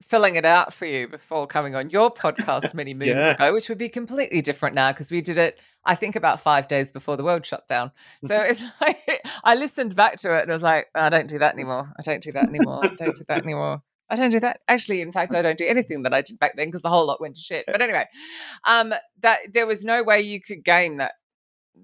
filling 0.02 0.36
it 0.36 0.44
out 0.44 0.72
for 0.74 0.86
you 0.86 1.06
before 1.08 1.46
coming 1.46 1.74
on 1.74 1.90
your 1.90 2.12
podcast 2.12 2.74
many 2.74 2.94
moons 2.94 3.08
Yeah. 3.10 3.32
ago, 3.34 3.52
which 3.52 3.68
would 3.68 3.78
be 3.78 3.88
completely 3.88 4.42
different 4.42 4.74
now 4.74 4.92
because 4.92 5.10
we 5.10 5.20
did 5.20 5.38
it, 5.38 5.58
I 5.84 5.94
think, 5.94 6.16
about 6.16 6.40
five 6.40 6.68
days 6.68 6.90
before 6.90 7.16
the 7.16 7.24
world 7.24 7.44
shut 7.46 7.68
down. 7.68 7.92
So 8.24 8.40
it's 8.48 8.64
like 8.80 8.98
I 9.44 9.54
listened 9.54 9.94
back 9.94 10.16
to 10.20 10.36
it 10.36 10.42
and 10.42 10.50
I 10.50 10.54
was 10.54 10.62
like, 10.62 10.88
I 10.94 11.08
don't 11.10 11.28
do 11.28 11.38
that 11.38 11.54
anymore. 11.54 11.92
I 11.98 12.02
don't 12.02 12.22
do 12.22 12.32
that 12.32 12.48
anymore. 12.48 12.84
I 12.84 12.94
don't 12.96 13.16
do 13.16 13.24
that 13.28 13.42
anymore. 13.44 13.82
I 14.08 14.16
don't 14.16 14.30
do 14.30 14.40
that. 14.40 14.60
Actually, 14.66 15.02
in 15.02 15.12
fact, 15.12 15.34
I 15.34 15.42
don't 15.42 15.56
do 15.58 15.66
anything 15.66 16.02
that 16.02 16.12
I 16.12 16.22
did 16.22 16.38
back 16.40 16.56
then 16.56 16.66
because 16.66 16.82
the 16.82 16.88
whole 16.88 17.06
lot 17.06 17.20
went 17.20 17.36
to 17.36 17.42
shit. 17.42 17.64
But 17.66 17.80
anyway, 17.80 18.06
um, 18.66 18.92
that 19.20 19.38
there 19.54 19.66
was 19.68 19.84
no 19.84 20.02
way 20.02 20.20
you 20.20 20.40
could 20.40 20.64
game 20.64 20.96
that 20.96 21.12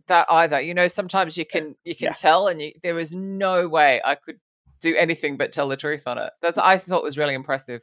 that 0.08 0.26
either. 0.28 0.60
You 0.60 0.74
know, 0.74 0.88
sometimes 0.88 1.38
you 1.38 1.46
can 1.46 1.76
you 1.84 1.94
can 1.94 2.06
Yeah. 2.06 2.12
tell, 2.14 2.48
and 2.48 2.60
you, 2.60 2.72
there 2.82 2.96
was 2.96 3.14
no 3.14 3.68
way 3.68 4.00
I 4.04 4.16
could 4.16 4.40
do 4.80 4.96
anything 4.96 5.36
but 5.36 5.52
tell 5.52 5.68
the 5.68 5.76
truth 5.76 6.08
on 6.08 6.18
it. 6.18 6.32
That's 6.42 6.58
I 6.58 6.78
thought 6.78 7.04
was 7.04 7.16
really 7.16 7.34
impressive. 7.34 7.80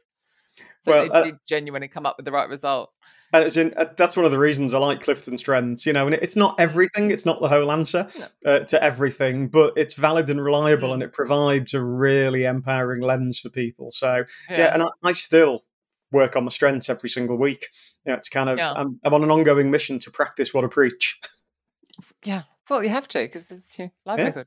So 0.80 0.92
Well, 0.92 1.02
they 1.04 1.10
uh, 1.10 1.24
did 1.24 1.38
genuinely 1.46 1.88
come 1.88 2.06
up 2.06 2.16
with 2.16 2.24
the 2.26 2.32
right 2.32 2.48
result. 2.48 2.90
In, 3.32 3.74
uh, 3.76 3.86
that's 3.96 4.16
one 4.16 4.24
of 4.26 4.30
the 4.30 4.38
reasons 4.38 4.74
I 4.74 4.78
like 4.78 5.00
Clifton 5.00 5.36
Strengths, 5.38 5.86
you 5.86 5.92
know, 5.92 6.06
and 6.06 6.14
it- 6.14 6.22
it's 6.22 6.36
not 6.36 6.54
everything, 6.60 7.10
it's 7.10 7.26
not 7.26 7.40
the 7.40 7.48
whole 7.48 7.72
answer 7.72 8.06
uh, 8.44 8.60
to 8.60 8.82
everything, 8.82 9.48
but 9.48 9.72
it's 9.76 9.94
valid 9.94 10.30
and 10.30 10.40
reliable 10.42 10.90
Mm. 10.90 10.94
and 10.94 11.02
it 11.02 11.12
provides 11.12 11.74
a 11.74 11.82
really 11.82 12.44
empowering 12.44 13.02
lens 13.02 13.40
for 13.40 13.48
people. 13.48 13.90
So, 13.90 14.24
yeah, 14.48 14.72
and 14.72 14.84
I, 14.84 14.86
I 15.02 15.12
still 15.12 15.64
work 16.12 16.36
on 16.36 16.44
my 16.44 16.50
strengths 16.50 16.88
every 16.88 17.10
single 17.10 17.36
week. 17.36 17.66
Yeah, 18.06 18.14
it's 18.14 18.28
kind 18.28 18.48
of, 18.48 18.58
Yeah. 18.58 18.72
I'm, 18.72 19.00
I'm 19.02 19.14
on 19.14 19.24
an 19.24 19.32
ongoing 19.32 19.68
mission 19.68 19.98
to 20.00 20.12
practice 20.12 20.54
what 20.54 20.62
I 20.62 20.68
preach. 20.68 21.20
yeah. 22.24 22.42
Well, 22.70 22.82
you 22.84 22.88
have 22.90 23.08
to 23.08 23.18
because 23.18 23.50
it's 23.50 23.78
your 23.78 23.90
livelihood. 24.06 24.46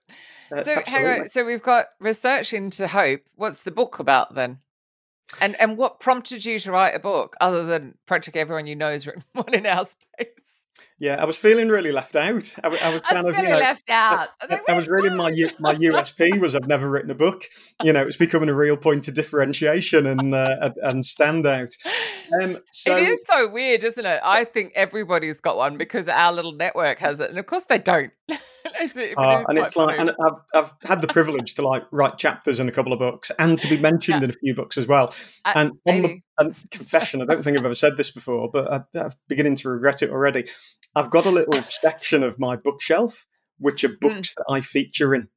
Uh, 0.55 0.63
so 0.63 0.81
hang 0.85 1.21
on. 1.21 1.29
So 1.29 1.45
we've 1.45 1.61
got 1.61 1.87
research 1.99 2.53
into 2.53 2.87
hope. 2.87 3.21
What's 3.35 3.63
the 3.63 3.71
book 3.71 3.99
about 3.99 4.33
then? 4.33 4.59
And 5.41 5.59
and 5.59 5.77
what 5.77 5.99
prompted 5.99 6.45
you 6.45 6.57
to 6.59 6.71
write 6.71 6.95
a 6.95 6.99
book 6.99 7.35
other 7.41 7.65
than 7.65 7.95
practically 8.05 8.41
everyone 8.41 8.67
you 8.67 8.75
know 8.75 8.91
has 8.91 9.05
written 9.05 9.23
one 9.33 9.53
in 9.53 9.65
our 9.65 9.85
space? 9.85 10.53
Yeah, 10.99 11.21
I 11.21 11.25
was 11.25 11.37
feeling 11.37 11.69
really 11.69 11.91
left 11.91 12.15
out. 12.15 12.55
I, 12.63 12.67
I 12.69 12.91
was 12.91 13.01
kind 13.01 13.27
I 13.27 13.29
of, 13.29 13.37
you 13.37 13.43
know, 13.43 13.59
left 13.59 13.87
out. 13.87 14.29
I 14.41 14.45
was, 14.47 14.59
I, 14.67 14.71
I 14.71 14.75
was 14.75 14.87
really 14.87 15.11
my 15.11 15.31
my 15.59 15.75
USP 15.75 16.39
was 16.41 16.55
I've 16.55 16.67
never 16.67 16.89
written 16.89 17.11
a 17.11 17.15
book. 17.15 17.43
You 17.83 17.93
know, 17.93 18.01
it's 18.01 18.15
becoming 18.15 18.49
a 18.49 18.55
real 18.55 18.77
point 18.77 19.07
of 19.07 19.13
differentiation 19.13 20.07
and 20.07 20.33
uh, 20.33 20.57
and- 20.61 20.77
and 20.77 21.03
standout. 21.03 21.71
Um, 22.41 22.57
so 22.71 22.97
it 22.97 23.03
is 23.03 23.21
so 23.29 23.47
weird, 23.51 23.83
isn't 23.83 24.05
it? 24.05 24.19
I 24.23 24.43
think 24.43 24.73
everybody's 24.75 25.39
got 25.39 25.55
one 25.55 25.77
because 25.77 26.07
our 26.07 26.33
little 26.33 26.53
network 26.53 26.97
has 26.97 27.19
it, 27.19 27.29
and 27.29 27.37
of 27.37 27.45
course 27.45 27.65
they 27.65 27.77
don't. 27.77 28.11
It's- 28.81 28.97
it- 28.97 29.17
Uh, 29.17 29.43
and 29.47 29.57
it's 29.57 29.75
like, 29.75 29.99
and 29.99 30.11
I've, 30.11 30.33
I've 30.53 30.73
had 30.83 31.01
the 31.01 31.07
privilege 31.07 31.55
to 31.55 31.61
like 31.67 31.85
write 31.91 32.17
chapters 32.17 32.59
in 32.59 32.69
a 32.69 32.71
couple 32.71 32.93
of 32.93 32.99
books 32.99 33.31
and 33.39 33.59
to 33.59 33.67
be 33.67 33.77
mentioned 33.89 34.21
Yeah. 34.21 34.25
in 34.25 34.29
a 34.29 34.33
few 34.33 34.53
books 34.55 34.77
as 34.77 34.87
well. 34.87 35.13
Uh, 35.45 35.53
And 35.55 35.71
on 35.87 36.01
the 36.01 36.19
and 36.39 36.55
confession, 36.71 37.21
I 37.21 37.25
don't 37.25 37.43
think 37.43 37.57
I've 37.57 37.65
ever 37.65 37.75
said 37.75 37.97
this 37.97 38.11
before, 38.11 38.49
but 38.51 38.71
I, 38.71 38.99
I'm 38.99 39.11
beginning 39.27 39.55
to 39.57 39.69
regret 39.69 40.01
it 40.03 40.09
already. 40.11 40.45
I've 40.95 41.09
got 41.09 41.25
a 41.25 41.31
little 41.31 41.61
section 41.69 42.23
of 42.23 42.39
my 42.39 42.55
bookshelf 42.55 43.25
which 43.59 43.81
Hmm. 43.81 43.87
are 43.91 43.97
books 43.99 44.35
that 44.35 44.45
I 44.49 44.61
feature 44.61 45.15
in. 45.15 45.29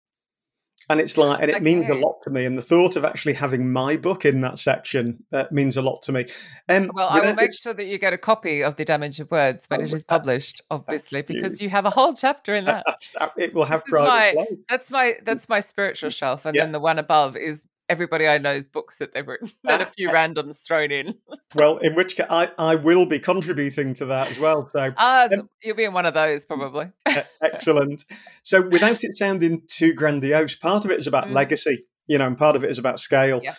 And 0.90 1.00
it's 1.00 1.16
like, 1.16 1.40
and 1.40 1.50
it 1.50 1.62
means 1.62 1.88
a 1.88 1.94
lot 1.94 2.20
to 2.24 2.30
me. 2.30 2.44
And 2.44 2.58
the 2.58 2.62
thought 2.62 2.96
of 2.96 3.04
actually 3.04 3.34
having 3.34 3.72
my 3.72 3.96
book 3.96 4.24
in 4.24 4.40
that 4.40 4.58
section 4.58 5.24
uh, 5.32 5.44
means 5.52 5.76
a 5.76 5.82
lot 5.82 6.02
to 6.02 6.12
me. 6.12 6.26
Um, 6.68 6.90
Well, 6.92 7.08
I 7.08 7.20
will 7.20 7.34
make 7.34 7.54
sure 7.54 7.72
that 7.72 7.86
you 7.86 7.96
get 7.96 8.12
a 8.12 8.18
copy 8.18 8.62
of 8.64 8.74
The 8.74 8.84
Damage 8.84 9.20
of 9.20 9.30
Words 9.30 9.66
when 9.68 9.80
Oh, 9.80 9.84
it 9.84 9.92
is 9.92 10.02
published, 10.02 10.60
obviously, 10.68 11.22
because 11.22 11.60
you 11.60 11.70
have 11.70 11.86
a 11.86 11.90
whole 11.90 12.12
chapter 12.12 12.54
in 12.54 12.64
that. 12.70 12.82
that's- 12.86 13.14
uh, 13.20 13.28
it 13.36 13.54
will 13.54 13.66
have 13.66 13.82
my- 13.88 14.34
That's 14.68 14.90
my 14.90 15.14
that's 15.22 15.48
my 15.48 15.60
spiritual 15.60 16.10
shelf, 16.10 16.44
and 16.44 16.56
Yeah. 16.56 16.64
then 16.64 16.72
the 16.72 16.80
one 16.80 16.98
above 16.98 17.36
is 17.36 17.64
everybody 17.90 18.26
I 18.26 18.38
know's 18.38 18.66
books 18.68 18.96
that 18.98 19.12
they've 19.12 19.26
written, 19.26 19.50
and 19.68 19.82
a 19.82 19.86
few 19.86 20.08
randoms 20.08 20.64
thrown 20.66 20.90
in. 20.90 21.14
Well, 21.56 21.78
in 21.78 21.96
which 21.96 22.14
case, 22.16 22.28
I, 22.30 22.48
I 22.58 22.76
will 22.76 23.06
be 23.06 23.18
contributing 23.18 23.92
to 23.94 24.06
that 24.06 24.30
as 24.30 24.38
well. 24.38 24.68
So 24.68 24.92
Ah, 24.96 25.26
so 25.28 25.48
you'll 25.64 25.74
be 25.76 25.82
in 25.82 25.92
one 25.92 26.06
of 26.06 26.14
those 26.14 26.46
probably. 26.46 26.92
E- 27.08 27.16
Excellent. 27.42 28.04
So, 28.44 28.62
without 28.62 29.02
it 29.02 29.16
sounding 29.16 29.62
too 29.66 29.92
grandiose, 29.92 30.54
part 30.54 30.84
of 30.84 30.92
it 30.92 30.98
is 31.00 31.08
about 31.08 31.26
Mm. 31.26 31.32
legacy, 31.32 31.86
you 32.06 32.18
know, 32.18 32.28
and 32.28 32.38
part 32.38 32.54
of 32.54 32.62
it 32.62 32.70
is 32.70 32.78
about 32.78 33.00
scale. 33.00 33.42
Yeah. 33.42 33.54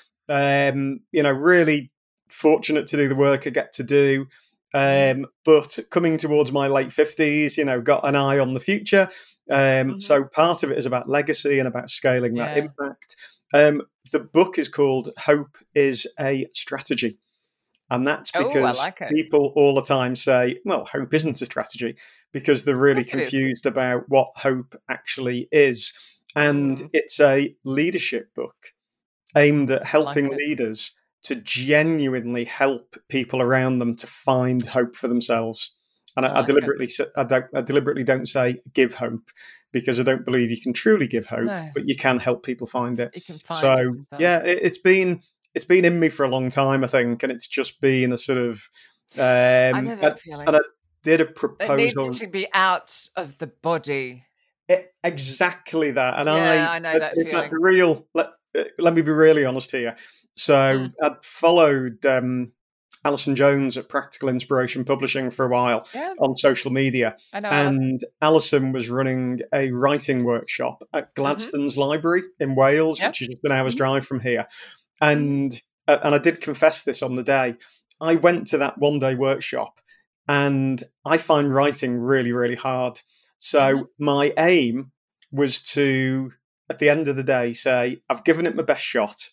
Um, 0.69 1.01
you 1.11 1.21
know, 1.21 1.33
really 1.33 1.91
fortunate 2.29 2.87
to 2.87 2.95
do 2.97 3.09
the 3.09 3.15
work 3.15 3.45
I 3.45 3.49
get 3.49 3.73
to 3.73 3.83
do. 3.83 4.27
Um, 4.73 5.25
but 5.43 5.77
coming 5.89 6.15
towards 6.15 6.53
my 6.53 6.67
late 6.67 6.89
50s, 6.89 7.57
you 7.57 7.65
know, 7.65 7.81
got 7.81 8.07
an 8.07 8.15
eye 8.15 8.39
on 8.39 8.53
the 8.53 8.61
future. 8.61 9.09
Um, 9.49 9.57
Mhm. 9.95 10.01
So, 10.01 10.23
part 10.23 10.63
of 10.63 10.71
it 10.71 10.77
is 10.77 10.85
about 10.85 11.09
legacy 11.09 11.59
and 11.59 11.67
about 11.67 11.89
scaling 11.89 12.35
that 12.35 12.55
Yeah. 12.55 12.63
impact. 12.63 13.17
Um, 13.53 13.81
the 14.11 14.19
book 14.19 14.57
is 14.57 14.69
called 14.69 15.09
Hope 15.19 15.57
is 15.73 16.07
a 16.19 16.47
Strategy. 16.53 17.19
And 17.89 18.07
that's 18.07 18.31
Oh, 18.35 18.47
because 18.47 18.79
like 18.79 18.99
people 19.09 19.51
all 19.55 19.75
the 19.75 19.81
time 19.81 20.15
say, 20.15 20.59
well, 20.63 20.85
hope 20.85 21.13
isn't 21.13 21.41
a 21.41 21.45
strategy 21.45 21.97
because 22.31 22.63
they're 22.63 22.77
really 22.77 23.03
course 23.03 23.13
it 23.13 23.19
is. 23.19 23.29
confused 23.29 23.65
about 23.65 24.03
what 24.07 24.29
hope 24.37 24.75
actually 24.89 25.49
is. 25.51 25.91
And 26.33 26.77
Mm. 26.77 26.89
it's 26.93 27.19
a 27.19 27.53
leadership 27.65 28.33
book 28.33 28.73
aimed 29.35 29.71
at 29.71 29.83
helping 29.85 30.27
it. 30.31 30.37
leaders 30.37 30.93
to 31.23 31.35
genuinely 31.35 32.45
help 32.45 32.95
people 33.09 33.41
around 33.41 33.79
them 33.79 33.95
to 33.97 34.07
find 34.07 34.65
hope 34.65 34.95
for 34.95 35.09
themselves. 35.09 35.75
And 36.17 36.25
I 36.25 36.29
I, 36.29 36.37
I 36.37 36.39
it. 36.41 36.47
deliberately, 36.47 36.89
I, 37.15 37.23
don't, 37.23 37.45
I 37.55 37.61
deliberately 37.61 38.03
don't 38.03 38.25
say 38.27 38.57
give 38.73 38.95
hope 38.95 39.29
because 39.71 39.99
I 39.99 40.03
don't 40.03 40.25
believe 40.25 40.51
you 40.51 40.59
can 40.59 40.73
truly 40.73 41.07
give 41.07 41.27
hope, 41.27 41.45
No. 41.45 41.69
but 41.73 41.87
you 41.87 41.95
can 41.95 42.19
help 42.19 42.43
people 42.45 42.67
find 42.67 42.99
it. 42.99 43.15
You 43.15 43.21
can 43.21 43.37
find 43.39 43.59
So 43.59 43.73
it 44.17 44.21
yeah, 44.21 44.39
it, 44.43 44.59
it's 44.61 44.77
been 44.77 45.21
it's 45.55 45.65
been 45.65 45.85
in 45.85 45.99
me 45.99 46.09
for 46.09 46.25
a 46.25 46.29
long 46.29 46.49
time, 46.49 46.83
I 46.83 46.87
think, 46.87 47.23
and 47.23 47.31
it's 47.31 47.47
just 47.47 47.81
been 47.81 48.11
a 48.11 48.17
sort 48.17 48.37
of. 48.39 48.67
Um, 49.17 49.21
I 49.23 49.81
know 49.81 49.91
I 49.93 49.95
that 49.95 50.19
feeling. 50.19 50.47
and 50.47 50.57
I 50.57 50.61
did 51.03 51.19
a 51.21 51.25
proposal. 51.25 51.79
it 51.79 51.95
needs 51.95 52.19
to 52.19 52.27
be 52.27 52.47
out 52.53 53.07
of 53.15 53.37
the 53.39 53.47
body. 53.47 54.25
E- 54.71 54.75
exactly 55.03 55.91
that, 55.91 56.19
and 56.19 56.27
Yeah, 56.27 56.69
I, 56.71 56.75
I 56.75 56.79
know 56.79 56.99
that 56.99 57.15
fact, 57.15 57.29
feeling. 57.29 57.51
real. 57.51 58.07
Let, 58.13 58.27
uh, 58.57 58.63
let 58.79 58.93
me 58.93 59.01
be 59.01 59.11
really 59.11 59.45
honest 59.45 59.71
here. 59.71 59.95
So 60.35 60.53
Mm. 60.53 60.93
I'd 61.03 61.23
followed 61.25 62.05
um, 62.05 62.53
Alison 63.03 63.35
Jones 63.35 63.77
at 63.77 63.89
Practical 63.89 64.29
Inspiration 64.29 64.85
Publishing 64.85 65.31
for 65.31 65.45
a 65.45 65.49
while 65.49 65.87
Yeah, 65.93 66.11
on 66.19 66.35
social 66.35 66.71
media. 66.71 67.17
And 67.33 67.99
Alison 68.21 68.71
was 68.73 68.89
running 68.89 69.41
a 69.53 69.71
writing 69.71 70.23
workshop 70.23 70.83
at 70.93 71.13
Gladstone's 71.15 71.77
Library 71.77 72.23
in 72.39 72.55
Wales, 72.55 72.97
Mm-hmm. 72.97 73.03
Yep. 73.05 73.09
which 73.09 73.21
is 73.23 73.27
just 73.29 73.43
an 73.43 73.51
hour's 73.51 73.73
Mhm. 73.73 73.77
drive 73.77 74.05
from 74.05 74.19
here. 74.19 74.47
And 74.99 75.59
uh, 75.87 75.97
and 76.03 76.13
I 76.13 76.19
did 76.19 76.41
confess 76.41 76.83
this 76.83 77.01
on 77.01 77.15
the 77.15 77.23
day. 77.23 77.55
I 77.99 78.15
went 78.15 78.47
to 78.47 78.59
that 78.59 78.77
one 78.77 78.99
day 78.99 79.15
workshop, 79.15 79.79
and 80.27 80.81
I 81.03 81.17
find 81.17 81.53
writing 81.53 81.97
really 81.99 82.31
really 82.31 82.55
hard. 82.55 83.01
So 83.39 83.59
Mhm. 83.59 83.85
my 83.97 84.33
aim 84.37 84.91
was 85.31 85.61
to, 85.61 86.31
at 86.69 86.77
the 86.79 86.89
end 86.89 87.07
of 87.07 87.15
the 87.15 87.23
day, 87.23 87.53
say 87.53 88.01
I've 88.09 88.23
given 88.23 88.45
it 88.45 88.55
my 88.55 88.63
best 88.63 88.83
shot. 88.83 89.29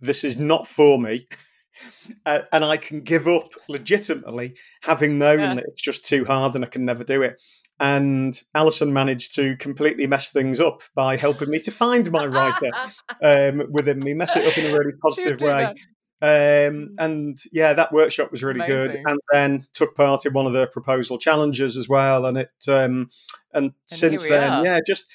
This 0.00 0.24
is 0.24 0.36
not 0.38 0.66
for 0.66 0.98
me. 0.98 1.28
Uh, 2.26 2.40
and 2.52 2.64
I 2.64 2.76
can 2.76 3.00
give 3.00 3.26
up 3.26 3.52
legitimately, 3.68 4.54
having 4.82 5.18
known 5.18 5.40
Yeah. 5.40 5.54
that 5.54 5.64
it's 5.66 5.82
just 5.82 6.04
too 6.04 6.24
hard 6.24 6.54
and 6.54 6.64
I 6.64 6.68
can 6.68 6.84
never 6.84 7.02
do 7.02 7.22
it. 7.22 7.40
And 7.80 8.40
Alison 8.54 8.92
managed 8.92 9.34
to 9.36 9.56
completely 9.56 10.06
mess 10.06 10.30
things 10.30 10.60
up 10.60 10.82
by 10.94 11.16
helping 11.16 11.50
me 11.50 11.58
to 11.60 11.70
find 11.72 12.10
my 12.12 12.26
writer 12.26 12.70
um, 13.22 13.66
within 13.72 13.98
me, 13.98 14.14
mess 14.14 14.36
it 14.36 14.46
up 14.46 14.56
in 14.56 14.72
a 14.72 14.78
really 14.78 14.92
positive 15.02 15.40
way. 15.40 15.74
Um, 16.22 16.92
and 16.98 17.36
yeah, 17.50 17.72
that 17.72 17.92
workshop 17.92 18.30
was 18.30 18.44
really 18.44 18.64
good. 18.64 19.02
And 19.04 19.18
then 19.32 19.66
took 19.74 19.96
part 19.96 20.24
in 20.24 20.32
one 20.32 20.46
of 20.46 20.52
the 20.52 20.68
proposal 20.68 21.18
challenges 21.18 21.76
as 21.76 21.88
well. 21.88 22.26
And 22.26 22.38
it, 22.38 22.50
um, 22.68 23.10
and, 23.52 23.72
since 23.86 24.28
then, 24.28 24.52
are. 24.52 24.64
yeah, 24.64 24.78
just 24.86 25.06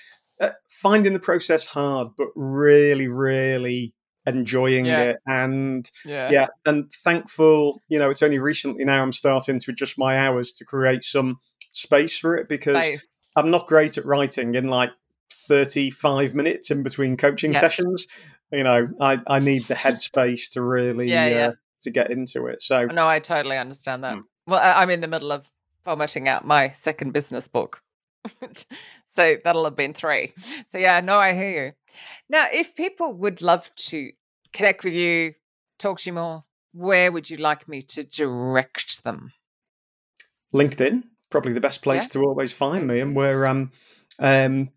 uh, 0.41 0.49
finding 0.69 1.13
the 1.13 1.19
process 1.19 1.65
hard, 1.65 2.09
but 2.17 2.27
really, 2.35 3.07
really 3.07 3.93
enjoying 4.27 4.85
Yeah. 4.85 5.01
it. 5.01 5.17
And 5.25 5.89
Yeah. 6.05 6.29
yeah, 6.29 6.47
and 6.65 6.91
thankful, 6.91 7.81
you 7.87 7.97
know, 7.97 8.09
it's 8.11 8.21
only 8.21 8.37
recently 8.39 8.85
now 8.85 9.01
I'm 9.01 9.13
starting 9.13 9.59
to 9.59 9.71
adjust 9.71 9.97
my 9.97 10.17
hours 10.17 10.51
to 10.53 10.65
create 10.65 11.03
some 11.03 11.39
space 11.71 12.17
for 12.19 12.35
it 12.35 12.47
because. 12.49 13.03
I'm 13.35 13.51
not 13.51 13.67
great 13.67 13.99
at 13.99 14.05
writing 14.05 14.55
in 14.55 14.67
like 14.67 14.89
35 15.31 16.33
minutes 16.33 16.71
in 16.71 16.81
between 16.81 17.17
coaching 17.17 17.51
Yes. 17.51 17.61
sessions. 17.61 18.07
You 18.51 18.63
know, 18.63 18.87
I, 18.99 19.19
I 19.27 19.37
need 19.39 19.67
the 19.67 19.75
headspace 19.75 20.49
to 20.53 20.63
really 20.63 21.07
Yeah, 21.11 21.27
yeah. 21.27 21.47
Uh, 21.49 21.51
to 21.81 21.91
get 21.91 22.09
into 22.09 22.47
it. 22.47 22.63
So 22.63 22.87
No, 22.87 23.07
I 23.07 23.19
totally 23.19 23.57
understand 23.57 24.03
that. 24.03 24.15
Mm. 24.15 24.23
Well, 24.47 24.59
I'm 24.63 24.89
in 24.89 25.01
the 25.01 25.07
middle 25.07 25.31
of 25.31 25.45
formatting 25.83 26.27
out 26.27 26.47
my 26.47 26.69
second 26.69 27.11
business 27.13 27.47
book. 27.47 27.83
so 29.17 29.35
that'll 29.43 29.65
have 29.65 29.75
been 29.75 29.95
three. 29.95 30.31
So, 30.69 30.77
yeah, 30.77 30.99
no, 31.01 31.17
I 31.17 31.33
hear 31.33 31.65
you. 31.65 31.71
Now, 32.29 32.45
if 32.53 32.75
people 32.75 33.13
would 33.15 33.41
love 33.41 33.73
to 33.89 34.11
connect 34.53 34.83
with 34.83 34.93
you, 34.93 35.33
talk 35.79 35.99
to 36.01 36.09
you 36.09 36.13
more, 36.13 36.43
where 36.71 37.11
would 37.11 37.27
you 37.27 37.37
like 37.37 37.67
me 37.67 37.81
to 37.81 38.03
direct 38.03 39.03
them? 39.03 39.31
LinkedIn, 40.53 41.03
probably 41.31 41.53
the 41.53 41.59
best 41.61 41.81
place 41.81 42.03
Yeah. 42.03 42.09
to 42.09 42.23
always 42.23 42.53
find 42.53 42.85
me 42.85 42.99
and 42.99 43.15
where 43.15 43.47
um 43.47 43.71
um 44.19 44.69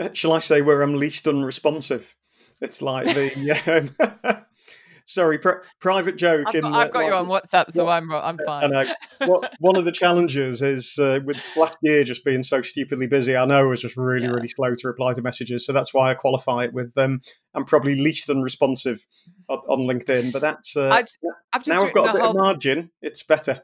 uh, 0.00 0.08
shall 0.14 0.32
I 0.32 0.38
say 0.38 0.62
where 0.62 0.80
I'm 0.80 0.94
least 0.94 1.26
unresponsive. 1.26 2.16
It's 2.62 2.80
like 2.80 3.06
the 3.06 3.90
um, 4.24 4.44
sorry, 5.08 5.38
pri- 5.38 5.56
private 5.80 6.16
joke 6.16 6.46
I've 6.46 6.62
got, 6.62 6.72
I've 6.72 6.92
got 6.92 7.06
you 7.06 7.12
on 7.12 7.26
WhatsApp, 7.26 7.72
so 7.72 7.88
I'm 7.88 8.12
I'm 8.12 8.38
I 8.40 8.44
fine. 8.44 8.70
know. 8.70 9.42
One 9.58 9.76
of 9.76 9.84
the 9.84 9.92
challenges 9.92 10.62
is 10.62 10.98
uh, 10.98 11.20
with 11.24 11.42
last 11.56 11.78
year 11.82 12.04
just 12.04 12.24
being 12.24 12.42
so 12.42 12.62
stupidly 12.62 13.06
busy. 13.06 13.36
I 13.36 13.44
know 13.46 13.60
I 13.60 13.62
was 13.62 13.80
just 13.80 13.96
really, 13.96 14.26
Yeah. 14.26 14.32
really 14.32 14.48
slow 14.48 14.74
to 14.74 14.86
reply 14.86 15.14
to 15.14 15.22
messages, 15.22 15.66
so 15.66 15.72
that's 15.72 15.92
why 15.92 16.10
I 16.10 16.14
qualify 16.14 16.64
it 16.64 16.72
with 16.72 16.96
um, 16.96 17.20
I'm 17.54 17.64
probably 17.64 17.96
least 17.96 18.30
unresponsive 18.30 19.04
on, 19.48 19.58
on 19.68 19.78
LinkedIn. 19.80 20.32
But 20.32 20.42
that's 20.42 20.76
uh, 20.76 20.88
I 20.90 21.04
I've 21.52 21.64
just 21.64 21.68
now 21.68 21.84
I've 21.84 21.94
got 21.94 22.06
a 22.06 22.10
a 22.10 22.12
bit 22.12 22.22
whole 22.22 22.30
of 22.30 22.36
margin. 22.36 22.90
It's 23.02 23.22
better. 23.22 23.62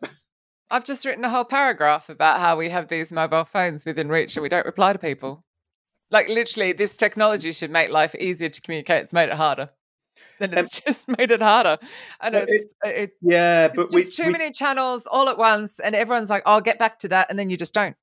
I've 0.70 0.84
just 0.84 1.04
written 1.04 1.24
a 1.24 1.30
whole 1.30 1.44
paragraph 1.44 2.08
about 2.08 2.40
how 2.40 2.56
we 2.56 2.70
have 2.70 2.88
these 2.88 3.12
mobile 3.12 3.44
phones 3.44 3.84
within 3.84 4.08
reach 4.08 4.34
and 4.36 4.42
we 4.42 4.48
don't 4.48 4.64
reply 4.66 4.94
to 4.94 4.98
people. 4.98 5.44
Like 6.10 6.28
literally, 6.28 6.72
this 6.72 6.96
technology 6.96 7.52
should 7.52 7.70
make 7.70 7.90
life 7.90 8.14
easier 8.14 8.48
to 8.48 8.60
communicate. 8.60 9.04
It's 9.04 9.12
made 9.12 9.28
it 9.28 9.34
harder. 9.34 9.70
Then 10.38 10.54
it's 10.56 10.80
just 10.84 11.08
made 11.08 11.30
it 11.30 11.42
harder, 11.42 11.78
and 12.20 12.34
Well, 12.34 12.42
it- 12.44 12.48
it's 12.50 12.74
it, 12.84 13.10
yeah, 13.22 13.66
it's 13.66 13.76
but 13.76 13.90
just 13.90 14.18
we, 14.18 14.24
too 14.24 14.26
we 14.28 14.32
many 14.32 14.50
channels 14.50 15.06
all 15.10 15.28
at 15.28 15.38
once, 15.38 15.78
and 15.80 15.94
everyone's 15.94 16.30
like, 16.30 16.42
"I'll 16.46 16.60
get 16.60 16.78
back 16.78 16.98
to 17.00 17.08
that," 17.08 17.28
and 17.30 17.38
then 17.38 17.50
you 17.50 17.56
just 17.56 17.74
don't. 17.74 17.96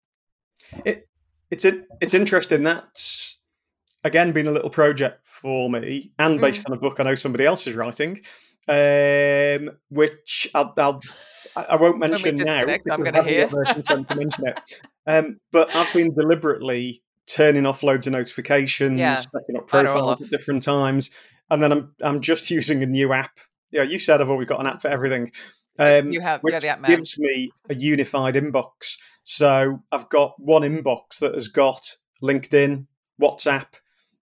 It, 0.85 1.07
it's 1.49 1.65
in, 1.65 1.85
it's 1.99 2.13
interesting. 2.13 2.63
That's 2.63 3.39
again 4.03 4.31
been 4.31 4.47
a 4.47 4.51
little 4.51 4.69
project 4.69 5.27
for 5.27 5.69
me, 5.69 6.11
and 6.19 6.37
Mm. 6.39 6.41
based 6.41 6.69
on 6.69 6.75
a 6.75 6.79
book 6.79 6.99
I 6.99 7.03
know 7.03 7.15
somebody 7.15 7.45
else 7.45 7.67
is 7.67 7.75
writing, 7.75 8.21
um, 8.67 9.71
which 9.89 10.49
I'll, 10.53 10.73
I'll 10.77 11.01
I 11.55 11.75
won't 11.75 11.99
mention 11.99 12.35
now. 12.35 12.59
I'm 12.61 12.65
gonna 12.65 12.79
I 12.89 12.93
haven't 12.93 13.13
got 13.13 13.25
hear. 13.25 13.47
their 13.47 13.73
consent 13.73 14.07
to 14.09 14.15
mention 14.15 14.47
it. 14.47 14.59
Um, 15.05 15.39
but 15.51 15.75
I've 15.75 15.91
been 15.93 16.13
deliberately 16.13 17.03
turning 17.27 17.65
off 17.65 17.83
loads 17.83 18.07
of 18.07 18.13
notifications, 18.13 18.99
Yeah, 18.99 19.15
setting 19.15 19.57
up 19.57 19.67
Turn 19.67 19.85
it 19.85 19.89
all 19.89 19.95
profiles 20.15 20.21
at 20.21 20.29
different 20.29 20.63
times, 20.63 21.09
and 21.51 21.61
then 21.61 21.71
I'm 21.71 21.95
I'm 22.01 22.21
just 22.21 22.49
using 22.59 22.81
a 22.81 22.87
new 22.87 23.13
app 23.13 23.39
Yeah, 23.69 23.83
you 23.83 23.99
said 23.99 24.21
I've 24.21 24.29
always 24.29 24.47
got 24.47 24.59
an 24.61 24.67
app 24.67 24.81
for 24.81 24.87
everything. 24.87 25.31
Um, 25.77 26.11
you 26.11 26.21
have 26.21 26.41
which 26.41 26.53
yeah, 26.53 26.59
the 26.59 26.67
app 26.69 26.81
man. 26.81 26.91
gives 26.91 27.19
me 27.19 27.51
a 27.69 27.75
unified 27.75 28.35
inbox. 28.35 28.97
So 29.23 29.83
I've 29.91 30.09
got 30.09 30.33
one 30.39 30.63
inbox 30.63 31.19
that 31.19 31.35
has 31.35 31.47
got 31.47 31.97
LinkedIn, 32.23 32.87
WhatsApp, 33.21 33.67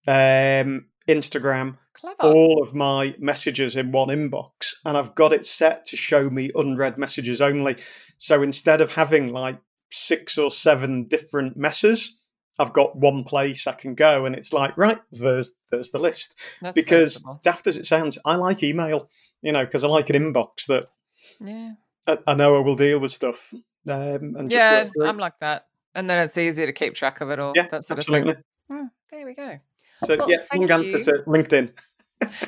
um, 0.07 0.87
Instagram, 1.07 1.77
Clever. 1.93 2.23
all 2.23 2.61
of 2.61 2.73
my 2.73 3.15
messages 3.19 3.75
in 3.75 3.91
one 3.91 4.09
inbox, 4.09 4.73
and 4.85 4.97
I've 4.97 5.15
got 5.15 5.33
it 5.33 5.45
set 5.45 5.85
to 5.87 5.97
show 5.97 6.29
me 6.29 6.51
unread 6.55 6.97
messages 6.97 7.41
only. 7.41 7.77
So 8.17 8.41
instead 8.41 8.81
of 8.81 8.93
having 8.93 9.31
like 9.31 9.59
six 9.91 10.37
or 10.37 10.49
seven 10.49 11.07
different 11.07 11.57
messes, 11.57 12.19
I've 12.57 12.73
got 12.73 12.95
one 12.95 13.23
place 13.23 13.67
I 13.67 13.73
can 13.73 13.95
go, 13.95 14.25
and 14.25 14.35
it's 14.35 14.53
like 14.53 14.77
right 14.77 14.99
there's 15.11 15.51
there's 15.71 15.91
the 15.91 15.99
list. 15.99 16.39
That's 16.61 16.73
because 16.73 17.13
sensible. 17.15 17.41
daft 17.43 17.67
as 17.67 17.77
it 17.77 17.85
sounds, 17.85 18.17
I 18.25 18.35
like 18.35 18.63
email, 18.63 19.09
you 19.41 19.51
know, 19.51 19.65
because 19.65 19.83
I 19.83 19.87
like 19.87 20.09
an 20.09 20.15
inbox 20.15 20.67
that 20.67 20.87
yeah, 21.39 21.73
I, 22.07 22.17
I 22.27 22.35
know 22.35 22.55
I 22.55 22.59
will 22.59 22.75
deal 22.75 22.99
with 22.99 23.11
stuff. 23.11 23.53
Um, 23.87 24.35
and 24.37 24.51
yeah. 24.51 24.89
I'm 25.03 25.17
like 25.17 25.39
that, 25.39 25.67
and 25.93 26.09
then 26.09 26.19
it's 26.19 26.37
easier 26.37 26.65
to 26.65 26.73
keep 26.73 26.95
track 26.95 27.21
of 27.21 27.29
it 27.29 27.39
all. 27.39 27.53
yeah, 27.55 27.67
that 27.67 27.83
sort 27.83 27.99
absolutely. 27.99 28.31
of 28.31 28.37
thing. 28.37 28.43
Hmm, 28.69 28.85
there 29.11 29.25
we 29.25 29.33
go. 29.33 29.59
So 30.03 30.17
Well, 30.17 30.29
yeah, 30.29 30.37
long 30.53 30.71
answer 30.71 31.13
to 31.13 31.23
LinkedIn. 31.23 31.71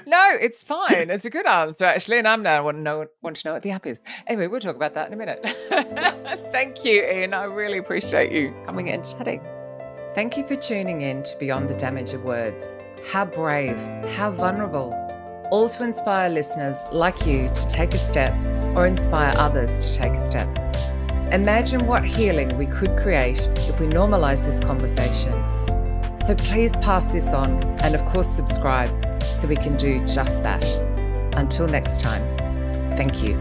No, 0.06 0.32
it's 0.40 0.64
fine. 0.64 1.10
It's 1.10 1.26
a 1.26 1.30
good 1.30 1.46
answer 1.46 1.84
actually, 1.84 2.20
and 2.20 2.28
I'm 2.28 2.42
now 2.42 2.64
want 2.64 2.78
to 2.78 2.82
know 2.82 3.06
want 3.22 3.36
to 3.36 3.48
know 3.48 3.54
what 3.54 3.64
the 3.64 3.72
app 3.72 3.86
is. 3.86 4.02
Anyway, 4.26 4.48
we'll 4.48 4.62
talk 4.62 4.78
about 4.78 4.94
that 4.94 5.08
in 5.08 5.14
a 5.14 5.18
minute. 5.18 5.46
Thank 6.52 6.86
you, 6.86 7.04
Ian. 7.04 7.34
I 7.34 7.44
really 7.44 7.78
appreciate 7.78 8.32
you 8.32 8.56
coming 8.66 8.88
in 8.88 8.96
and 8.96 9.06
chatting. 9.06 9.42
Thank 10.18 10.36
you 10.36 10.48
for 10.48 10.56
tuning 10.56 11.02
in 11.02 11.22
to 11.22 11.38
Beyond 11.38 11.70
the 11.70 11.76
Damage 11.76 12.14
of 12.14 12.24
Words. 12.24 12.80
How 13.12 13.24
brave, 13.24 13.78
how 14.16 14.32
vulnerable. 14.32 14.92
All 15.52 15.70
to 15.70 15.84
inspire 15.84 16.28
listeners 16.28 16.84
like 16.92 17.28
you 17.28 17.52
to 17.54 17.68
take 17.68 17.94
a 17.94 18.00
step 18.00 18.34
or 18.76 18.88
inspire 18.88 19.32
others 19.38 19.78
to 19.78 19.94
take 19.94 20.14
a 20.14 20.20
step. 20.20 20.48
Imagine 21.32 21.86
what 21.86 22.04
healing 22.04 22.58
we 22.58 22.66
could 22.66 22.98
create 22.98 23.48
if 23.70 23.80
we 23.80 23.86
normalize 23.86 24.44
this 24.44 24.60
conversation. 24.60 25.34
So 26.26 26.34
please 26.34 26.76
pass 26.78 27.06
this 27.06 27.32
on 27.32 27.64
and, 27.84 27.94
of 27.94 28.04
course, 28.06 28.28
subscribe 28.28 29.22
so 29.22 29.48
we 29.48 29.56
can 29.56 29.78
do 29.78 30.04
just 30.08 30.42
that. 30.42 30.66
Until 31.38 31.68
next 31.68 32.02
time, 32.02 32.24
thank 32.94 33.22
you. 33.22 33.40